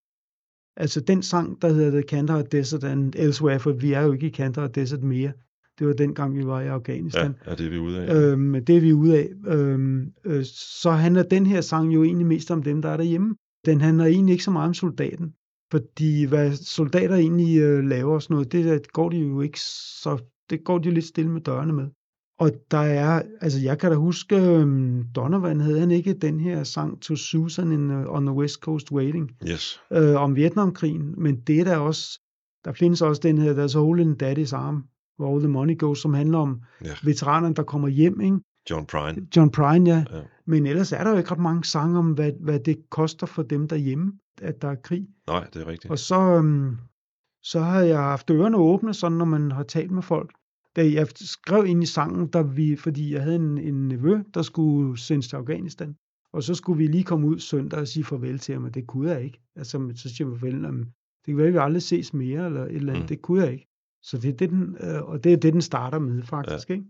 Altså 0.76 1.00
den 1.00 1.22
sang, 1.22 1.62
der 1.62 1.72
hedder 1.72 1.90
The 1.90 2.02
Kandahar 2.02 2.42
Desert 2.42 2.84
and 2.84 3.14
Elsewhere, 3.16 3.58
for 3.60 3.72
vi 3.72 3.92
er 3.92 4.00
jo 4.02 4.12
ikke 4.12 4.26
i 4.26 4.30
Kandahar 4.30 4.68
Desert 4.68 5.02
mere. 5.02 5.32
Det 5.78 5.86
var 5.86 5.92
dengang, 5.92 6.36
vi 6.36 6.46
var 6.46 6.60
i 6.60 6.64
Ja, 6.64 6.72
Afghanistan. 6.74 7.34
ja, 7.46 7.50
det 7.54 7.66
er 7.66 7.70
vi 7.70 7.78
ude 7.78 8.00
af. 8.06 8.14
Øhm, 8.32 8.64
det 8.64 8.76
er 8.76 8.80
vi 8.80 8.92
ude 8.92 9.18
af. 9.18 9.28
Øhm, 9.46 10.12
øh, 10.24 10.44
så 10.80 10.90
handler 10.90 11.22
den 11.22 11.46
her 11.46 11.60
sang 11.60 11.94
jo 11.94 12.04
egentlig 12.04 12.26
mest 12.26 12.50
om 12.50 12.62
dem, 12.62 12.82
der 12.82 12.88
er 12.88 12.96
derhjemme. 12.96 13.34
Den 13.66 13.80
handler 13.80 14.04
egentlig 14.04 14.32
ikke 14.32 14.44
så 14.44 14.50
meget 14.50 14.68
om 14.68 14.74
soldaten. 14.74 15.34
Fordi 15.70 16.24
hvad 16.24 16.52
soldater 16.52 17.16
egentlig 17.16 17.58
øh, 17.60 17.84
laver 17.84 18.14
og 18.14 18.22
sådan 18.22 18.34
noget, 18.34 18.52
det 18.52 18.64
der 18.64 18.78
går 18.92 19.10
de 19.10 19.16
jo 19.18 19.40
ikke 19.40 19.60
så... 19.60 20.18
Det 20.50 20.64
går 20.64 20.78
de 20.78 20.88
jo 20.88 20.94
lidt 20.94 21.04
stille 21.04 21.30
med 21.30 21.40
dørene 21.40 21.72
med. 21.72 21.88
Og 22.38 22.50
der 22.70 22.78
er, 22.78 23.22
altså 23.40 23.60
jeg 23.60 23.78
kan 23.78 23.90
da 23.90 23.96
huske, 23.96 24.36
øhm, 24.36 25.04
Donovan 25.16 25.60
havde 25.60 25.80
han 25.80 25.90
ikke 25.90 26.12
den 26.12 26.40
her 26.40 26.64
sang 26.64 27.00
To 27.02 27.16
Susan 27.16 27.72
in, 27.72 27.90
uh, 27.90 28.04
on 28.14 28.26
the 28.26 28.34
West 28.34 28.54
Coast 28.60 28.92
Waiting 28.92 29.30
Yes. 29.48 29.80
øh, 29.92 30.14
om 30.22 30.36
Vietnamkrigen, 30.36 31.14
men 31.22 31.40
det 31.40 31.60
er 31.60 31.64
der 31.64 31.76
også, 31.76 32.20
der 32.64 32.72
findes 32.72 33.02
også 33.02 33.20
den 33.24 33.38
her 33.38 33.54
There's 33.66 33.76
a 33.76 33.80
Hole 33.80 34.02
in 34.02 34.16
Daddy's 34.22 34.54
Arm, 34.56 34.84
Where 35.20 35.32
All 35.32 35.40
the 35.40 35.48
Money 35.48 35.78
Goes, 35.78 35.98
som 35.98 36.14
handler 36.14 36.38
om 36.38 36.60
Ja. 36.84 36.90
veteranerne, 37.04 37.54
der 37.54 37.62
kommer 37.62 37.88
hjem, 37.88 38.20
ikke? 38.20 38.36
John 38.70 38.86
Prine. 38.86 39.26
John 39.36 39.50
Prine, 39.50 39.90
ja. 39.90 40.04
Ja. 40.12 40.22
Men 40.46 40.66
ellers 40.66 40.92
er 40.92 41.04
der 41.04 41.10
jo 41.10 41.16
ikke 41.16 41.30
ret 41.30 41.38
mange 41.38 41.64
sange 41.64 41.98
om, 41.98 42.12
hvad, 42.12 42.32
hvad 42.40 42.58
det 42.60 42.76
koster 42.90 43.26
for 43.26 43.42
dem 43.42 43.68
derhjemme, 43.68 44.12
at 44.42 44.62
der 44.62 44.68
er 44.68 44.74
krig. 44.74 45.06
Nej, 45.26 45.46
det 45.54 45.62
er 45.62 45.66
rigtigt. 45.66 45.90
Og 45.90 45.98
så, 45.98 46.20
øhm, 46.20 46.76
så 47.42 47.60
har 47.60 47.80
jeg 47.80 47.98
haft 47.98 48.30
ørerne 48.30 48.56
åbne, 48.56 48.94
sådan 48.94 49.18
når 49.18 49.24
man 49.24 49.52
har 49.52 49.62
talt 49.62 49.90
med 49.90 50.02
folk. 50.02 50.30
Da 50.76 50.92
jeg 50.92 51.06
skrev 51.14 51.66
ind 51.66 51.82
i 51.82 51.86
sangen, 51.86 52.26
der 52.26 52.42
vi, 52.42 52.76
fordi 52.76 53.12
jeg 53.12 53.22
havde 53.22 53.36
en, 53.36 53.58
en 53.58 53.88
nevø, 53.88 54.18
der 54.34 54.42
skulle 54.42 54.98
sendes 54.98 55.28
til 55.28 55.36
Afghanistan, 55.36 55.96
og 56.32 56.42
så 56.42 56.54
skulle 56.54 56.78
vi 56.78 56.86
lige 56.86 57.04
komme 57.04 57.26
ud 57.26 57.38
søndag 57.38 57.80
og 57.80 57.88
sige 57.88 58.04
farvel 58.04 58.38
til 58.38 58.54
ham, 58.54 58.64
og 58.64 58.74
det 58.74 58.86
kunne 58.86 59.10
jeg 59.10 59.24
ikke. 59.24 59.40
Altså, 59.56 59.92
så 59.94 60.08
siger 60.14 60.30
jeg 60.30 60.40
farvel, 60.40 60.64
om, 60.64 60.78
det 60.78 61.26
kan 61.26 61.36
være, 61.36 61.46
at 61.46 61.52
vi 61.52 61.58
aldrig 61.58 61.82
ses 61.82 62.14
mere, 62.14 62.46
eller 62.46 62.64
et 62.64 62.74
eller 62.74 62.92
andet. 62.92 63.04
Mm. 63.04 63.08
Det 63.08 63.22
kunne 63.22 63.42
jeg 63.42 63.52
ikke. 63.52 63.68
Så 64.02 64.18
det 64.18 64.30
er 64.30 64.36
det, 64.36 64.50
den, 64.50 64.76
øh, 64.80 65.02
og 65.02 65.24
det 65.24 65.32
er 65.32 65.36
det, 65.36 65.52
den 65.52 65.62
starter 65.62 65.98
med, 65.98 66.22
faktisk. 66.22 66.70
Ja. 66.70 66.74
Ikke? 66.74 66.86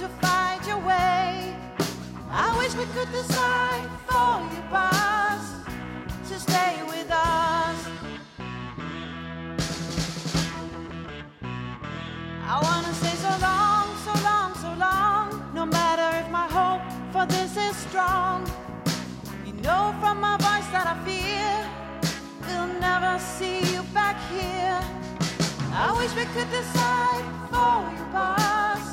To 0.00 0.08
find 0.24 0.64
your 0.66 0.78
way. 0.78 1.54
I 2.30 2.56
wish 2.56 2.72
we 2.74 2.86
could 2.94 3.12
decide 3.12 3.86
for 4.08 4.40
you, 4.52 4.62
boss, 4.70 5.44
to 6.30 6.40
stay 6.40 6.80
with 6.86 7.10
us. 7.10 7.78
I 12.52 12.56
wanna 12.66 12.94
say 12.94 13.14
so 13.26 13.32
long, 13.48 13.86
so 14.06 14.14
long, 14.28 14.54
so 14.64 14.70
long. 14.86 15.26
No 15.54 15.66
matter 15.66 16.08
if 16.20 16.30
my 16.30 16.46
hope 16.58 16.82
for 17.12 17.26
this 17.26 17.58
is 17.58 17.76
strong. 17.76 18.50
You 19.44 19.52
know 19.66 19.94
from 20.00 20.18
my 20.18 20.36
voice 20.38 20.68
that 20.72 20.86
I 20.92 20.96
fear 21.04 21.80
we'll 22.46 22.72
never 22.80 23.18
see 23.18 23.60
you 23.74 23.82
back 23.92 24.16
here. 24.30 24.80
I 25.72 25.92
wish 25.98 26.12
we 26.14 26.24
could 26.34 26.50
decide 26.50 27.24
for 27.50 27.78
you, 27.96 28.04
boss, 28.12 28.89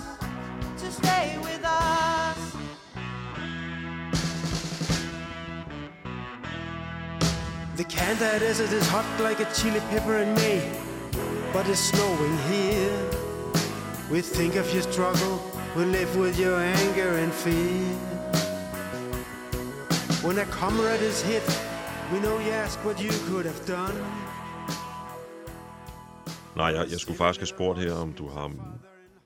to 0.77 0.91
stay 0.91 1.37
with 1.41 1.63
us. 1.65 2.55
The 7.75 7.83
Canada 7.83 8.39
desert 8.39 8.71
is 8.71 8.87
hot 8.87 9.05
like 9.19 9.39
a 9.39 9.47
chili 9.53 9.79
pepper 9.89 10.17
in 10.17 10.33
May, 10.35 10.61
but 11.51 11.67
it's 11.67 11.79
snowing 11.79 12.37
here. 12.49 13.09
We 14.11 14.21
think 14.21 14.55
of 14.55 14.71
your 14.73 14.83
struggle, 14.83 15.41
we 15.75 15.85
live 15.85 16.15
with 16.15 16.39
your 16.39 16.57
anger 16.59 17.17
and 17.23 17.33
fear. 17.33 17.95
When 20.23 20.37
a 20.39 20.45
comrade 20.45 21.01
is 21.01 21.21
hit, 21.23 21.43
we 22.11 22.19
know 22.19 22.37
you 22.39 22.51
ask 22.51 22.77
what 22.85 23.01
you 23.01 23.11
could 23.27 23.45
have 23.45 23.65
done. 23.65 23.95
Nej, 26.55 26.67
jeg, 26.67 26.91
jeg 26.91 26.99
skulle 26.99 27.17
faktisk 27.17 27.39
have 27.39 27.47
spurgt 27.47 27.79
her, 27.79 27.93
om 27.93 28.13
du 28.13 28.29
har 28.29 28.51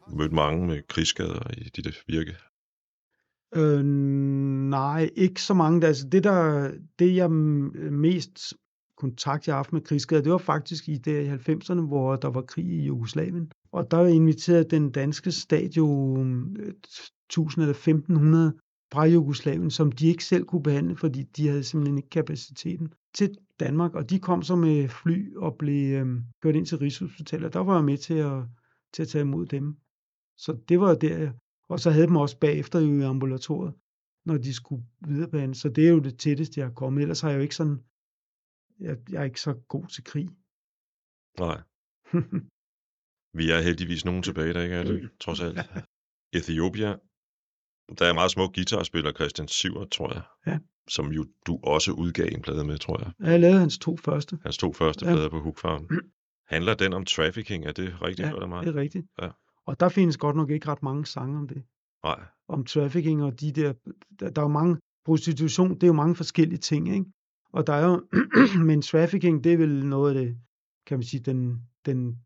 mødt 0.07 0.31
mange 0.31 0.67
med 0.67 0.81
krigsskader 0.87 1.51
i 1.57 1.69
dit 1.69 2.03
virke. 2.07 2.35
Øh, 3.55 3.85
nej, 4.69 5.09
ikke 5.15 5.41
så 5.41 5.53
mange. 5.53 5.87
Altså, 5.87 6.07
det, 6.07 6.23
der, 6.23 6.71
det, 6.99 7.15
jeg 7.15 7.31
mest 7.31 8.53
kontakt, 8.97 9.47
jeg 9.47 9.53
har 9.53 9.57
haft 9.57 9.73
med 9.73 9.81
krigsskader, 9.81 10.21
det 10.21 10.31
var 10.31 10.37
faktisk 10.37 10.89
i 10.89 10.97
der 10.97 11.19
i 11.19 11.29
90'erne, 11.29 11.87
hvor 11.87 12.15
der 12.15 12.27
var 12.27 12.41
krig 12.41 12.65
i 12.65 12.85
Jugoslavien. 12.85 13.51
Og 13.71 13.91
der 13.91 14.05
inviterede 14.05 14.63
den 14.63 14.91
danske 14.91 15.31
stat 15.31 15.77
jo 15.77 16.17
øh, 16.23 16.73
1000 17.29 17.63
eller 17.63 17.73
1500 17.73 18.53
fra 18.93 19.05
Jugoslavien, 19.05 19.71
som 19.71 19.91
de 19.91 20.07
ikke 20.07 20.25
selv 20.25 20.45
kunne 20.45 20.63
behandle, 20.63 20.97
fordi 20.97 21.23
de 21.23 21.47
havde 21.47 21.63
simpelthen 21.63 21.97
ikke 21.97 22.09
kapaciteten 22.09 22.93
til 23.13 23.35
Danmark. 23.59 23.95
Og 23.95 24.09
de 24.09 24.19
kom 24.19 24.43
så 24.43 24.55
med 24.55 24.87
fly 24.87 25.35
og 25.35 25.55
blev 25.59 25.95
øhm, 25.95 26.23
kørt 26.41 26.55
ind 26.55 26.65
til 26.65 26.77
Rigshospitalet, 26.77 27.45
og 27.45 27.53
der 27.53 27.59
var 27.59 27.75
jeg 27.75 27.83
med 27.83 27.97
til 27.97 28.13
at, 28.13 28.43
til 28.93 29.01
at 29.01 29.07
tage 29.07 29.21
imod 29.21 29.45
dem. 29.45 29.75
Så 30.45 30.51
det 30.69 30.79
var 30.79 30.95
der, 30.95 31.17
jeg- 31.17 31.33
og 31.69 31.79
så 31.79 31.89
havde 31.91 32.07
dem 32.07 32.15
også 32.15 32.37
bagefter 32.39 32.79
jo 32.79 32.99
i 33.01 33.01
ambulatoriet, 33.13 33.73
når 34.25 34.37
de 34.37 34.53
skulle 34.53 34.83
viderebehandle. 35.07 35.55
Så 35.55 35.69
det 35.69 35.83
er 35.87 35.91
jo 35.91 35.99
det 35.99 36.19
tætteste, 36.19 36.59
jeg 36.59 36.67
har 36.67 36.73
kommet. 36.73 37.01
Ellers 37.01 37.21
har 37.21 37.29
jeg 37.29 37.37
jo 37.37 37.41
ikke 37.41 37.55
sådan, 37.55 37.77
jeg, 38.79 38.97
jeg 39.11 39.19
er 39.21 39.23
ikke 39.31 39.41
så 39.41 39.53
god 39.73 39.85
til 39.95 40.03
krig. 40.03 40.27
Nej. 41.45 41.57
Vi 43.39 43.45
er 43.55 43.61
heldigvis 43.61 44.05
nogen 44.05 44.23
tilbage, 44.23 44.53
der 44.53 44.61
ikke 44.61 44.75
er 44.75 44.83
det, 44.83 45.09
trods 45.19 45.39
alt. 45.41 45.57
Ethiopia. 46.39 46.89
Der 47.99 48.05
er 48.09 48.13
meget 48.13 48.31
smuk 48.31 48.55
guitarspiller, 48.55 49.11
Christian 49.13 49.47
Siver, 49.47 49.85
tror 49.85 50.13
jeg. 50.13 50.23
Ja. 50.47 50.59
Som 50.89 51.05
jo 51.11 51.25
du 51.47 51.59
også 51.63 51.91
udgav 51.91 52.27
en 52.31 52.41
plade 52.41 52.63
med, 52.63 52.77
tror 52.77 52.99
jeg. 53.03 53.11
jeg 53.19 53.39
lavede 53.39 53.59
hans 53.59 53.77
to 53.77 53.97
første. 53.97 54.39
Hans 54.43 54.57
to 54.57 54.73
første 54.73 55.05
Ja. 55.05 55.11
plader 55.13 55.29
på 55.29 55.39
Hook 55.39 55.57
Farm. 55.59 55.87
Handler 56.53 56.73
den 56.75 56.93
om 56.93 57.05
trafficking? 57.05 57.65
Er 57.65 57.71
det 57.71 58.01
rigtigt, 58.01 58.27
Ja, 58.27 58.41
af 58.41 58.47
mig? 58.49 58.63
det 58.65 58.75
er 58.75 58.79
rigtigt. 58.81 59.05
Ja. 59.21 59.29
Og 59.67 59.79
der 59.79 59.89
findes 59.89 60.17
godt 60.17 60.35
nok 60.35 60.49
ikke 60.49 60.67
ret 60.67 60.83
mange 60.83 61.05
sange 61.05 61.37
om 61.37 61.47
det. 61.47 61.63
Nej. 62.03 62.23
Om 62.47 62.65
trafficking 62.65 63.23
og 63.23 63.41
de 63.41 63.51
der, 63.51 63.73
der, 64.19 64.29
der 64.29 64.41
er 64.41 64.45
jo 64.45 64.53
mange, 64.53 64.77
prostitution, 65.05 65.73
det 65.75 65.83
er 65.83 65.87
jo 65.87 65.93
mange 65.93 66.15
forskellige 66.15 66.59
ting, 66.59 66.93
ikke? 66.93 67.05
Og 67.53 67.67
der 67.67 67.73
er 67.73 67.85
jo, 67.85 68.01
men 68.67 68.81
trafficking, 68.81 69.43
det 69.43 69.53
er 69.53 69.57
vel 69.57 69.85
noget 69.85 70.15
af 70.15 70.25
det, 70.25 70.37
kan 70.85 70.97
man 70.97 71.03
sige, 71.03 71.21
den, 71.21 71.61
den 71.85 72.17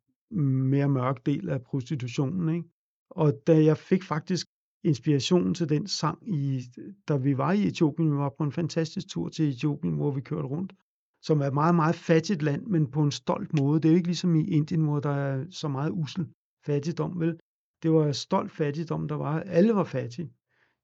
mere 0.72 0.90
mørke 0.90 1.22
del 1.26 1.50
af 1.50 1.62
prostitutionen, 1.62 2.56
ikke? 2.56 2.70
Og 3.10 3.34
da 3.48 3.64
jeg 3.64 3.78
fik 3.78 4.04
faktisk 4.04 4.48
inspiration 4.84 5.54
til 5.54 5.70
den 5.70 5.88
sang, 5.88 6.36
i, 6.36 6.62
da 7.08 7.18
vi 7.18 7.38
var 7.38 7.52
i 7.52 7.68
Etiopien, 7.68 8.12
vi 8.12 8.18
var 8.18 8.34
på 8.38 8.44
en 8.44 8.52
fantastisk 8.52 9.08
tur 9.10 9.30
til 9.30 9.50
Etiopien, 9.50 9.96
hvor 9.96 10.12
vi 10.12 10.22
kørte 10.22 10.48
rundt, 10.48 10.74
som 11.22 11.42
er 11.42 11.46
et 11.46 11.54
meget, 11.54 11.76
meget 11.76 11.96
fattigt 11.96 12.42
land, 12.42 12.66
men 12.66 12.92
på 12.92 13.04
en 13.04 13.12
stolt 13.12 13.60
måde. 13.60 13.82
Det 13.82 13.86
er 13.86 13.94
jo 13.94 13.96
ikke 13.96 14.08
ligesom 14.08 14.36
i 14.36 14.48
Indien, 14.48 14.84
hvor 14.84 15.00
der 15.00 15.10
er 15.10 15.46
så 15.50 15.68
meget 15.68 15.92
usel 15.92 16.28
fattigdom, 16.66 17.20
vel? 17.20 17.39
Det 17.84 17.91
var 17.91 18.11
stolt 18.11 18.51
fattigdom, 18.51 19.07
der 19.07 19.16
var. 19.16 19.39
Alle 19.39 19.76
var 19.76 19.84
fattige. 19.84 20.32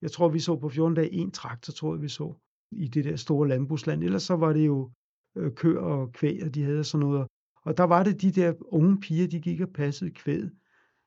Jeg 0.01 0.11
tror, 0.11 0.29
vi 0.29 0.39
så 0.39 0.55
på 0.55 0.69
14 0.69 0.95
dage 0.95 1.11
en 1.11 1.31
traktor, 1.31 1.73
tror 1.73 1.95
jeg, 1.95 2.01
vi 2.01 2.07
så, 2.07 2.35
i 2.71 2.87
det 2.87 3.05
der 3.05 3.15
store 3.15 3.47
landbrugsland. 3.47 4.03
Ellers 4.03 4.23
så 4.23 4.35
var 4.35 4.53
det 4.53 4.65
jo 4.65 4.91
øh, 5.37 5.51
køer 5.55 5.79
og 5.79 6.11
kvæg, 6.13 6.43
og 6.43 6.55
de 6.55 6.63
havde 6.63 6.83
sådan 6.83 7.07
noget. 7.07 7.27
Og 7.65 7.77
der 7.77 7.83
var 7.83 8.03
det 8.03 8.21
de 8.21 8.31
der 8.31 8.53
unge 8.61 8.99
piger, 8.99 9.27
de 9.27 9.39
gik 9.39 9.61
og 9.61 9.69
passede 9.69 10.11
kvæd. 10.11 10.49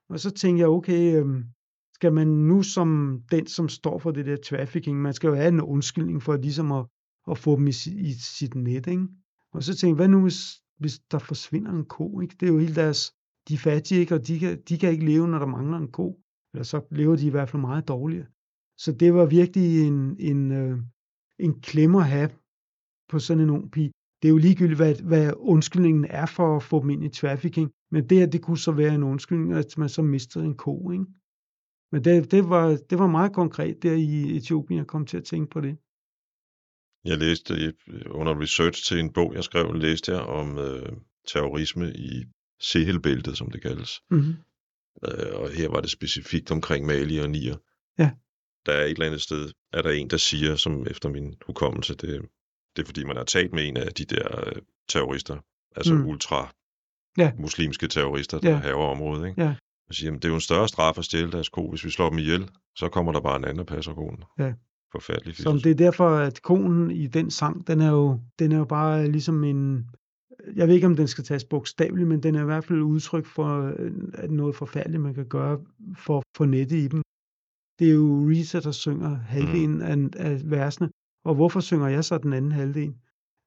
Og 0.08 0.20
så 0.20 0.30
tænkte 0.30 0.60
jeg, 0.60 0.68
okay, 0.68 1.22
øh, 1.22 1.44
skal 1.94 2.12
man 2.12 2.26
nu 2.26 2.62
som 2.62 3.20
den, 3.30 3.46
som 3.46 3.68
står 3.68 3.98
for 3.98 4.10
det 4.10 4.26
der 4.26 4.36
trafficking, 4.36 5.02
man 5.02 5.14
skal 5.14 5.28
jo 5.28 5.34
have 5.34 5.48
en 5.48 5.60
undskyldning 5.60 6.22
for 6.22 6.36
ligesom 6.36 6.72
at, 6.72 6.86
at 7.30 7.38
få 7.38 7.56
dem 7.56 7.66
i, 7.66 7.74
i 7.96 8.12
sit 8.12 8.54
net, 8.54 8.86
ikke? 8.86 9.08
Og 9.52 9.62
så 9.62 9.70
tænkte 9.70 9.86
jeg, 9.86 9.94
hvad 9.94 10.08
nu 10.08 10.22
hvis, 10.22 10.62
hvis 10.78 10.98
der 11.10 11.18
forsvinder 11.18 11.72
en 11.72 11.84
ko, 11.84 12.20
ikke? 12.20 12.36
Det 12.40 12.48
er 12.48 12.52
jo 12.52 12.58
hele 12.58 12.74
deres, 12.74 13.12
de 13.48 13.54
er 13.54 13.58
fattige, 13.58 14.00
ikke? 14.00 14.14
Og 14.14 14.26
de 14.26 14.38
kan, 14.38 14.62
de 14.68 14.78
kan 14.78 14.90
ikke 14.90 15.06
leve, 15.06 15.28
når 15.28 15.38
der 15.38 15.46
mangler 15.46 15.78
en 15.78 15.92
ko. 15.92 16.20
Eller 16.54 16.64
så 16.64 16.86
lever 16.90 17.16
de 17.16 17.26
i 17.26 17.30
hvert 17.30 17.50
fald 17.50 17.60
meget 17.60 17.88
dårligere. 17.88 18.26
Så 18.78 18.92
det 18.92 19.14
var 19.14 19.26
virkelig 19.26 19.86
en, 19.86 20.16
en, 20.20 20.52
øh, 20.52 20.78
en 21.38 21.60
klemmer 21.60 22.00
at 22.00 22.08
have 22.08 22.30
på 23.08 23.18
sådan 23.18 23.42
en 23.42 23.50
ung 23.50 23.72
pige. 23.72 23.92
Det 24.22 24.28
er 24.28 24.32
jo 24.32 24.38
ligegyldigt, 24.38 24.78
hvad, 24.78 24.94
hvad 24.94 25.32
undskyldningen 25.36 26.06
er 26.10 26.26
for 26.26 26.56
at 26.56 26.62
få 26.62 26.80
dem 26.82 26.90
ind 26.90 27.04
i 27.04 27.08
trafficking. 27.08 27.70
Men 27.90 28.08
det 28.08 28.18
her, 28.18 28.26
det 28.26 28.42
kunne 28.42 28.58
så 28.58 28.72
være 28.72 28.94
en 28.94 29.02
undskyldning, 29.02 29.52
at 29.52 29.78
man 29.78 29.88
så 29.88 30.02
mistede 30.02 30.44
en 30.44 30.56
ko, 30.56 30.90
ikke? 30.90 31.06
Men 31.92 32.04
det, 32.04 32.30
det, 32.30 32.48
var, 32.48 32.78
det 32.90 32.98
var 32.98 33.06
meget 33.06 33.32
konkret 33.32 33.82
der 33.82 33.92
i 33.92 34.36
Etiopien, 34.36 34.78
jeg 34.78 34.86
kom 34.86 35.06
til 35.06 35.16
at 35.16 35.24
tænke 35.24 35.50
på 35.50 35.60
det. 35.60 35.76
Jeg 37.04 37.18
læste 37.18 37.52
under 38.10 38.40
research 38.40 38.84
til 38.88 39.00
en 39.00 39.12
bog, 39.12 39.34
jeg 39.34 39.44
skrev, 39.44 39.74
læste 39.74 40.12
jeg 40.12 40.20
om 40.20 40.58
øh, 40.58 40.92
terrorisme 41.26 41.92
i 41.92 42.24
Sahel-bæltet, 42.60 43.38
som 43.38 43.50
det 43.50 43.62
kaldes. 43.62 44.00
Mm-hmm. 44.10 44.34
Øh, 45.08 45.34
og 45.40 45.50
her 45.50 45.68
var 45.68 45.80
det 45.80 45.90
specifikt 45.90 46.50
omkring 46.50 46.86
Mali 46.86 47.18
og 47.18 47.30
Niger. 47.30 47.56
Ja. 47.98 48.10
Der 48.66 48.72
er 48.72 48.84
et 48.84 48.90
eller 48.90 49.06
andet 49.06 49.20
sted, 49.20 49.50
er 49.72 49.82
der 49.82 49.90
en, 49.90 50.10
der 50.10 50.16
siger, 50.16 50.56
som 50.56 50.86
efter 50.86 51.08
min 51.08 51.34
hukommelse, 51.46 51.94
det, 51.94 52.22
det 52.76 52.82
er 52.82 52.86
fordi, 52.86 53.04
man 53.04 53.16
har 53.16 53.24
talt 53.24 53.52
med 53.52 53.68
en 53.68 53.76
af 53.76 53.92
de 53.92 54.04
der 54.04 54.46
øh, 54.46 54.62
terrorister, 54.88 55.36
altså 55.76 55.94
Mm. 55.94 56.06
ultra 56.06 56.54
Ja. 57.18 57.32
muslimske 57.38 57.88
terrorister, 57.88 58.38
der 58.38 58.50
Ja. 58.50 58.56
haver 58.56 58.86
området. 58.86 59.28
Ikke? 59.28 59.42
Ja. 59.42 59.54
Og 59.88 59.94
siger, 59.94 60.06
jamen, 60.06 60.18
det 60.18 60.24
er 60.24 60.28
jo 60.28 60.34
en 60.34 60.40
større 60.40 60.68
straf 60.68 60.98
at 60.98 61.04
stjæle 61.04 61.32
deres 61.32 61.48
ko. 61.48 61.70
Hvis 61.70 61.84
vi 61.84 61.90
slår 61.90 62.08
dem 62.10 62.18
ihjel, 62.18 62.48
så 62.76 62.88
kommer 62.88 63.12
der 63.12 63.20
bare 63.20 63.36
en 63.36 63.44
anden 63.44 63.60
og 63.60 63.66
passer 63.66 63.94
konen. 63.94 64.24
Ja. 64.38 64.52
Forfærdeligt. 64.92 65.38
Som 65.38 65.60
det 65.60 65.70
er 65.70 65.74
derfor, 65.74 66.08
at 66.16 66.42
konen 66.42 66.90
i 66.90 67.06
den 67.06 67.30
sang, 67.30 67.66
den 67.66 67.80
er 67.80 67.90
jo, 67.90 68.20
den 68.38 68.52
er 68.52 68.58
jo 68.58 68.64
bare 68.64 69.10
ligesom 69.10 69.44
en, 69.44 69.86
jeg 70.56 70.68
ved 70.68 70.74
ikke, 70.74 70.86
om 70.86 70.96
den 70.96 71.08
skal 71.08 71.24
tages 71.24 71.44
bogstaveligt, 71.44 72.08
men 72.08 72.22
den 72.22 72.34
er 72.34 72.42
i 72.42 72.44
hvert 72.44 72.64
fald 72.64 72.78
et 72.78 72.82
udtryk 72.82 73.26
for 73.26 73.74
øh, 73.78 73.92
at 74.14 74.30
noget 74.30 74.56
forfærdeligt, 74.56 75.02
man 75.02 75.14
kan 75.14 75.26
gøre 75.26 75.60
for 75.96 76.18
at 76.18 76.24
få 76.36 76.44
nettet 76.44 76.76
i 76.76 76.88
dem. 76.88 77.02
Det 77.78 77.88
er 77.90 77.94
jo 77.94 78.28
Rita, 78.28 78.60
der 78.60 78.70
synger 78.70 79.14
halvdelen 79.14 79.82
af, 79.82 79.96
af 80.16 80.50
versene. 80.50 80.90
Og 81.24 81.34
hvorfor 81.34 81.60
synger 81.60 81.88
jeg 81.88 82.04
så 82.04 82.18
den 82.18 82.32
anden 82.32 82.52
halvdel? 82.52 82.94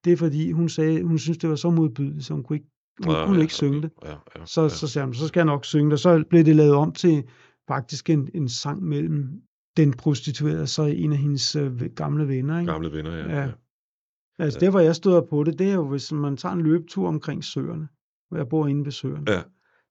Det 0.06 0.14
er 0.14 0.18
fordi, 0.18 0.52
hun 0.52 0.70
sagde, 0.70 1.04
hun 1.04 1.20
synes, 1.20 1.38
det 1.38 1.50
var 1.50 1.56
så 1.56 1.70
modbydeligt, 1.70 2.26
så 2.26 2.34
hun 2.34 2.44
kunne 2.44 2.58
ikke, 2.58 2.70
hun 3.04 3.14
Ja, 3.16 3.26
kunne 3.26 3.36
ja, 3.36 3.42
ikke 3.42 3.54
synge 3.54 3.82
det. 3.82 3.92
Ja, 4.06 4.10
ja, 4.10 4.46
Så, 4.46 4.62
ja. 4.62 4.70
så 4.70 4.88
sagde 4.88 5.06
hun, 5.06 5.14
så 5.14 5.28
skal 5.28 5.40
jeg 5.40 5.46
nok 5.46 5.66
synge 5.66 5.92
det. 5.92 6.00
Så 6.00 6.24
blev 6.30 6.44
det 6.46 6.56
lavet 6.56 6.74
om 6.74 6.92
til 6.92 7.24
faktisk 7.68 8.10
en, 8.10 8.30
en 8.34 8.50
sang 8.50 8.84
mellem 8.84 9.42
den 9.78 9.94
prostituerede 9.94 10.62
og 10.62 10.70
så 10.70 10.84
en 10.84 11.12
af 11.12 11.18
hendes 11.18 11.56
øh, 11.56 11.82
gamle 11.96 12.28
venner. 12.28 12.60
Ikke? 12.60 12.72
Gamle 12.72 12.92
venner, 12.92 13.16
ja. 13.16 13.30
Ja. 13.30 13.42
ja. 13.42 13.52
Altså 14.40 14.60
Ja. 14.62 14.66
der, 14.66 14.72
hvor 14.72 14.80
jeg 14.80 14.96
støder 14.96 15.22
på 15.22 15.44
det, 15.44 15.60
det 15.60 15.70
er 15.70 15.74
jo, 15.74 15.88
hvis 15.88 16.12
man 16.12 16.38
tager 16.38 16.54
en 16.54 16.62
løbetur 16.62 17.08
omkring 17.08 17.44
søerne, 17.44 17.88
hvor 18.30 18.38
jeg 18.38 18.48
bor 18.50 18.68
inde 18.68 18.86
ved 18.86 18.92
søerne 18.92 19.32
Ja. 19.32 19.42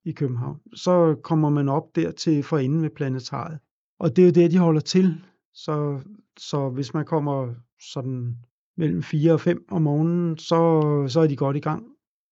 i 0.05 0.13
København, 0.13 0.57
så 0.75 1.17
kommer 1.23 1.49
man 1.51 1.69
op 1.69 1.97
der 1.97 2.11
til 2.11 2.43
for 2.43 2.59
enden 2.59 2.83
ved 2.83 2.91
planetariet. 2.91 3.59
Og 4.01 4.17
det 4.17 4.23
er 4.23 4.27
jo 4.27 4.33
der, 4.33 4.49
de 4.49 4.59
holder 4.59 4.81
til. 4.81 5.15
Så, 5.55 6.01
så 6.39 6.69
hvis 6.69 6.95
man 6.95 7.05
kommer 7.05 7.55
sådan 7.93 8.37
mellem 8.77 9.03
4 9.03 9.33
og 9.33 9.41
5 9.41 9.65
om 9.71 9.83
morgenen, 9.83 10.39
så, 10.39 10.81
så 11.09 11.21
er 11.21 11.27
de 11.27 11.37
godt 11.37 11.57
i 11.57 11.61
gang 11.61 11.85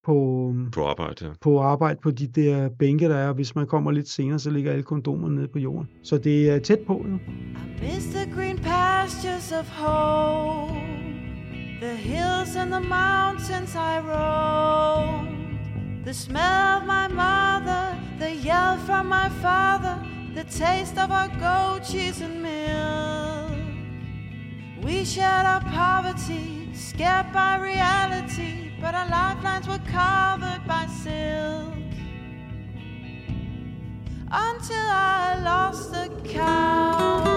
på, 0.04 0.14
På 0.72 0.84
arbejde, 0.86 1.26
ja. 1.26 1.32
på 1.40 1.60
arbejde 1.60 1.98
på 2.02 2.10
de 2.10 2.26
der 2.26 2.68
bænke, 2.68 3.08
der 3.08 3.16
er. 3.16 3.32
Hvis 3.32 3.54
man 3.54 3.66
kommer 3.66 3.90
lidt 3.90 4.08
senere, 4.08 4.38
så 4.38 4.50
ligger 4.50 4.72
alle 4.72 4.82
kondomerne 4.84 5.34
nede 5.34 5.48
på 5.48 5.58
jorden. 5.58 5.88
Så 6.02 6.18
det 6.18 6.50
er 6.50 6.58
tæt 6.58 6.78
på, 6.86 7.06
jo. 7.10 7.14
I 7.16 7.80
miss 7.82 8.06
the 8.14 8.34
green 8.34 8.56
pastures 8.58 9.52
of 9.52 9.68
home, 9.70 10.83
the 11.84 11.96
hills 11.96 12.56
and 12.56 12.72
the 12.72 12.80
mountains 12.80 13.76
I 13.76 14.00
roamed, 14.00 16.06
the 16.06 16.14
smell 16.14 16.78
of 16.78 16.86
my 16.86 17.08
mother, 17.08 17.94
the 18.18 18.32
yell 18.32 18.78
from 18.86 19.06
my 19.06 19.28
father, 19.44 19.94
the 20.34 20.44
taste 20.44 20.96
of 20.96 21.10
our 21.10 21.28
goat 21.28 21.80
cheese 21.86 22.22
and 22.22 22.42
milk. 22.42 23.52
We 24.82 25.04
shared 25.04 25.44
our 25.44 25.60
poverty, 25.60 26.70
scared 26.72 27.30
by 27.34 27.58
reality, 27.58 28.72
but 28.80 28.94
our 28.94 29.08
lifelines 29.08 29.68
were 29.68 29.84
covered 30.00 30.62
by 30.66 30.86
silk. 31.02 31.74
Until 34.30 34.86
I 34.88 35.38
lost 35.44 35.92
the 35.92 36.08
count. 36.32 37.33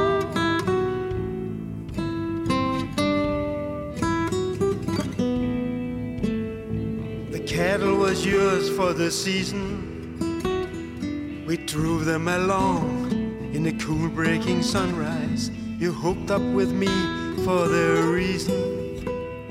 Cattle 7.57 7.95
was 7.97 8.23
yours 8.23 8.69
for 8.69 8.93
the 8.93 9.09
season. 9.09 9.63
We 11.47 11.57
drove 11.57 12.05
them 12.05 12.27
along 12.27 13.11
in 13.51 13.63
the 13.63 13.71
cool 13.83 14.09
breaking 14.09 14.61
sunrise. 14.61 15.49
You 15.79 15.91
hooked 15.91 16.29
up 16.29 16.43
with 16.59 16.71
me 16.71 16.93
for 17.45 17.67
the 17.67 18.13
reason 18.13 18.59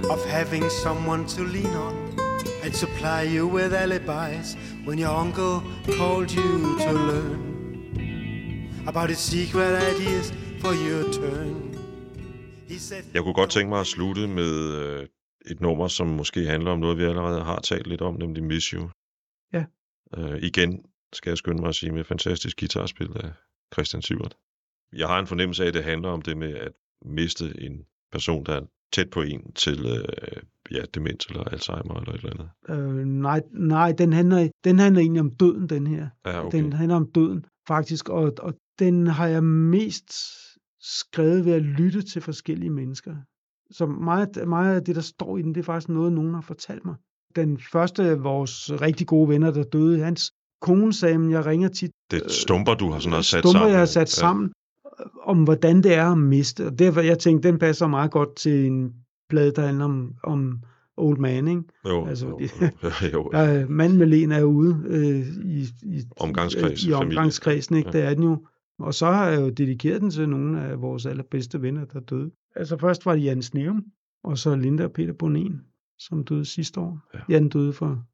of 0.09 0.25
having 0.27 0.71
someone 0.71 1.27
to 1.35 1.43
lean 1.43 1.75
on 1.87 1.95
and 2.63 2.73
supply 2.73 3.23
you 3.23 3.49
with 3.49 3.75
alibis 3.75 4.55
when 4.85 4.99
your 4.99 5.15
uncle 5.25 5.65
called 5.99 6.31
you 6.31 6.79
to 6.79 6.93
learn 6.93 7.41
about 8.87 9.09
his 9.11 9.19
secret 9.19 9.73
ideas 9.93 10.33
for 10.61 10.75
your 10.75 11.13
turn. 11.13 11.63
Jeg 13.15 13.23
kunne 13.23 13.35
godt 13.35 13.51
tænke 13.51 13.69
mig 13.69 13.81
at 13.81 13.87
slutte 13.87 14.27
med 14.27 14.53
øh, 14.53 15.07
et 15.47 15.61
nummer, 15.61 15.89
som 15.89 16.07
måske 16.07 16.47
handler 16.47 16.71
om 16.71 16.79
noget, 16.79 16.99
vi 16.99 17.05
allerede 17.05 17.43
har 17.45 17.61
talt 17.61 17.87
lidt 17.87 18.01
om, 18.01 18.15
nemlig 18.15 18.45
Miss 18.45 18.67
You. 18.67 18.89
Ja. 19.53 19.65
Øh, 20.17 20.43
igen 20.43 20.85
skal 21.13 21.31
jeg 21.31 21.39
skynde 21.39 21.61
mig 21.61 21.69
at 21.69 21.75
sige 21.75 21.93
med 21.93 22.05
fantastisk 22.05 22.59
guitarspil 22.61 23.11
af 23.17 23.33
Christian 23.75 24.03
Sivert. 24.03 24.37
Jeg 24.93 25.09
har 25.09 25.19
en 25.19 25.27
fornemmelse 25.27 25.63
af, 25.63 25.69
at 25.69 25.75
det 25.75 25.85
handler 25.85 26.09
om 26.09 26.23
det 26.23 26.37
med 26.37 26.55
at 26.55 26.73
miste 27.05 27.61
en 27.61 27.85
person, 28.13 28.45
der 28.45 28.53
er 28.53 28.67
tæt 28.93 29.11
på 29.11 29.23
en 29.23 29.53
til 29.53 29.87
øh, 29.87 30.43
ja, 30.71 30.83
demens 30.95 31.27
eller 31.27 31.45
Alzheimer 31.45 31.95
eller 32.01 32.13
et 32.13 32.25
eller 32.25 32.33
andet. 32.33 32.51
Øh, 32.69 33.05
nej, 33.05 33.43
nej 33.51 33.93
den, 33.93 34.13
handler, 34.13 34.49
den 34.65 34.79
handler 34.79 35.01
egentlig 35.01 35.21
om 35.21 35.31
døden, 35.31 35.69
den 35.69 35.87
her. 35.87 36.09
Ja, 36.27 36.47
okay. 36.47 36.59
Den 36.59 36.73
handler 36.73 36.97
om 36.97 37.13
døden, 37.13 37.45
faktisk. 37.69 38.09
Og, 38.09 38.33
og 38.39 38.55
den 38.79 39.07
har 39.07 39.27
jeg 39.27 39.45
mest 39.45 40.13
skrevet 40.81 41.45
ved 41.45 41.53
at 41.53 41.63
lytte 41.63 42.03
til 42.03 42.23
forskellige 42.23 42.71
mennesker. 42.71 43.17
Så 43.71 43.87
meget, 43.87 44.49
meget 44.49 44.75
af 44.77 44.85
det, 44.85 44.95
der 44.97 45.03
står 45.03 45.39
i 45.39 45.43
den, 45.43 45.55
det 45.55 45.61
er 45.61 45.65
faktisk 45.65 45.89
noget, 45.89 46.13
nogen 46.13 46.35
har 46.35 46.41
fortalt 46.41 46.85
mig. 46.85 46.95
Den 47.37 47.59
første 47.73 48.03
af 48.05 48.25
vores 48.25 48.73
rigtig 48.81 49.07
gode 49.07 49.29
venner, 49.29 49.51
der 49.51 49.63
døde, 49.63 49.99
hans 50.05 50.33
kone 50.61 50.93
sagde, 50.93 51.15
at 51.15 51.31
jeg 51.31 51.47
ringer 51.47 51.69
tit 51.69 51.91
Det 52.11 52.23
er 52.23 52.29
stumper, 52.29 52.75
du 52.75 52.91
har 52.91 52.99
sådan 52.99 53.11
noget 53.11 53.25
sat 53.25 53.39
stumper, 53.39 53.53
sammen. 53.59 53.71
jeg 53.71 53.79
har 53.79 53.87
sat 53.87 54.09
sammen, 54.09 54.53
øh, 55.01 55.07
om 55.23 55.45
hvordan 55.45 55.83
det 55.83 55.95
er 55.95 56.13
at 56.13 56.19
miste. 56.19 56.67
Og 56.67 56.79
derfor, 56.79 57.01
jeg 57.01 57.19
tænkte, 57.19 57.49
den 57.49 57.59
passer 57.59 57.87
meget 57.87 58.11
godt 58.11 58.37
til 58.37 58.67
en 58.67 58.93
plade, 59.31 59.53
der 59.57 59.67
handler 59.67 59.85
om, 59.85 60.13
om 60.23 60.63
Old 60.97 61.19
Man, 61.19 61.49
ikke? 61.49 61.63
Ja. 61.85 61.91
Jo, 61.91 62.07
Altså, 62.07 62.27
jo, 62.27 62.39
jo, 62.83 63.09
jo. 63.13 63.31
Der, 63.33 63.67
manden 63.69 63.99
med 63.99 64.07
len 64.07 64.33
er 64.33 64.43
ude 64.43 64.83
øh, 64.87 65.27
i, 65.45 65.67
i, 65.83 66.03
Omgangskreds, 66.21 66.85
i 66.85 66.91
familie. 66.91 66.97
omgangskredsen, 66.97 67.77
ikke? 67.77 67.91
Ja. 67.95 67.99
Ja. 67.99 68.03
Det 68.05 68.11
er 68.11 68.15
den 68.15 68.25
jo. 68.25 68.47
Og 68.79 68.95
så 68.95 69.07
har 69.07 69.29
jeg 69.29 69.41
jo 69.41 69.49
dedikeret 69.51 70.01
den 70.01 70.11
til 70.11 70.29
nogle 70.29 70.63
af 70.63 70.81
vores 70.81 71.07
allerbedste 71.07 71.63
venner, 71.63 71.85
der 71.85 72.01
døde. 72.01 72.31
Altså 72.57 72.77
først 72.79 73.07
var 73.07 73.15
det 73.15 73.25
Jan 73.25 73.43
Sneum, 73.43 73.85
og 74.25 74.39
så 74.39 74.57
Linda 74.57 74.85
og 74.85 74.93
Peter 74.93 75.13
Bonin, 75.13 75.61
som 75.99 76.25
døde 76.25 76.45
sidste 76.45 76.81
år. 76.81 77.01
Ja. 77.15 77.19
Ja. 77.19 77.25
Jan 77.35 77.49
døde 77.49 77.73
for 77.73 78.05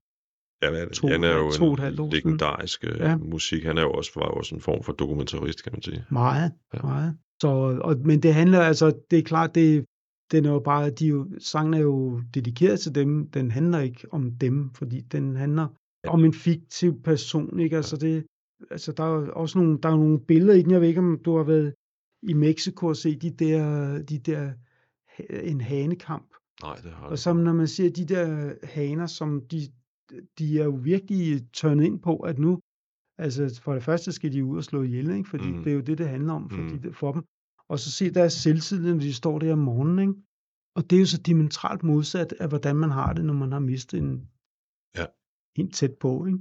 Ja, 0.62 0.80
det? 0.84 0.92
to- 0.92 1.06
han 1.08 1.24
er 1.24 1.36
jo 1.36 1.50
to 1.50 1.72
en 1.72 1.78
halvt 1.78 2.00
år 2.00 2.10
legendarisk 2.12 2.84
øh, 2.84 2.96
Ja. 2.98 3.16
musik. 3.16 3.64
Han 3.64 3.78
er 3.78 3.82
jo 3.82 3.92
også, 3.92 4.10
var 4.16 4.26
jo 4.26 4.32
også 4.32 4.54
en 4.54 4.60
form 4.60 4.82
for 4.82 4.92
dokumentarist, 4.92 5.62
kan 5.62 5.72
man 5.72 5.82
sige. 5.82 6.04
meget, 6.10 6.52
Ja. 6.74 6.78
meget. 6.82 7.16
Så, 7.42 7.48
og, 7.82 7.96
men 8.04 8.22
det 8.22 8.34
handler 8.34 8.60
altså, 8.60 8.92
det 9.10 9.18
er 9.18 9.22
klart, 9.22 9.54
det, 9.54 9.84
den 10.32 10.44
er 10.44 10.50
jo 10.50 10.58
bare, 10.58 10.90
de 10.90 11.06
jo, 11.06 11.30
sangen 11.38 11.74
er 11.74 11.78
jo 11.78 12.20
dedikeret 12.34 12.80
til 12.80 12.94
dem, 12.94 13.30
den 13.30 13.50
handler 13.50 13.78
ikke 13.78 14.06
om 14.12 14.30
dem, 14.30 14.70
fordi 14.74 15.00
den 15.00 15.36
handler 15.36 15.66
Ja. 16.04 16.10
om 16.10 16.24
en 16.24 16.32
fiktiv 16.34 17.02
person, 17.02 17.60
ikke? 17.60 17.76
Altså 17.76 17.96
det, 17.96 18.24
altså 18.70 18.92
der 18.92 19.04
er 19.04 19.08
jo 19.20 19.32
også 19.32 19.58
nogle, 19.58 19.78
der 19.82 19.88
er 19.88 19.96
nogle 19.96 20.20
billeder 20.20 20.54
i 20.54 20.62
den, 20.62 20.70
jeg 20.70 20.80
ved 20.80 20.88
ikke, 20.88 21.00
om 21.00 21.18
du 21.24 21.36
har 21.36 21.44
været 21.44 21.74
i 22.22 22.32
Mexico 22.32 22.86
og 22.86 22.96
se 22.96 23.16
de 23.16 23.30
der, 23.30 24.02
de 24.02 24.18
der, 24.18 24.52
en 25.42 25.60
hanekamp, 25.60 26.34
Nej, 26.62 26.74
det 26.76 26.92
har 26.92 27.06
og 27.06 27.18
så 27.18 27.32
når 27.32 27.52
man 27.52 27.68
ser 27.68 27.90
de 27.90 28.04
der 28.04 28.54
haner, 28.66 29.06
som 29.06 29.40
de, 29.50 29.60
de 30.38 30.60
er 30.60 30.64
jo 30.64 30.70
virkelig 30.82 31.52
tørnet 31.52 31.84
ind 31.84 32.00
på, 32.00 32.16
at 32.16 32.38
nu, 32.38 32.60
altså 33.18 33.60
for 33.64 33.74
det 33.74 33.82
første 33.82 34.12
skal 34.12 34.32
de 34.32 34.44
ud 34.44 34.56
og 34.56 34.64
slå 34.64 34.82
ihjel, 34.82 35.10
ikke? 35.10 35.28
fordi 35.28 35.52
Mm. 35.52 35.64
det 35.64 35.70
er 35.70 35.74
jo 35.74 35.80
det, 35.80 35.98
det 35.98 36.08
handler 36.08 36.32
om 36.32 36.50
for, 36.50 36.62
Mm. 36.62 36.68
de, 36.80 36.92
for 36.92 37.12
dem. 37.12 37.22
Og 37.68 37.78
så 37.78 37.90
se 37.90 38.10
deres 38.10 38.32
selvtillid, 38.32 38.92
når 38.92 39.00
de 39.00 39.14
står 39.14 39.38
der 39.38 39.52
om 39.52 39.58
morgenen. 39.58 39.98
Ikke? 39.98 40.14
Og 40.76 40.90
det 40.90 40.96
er 40.96 41.00
jo 41.00 41.06
så 41.06 41.18
dimensionalt 41.22 41.82
modsat 41.82 42.32
af, 42.40 42.48
hvordan 42.48 42.76
man 42.76 42.90
har 42.90 43.12
det, 43.12 43.24
når 43.24 43.34
man 43.34 43.52
har 43.52 43.58
mistet 43.58 43.98
en 43.98 44.28
Ja. 44.96 45.06
helt 45.56 45.74
tæt 45.74 45.94
på. 46.00 46.26
Ikke? 46.26 46.38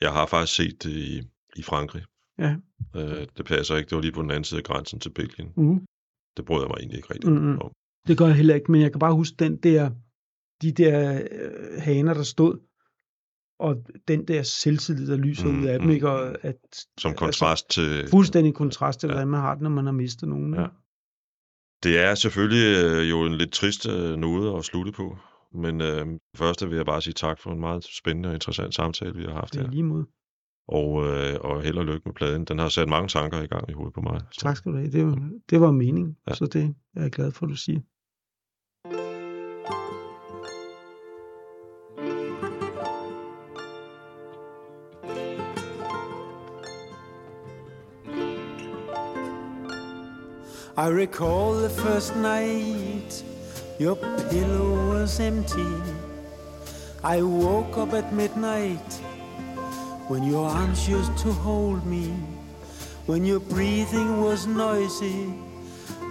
Jeg 0.00 0.12
har 0.12 0.26
faktisk 0.26 0.56
set 0.56 0.82
det 0.82 0.90
i, 0.90 1.18
i 1.56 1.62
Frankrig. 1.62 2.02
Ja. 2.38 2.56
Øh, 2.96 3.26
det 3.36 3.44
passer 3.46 3.76
ikke. 3.76 3.88
Det 3.90 3.96
var 3.96 4.02
lige 4.02 4.12
på 4.12 4.22
den 4.22 4.30
anden 4.30 4.44
side 4.44 4.58
af 4.60 4.64
grænsen 4.64 5.00
til 5.00 5.10
Belgien. 5.10 5.52
Uh. 5.56 5.78
Det 6.36 6.44
brød 6.44 6.60
jeg 6.62 6.68
mig 6.68 6.76
egentlig 6.78 6.96
ikke 6.96 7.14
rigtig 7.14 7.30
Mm-mm. 7.30 7.58
om. 7.58 7.70
Det 8.06 8.18
gør 8.18 8.26
jeg 8.26 8.34
heller 8.36 8.54
ikke, 8.54 8.72
men 8.72 8.80
jeg 8.80 8.92
kan 8.92 8.98
bare 8.98 9.14
huske 9.14 9.36
den 9.38 9.56
der, 9.56 9.90
de 10.62 10.72
der 10.72 11.22
øh, 11.32 11.82
haner, 11.82 12.14
der 12.14 12.22
stod, 12.22 12.58
og 13.60 13.76
den 14.08 14.28
der 14.28 14.42
selvtillid, 14.42 15.06
der 15.06 15.16
lyser 15.16 15.48
Mm, 15.48 15.60
ud 15.62 15.66
af 15.66 15.78
dem, 15.78 15.86
mm, 15.88 15.94
ikke? 15.94 16.08
Og 16.10 16.44
at, 16.44 16.56
Som 16.98 17.08
altså, 17.10 17.24
kontrast 17.24 17.70
til... 17.70 18.08
fuldstændig 18.10 18.54
kontrast 18.54 19.00
til, 19.00 19.06
Ja. 19.06 19.12
hvordan 19.12 19.28
man 19.28 19.40
har 19.40 19.54
det, 19.54 19.62
når 19.62 19.70
man 19.70 19.84
har 19.84 19.92
mistet 19.92 20.28
nogen. 20.28 20.54
Ja. 20.54 20.66
Det 21.82 21.98
er 21.98 22.14
selvfølgelig 22.14 22.84
øh, 22.84 23.10
jo 23.10 23.24
en 23.26 23.34
lidt 23.34 23.52
trist 23.52 23.88
øh, 23.88 24.16
noget 24.16 24.58
at 24.58 24.64
slutte 24.64 24.92
på. 24.92 25.16
Men 25.54 25.80
øh, 25.80 26.06
først 26.36 26.66
vil 26.68 26.76
jeg 26.76 26.86
bare 26.86 27.02
sige 27.02 27.14
tak 27.14 27.38
for 27.40 27.50
en 27.52 27.60
meget 27.60 27.84
spændende 27.84 28.28
og 28.28 28.34
interessant 28.34 28.74
samtale, 28.74 29.14
vi 29.14 29.22
har 29.24 29.32
haft 29.32 29.52
Det 29.52 29.58
er 29.60 29.64
her. 29.64 29.70
lige 29.70 29.82
mod. 29.82 30.04
Og, 30.68 31.04
øh, 31.06 31.36
og 31.40 31.62
held 31.62 31.78
og 31.78 31.84
lykke 31.84 32.02
med 32.04 32.14
pladen. 32.14 32.44
Den 32.44 32.58
har 32.58 32.68
sat 32.68 32.88
mange 32.88 33.08
tanker 33.08 33.42
i 33.42 33.46
gang 33.46 33.70
i 33.70 33.72
hovedet 33.72 33.94
på 33.94 34.00
mig. 34.00 34.20
Så. 34.30 34.40
Tak 34.40 34.56
skal 34.56 34.72
du 34.72 34.76
have. 34.76 34.90
Det 34.90 35.06
var, 35.06 35.30
det 35.50 35.60
var 35.60 35.70
meningen, 35.70 36.16
Ja. 36.26 36.30
ja. 36.32 36.34
så 36.36 36.46
det 36.46 36.74
er 36.96 37.02
jeg 37.02 37.10
glad 37.10 37.32
for, 37.32 37.46
at 37.46 37.50
du 37.50 37.56
siger. 37.56 37.80
I 50.76 50.86
recall 50.88 51.54
the 51.60 51.68
first 51.68 52.14
night 52.16 53.24
your 53.80 53.96
pillow 54.30 54.92
was 54.92 55.18
empty. 55.20 55.66
I 57.02 57.22
woke 57.22 57.76
up 57.78 57.92
at 57.94 58.12
midnight 58.12 59.02
when 60.08 60.22
your 60.22 60.48
arms 60.48 60.88
used 60.88 61.16
to 61.18 61.30
hold 61.30 61.84
me, 61.86 62.08
when 63.06 63.24
your 63.24 63.40
breathing 63.40 64.22
was 64.22 64.46
noisy 64.46 65.32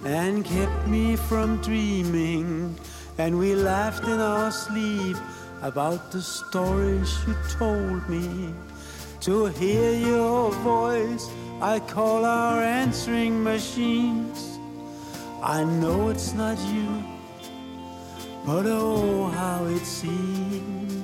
and 0.05 0.45
kept 0.45 0.87
me 0.87 1.15
from 1.15 1.61
dreaming. 1.61 2.77
And 3.17 3.39
we 3.39 3.55
laughed 3.55 4.03
in 4.03 4.19
our 4.19 4.51
sleep 4.51 5.17
about 5.63 6.11
the 6.11 6.21
stories 6.21 7.11
you 7.27 7.35
told 7.57 8.07
me. 8.07 8.53
To 9.21 9.47
hear 9.47 9.93
your 9.93 10.51
voice, 10.51 11.27
I 11.59 11.79
call 11.79 12.23
our 12.23 12.61
answering 12.61 13.43
machines. 13.43 14.59
I 15.41 15.63
know 15.63 16.09
it's 16.09 16.33
not 16.33 16.59
you, 16.71 17.03
but 18.45 18.65
oh, 18.67 19.27
how 19.27 19.65
it 19.65 19.85
seems. 19.85 20.96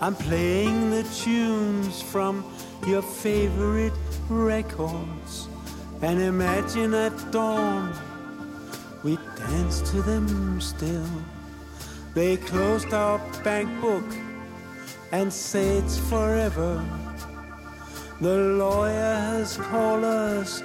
I'm 0.00 0.14
playing 0.14 0.90
the 0.90 1.02
tunes 1.02 2.00
from 2.00 2.44
your 2.86 3.02
favorite 3.02 3.92
records. 4.28 5.48
And 6.02 6.20
imagine 6.20 6.94
at 6.94 7.32
dawn, 7.32 7.92
we 9.02 9.16
dance 9.36 9.80
to 9.90 10.02
them 10.02 10.60
still. 10.60 11.08
They 12.14 12.36
closed 12.36 12.94
our 12.94 13.18
bank 13.42 13.68
book 13.80 14.04
and 15.10 15.32
say 15.32 15.78
it's 15.78 15.98
forever. 15.98 16.84
The 18.20 18.36
lawyer 18.36 19.16
has 19.32 19.56
called 19.56 20.04
us 20.04 20.62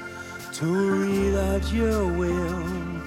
to 0.54 0.66
read 0.66 1.36
out 1.36 1.74
your 1.74 2.06
will, 2.06 3.02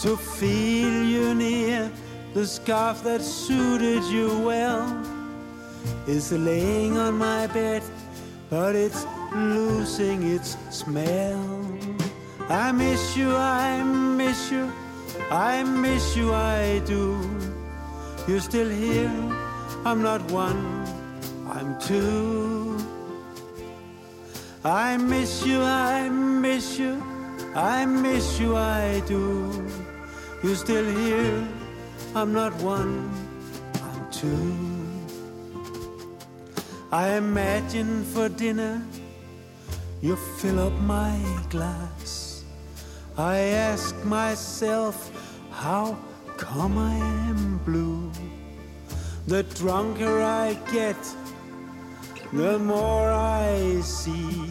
to 0.00 0.18
feel 0.18 1.02
you 1.02 1.34
near. 1.34 1.90
The 2.34 2.46
scarf 2.46 3.02
that 3.04 3.22
suited 3.22 4.04
you 4.04 4.38
well 4.40 5.15
is 6.06 6.32
laying 6.32 6.96
on 6.96 7.18
my 7.18 7.46
bed, 7.48 7.82
but 8.48 8.74
it's 8.74 9.04
losing 9.34 10.22
its 10.22 10.56
smell. 10.70 11.42
I 12.48 12.70
miss 12.72 13.16
you, 13.16 13.34
I 13.34 13.82
miss 13.82 14.50
you, 14.52 14.70
I 15.30 15.64
miss 15.64 16.16
you, 16.16 16.32
I 16.32 16.80
do. 16.86 17.18
You're 18.28 18.40
still 18.40 18.68
here, 18.68 19.10
I'm 19.84 20.02
not 20.02 20.22
one, 20.30 20.84
I'm 21.48 21.78
two. 21.80 22.78
I 24.64 24.96
miss 24.96 25.46
you, 25.46 25.60
I 25.60 26.08
miss 26.08 26.78
you, 26.78 27.02
I 27.54 27.84
miss 27.84 28.38
you, 28.40 28.56
I 28.56 29.00
do. 29.06 29.66
You're 30.42 30.56
still 30.56 30.84
here, 30.84 31.48
I'm 32.14 32.32
not 32.32 32.52
one, 32.62 33.10
I'm 33.74 34.10
two. 34.10 34.75
I 36.96 37.18
imagine 37.18 38.04
for 38.04 38.30
dinner 38.30 38.82
you 40.00 40.16
fill 40.38 40.58
up 40.60 40.72
my 40.80 41.14
glass. 41.50 42.42
I 43.18 43.36
ask 43.68 43.94
myself, 44.02 44.96
how 45.50 45.98
come 46.38 46.78
I 46.78 46.94
am 47.28 47.58
blue? 47.66 48.10
The 49.26 49.42
drunker 49.42 50.22
I 50.22 50.54
get, 50.72 50.96
the 52.32 52.58
more 52.58 53.10
I 53.10 53.82
see. 53.82 54.50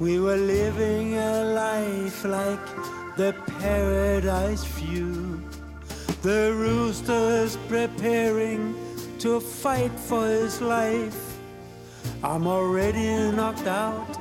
We 0.00 0.20
were 0.20 0.36
living 0.36 1.16
a 1.16 1.44
life 1.44 2.24
like 2.26 2.66
the 3.16 3.32
paradise 3.58 4.64
view. 4.64 5.40
The 6.20 6.52
rooster 6.54 7.24
is 7.46 7.56
preparing 7.68 8.74
to 9.20 9.40
fight 9.40 9.98
for 9.98 10.26
his 10.26 10.60
life. 10.60 11.23
I'm 12.24 12.46
already 12.46 13.30
knocked 13.36 13.66
out 13.66 14.16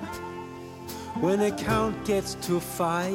when 1.21 1.39
the 1.39 1.51
count 1.51 2.03
gets 2.03 2.35
to 2.47 2.59
five. 2.59 3.13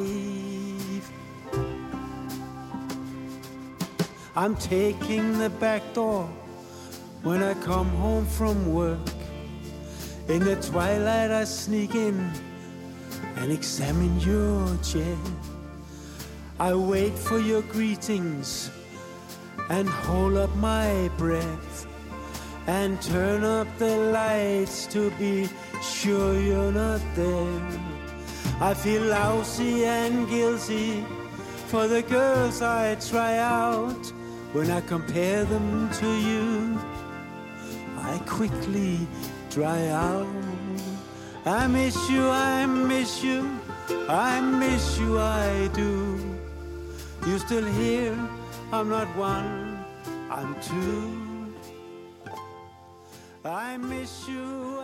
I'm 4.35 4.55
taking 4.55 5.37
the 5.37 5.51
back 5.51 5.83
door 5.93 6.23
when 7.21 7.43
I 7.43 7.53
come 7.53 7.87
home 8.01 8.25
from 8.25 8.73
work. 8.73 9.07
In 10.27 10.43
the 10.43 10.55
twilight, 10.55 11.29
I 11.29 11.43
sneak 11.43 11.93
in 11.93 12.27
and 13.35 13.51
examine 13.51 14.19
your 14.21 14.75
chair. 14.77 15.17
I 16.59 16.73
wait 16.73 17.13
for 17.13 17.37
your 17.37 17.61
greetings 17.61 18.71
and 19.69 19.87
hold 19.87 20.35
up 20.37 20.55
my 20.55 21.11
breath 21.15 21.85
and 22.69 23.01
turn 23.01 23.43
up 23.43 23.67
the 23.79 23.97
lights 24.13 24.85
to 24.85 25.09
be 25.17 25.49
sure 25.81 26.39
you're 26.39 26.71
not 26.71 27.01
there. 27.15 27.61
I 28.61 28.75
feel 28.75 29.01
lousy 29.01 29.85
and 29.85 30.29
guilty 30.29 31.03
for 31.71 31.87
the 31.87 32.03
girls 32.03 32.61
I 32.61 32.93
try 32.95 33.37
out 33.39 34.13
when 34.53 34.69
I 34.69 34.81
compare 34.81 35.45
them 35.45 35.89
to 36.01 36.09
you. 36.29 36.79
I 37.97 38.19
quickly 38.37 38.99
dry 39.49 39.87
out. 39.87 40.27
I 41.45 41.65
miss 41.65 41.97
you, 42.07 42.29
I 42.29 42.67
miss 42.67 43.23
you, 43.23 43.49
I 44.07 44.41
miss 44.41 44.99
you, 44.99 45.17
I 45.17 45.69
do. 45.73 46.19
You 47.25 47.39
still 47.39 47.65
here? 47.65 48.15
I'm 48.71 48.89
not 48.89 49.07
one, 49.17 49.83
I'm 50.29 50.53
two. 50.61 51.18
I 53.45 53.77
miss 53.77 54.27
you, 54.27 54.78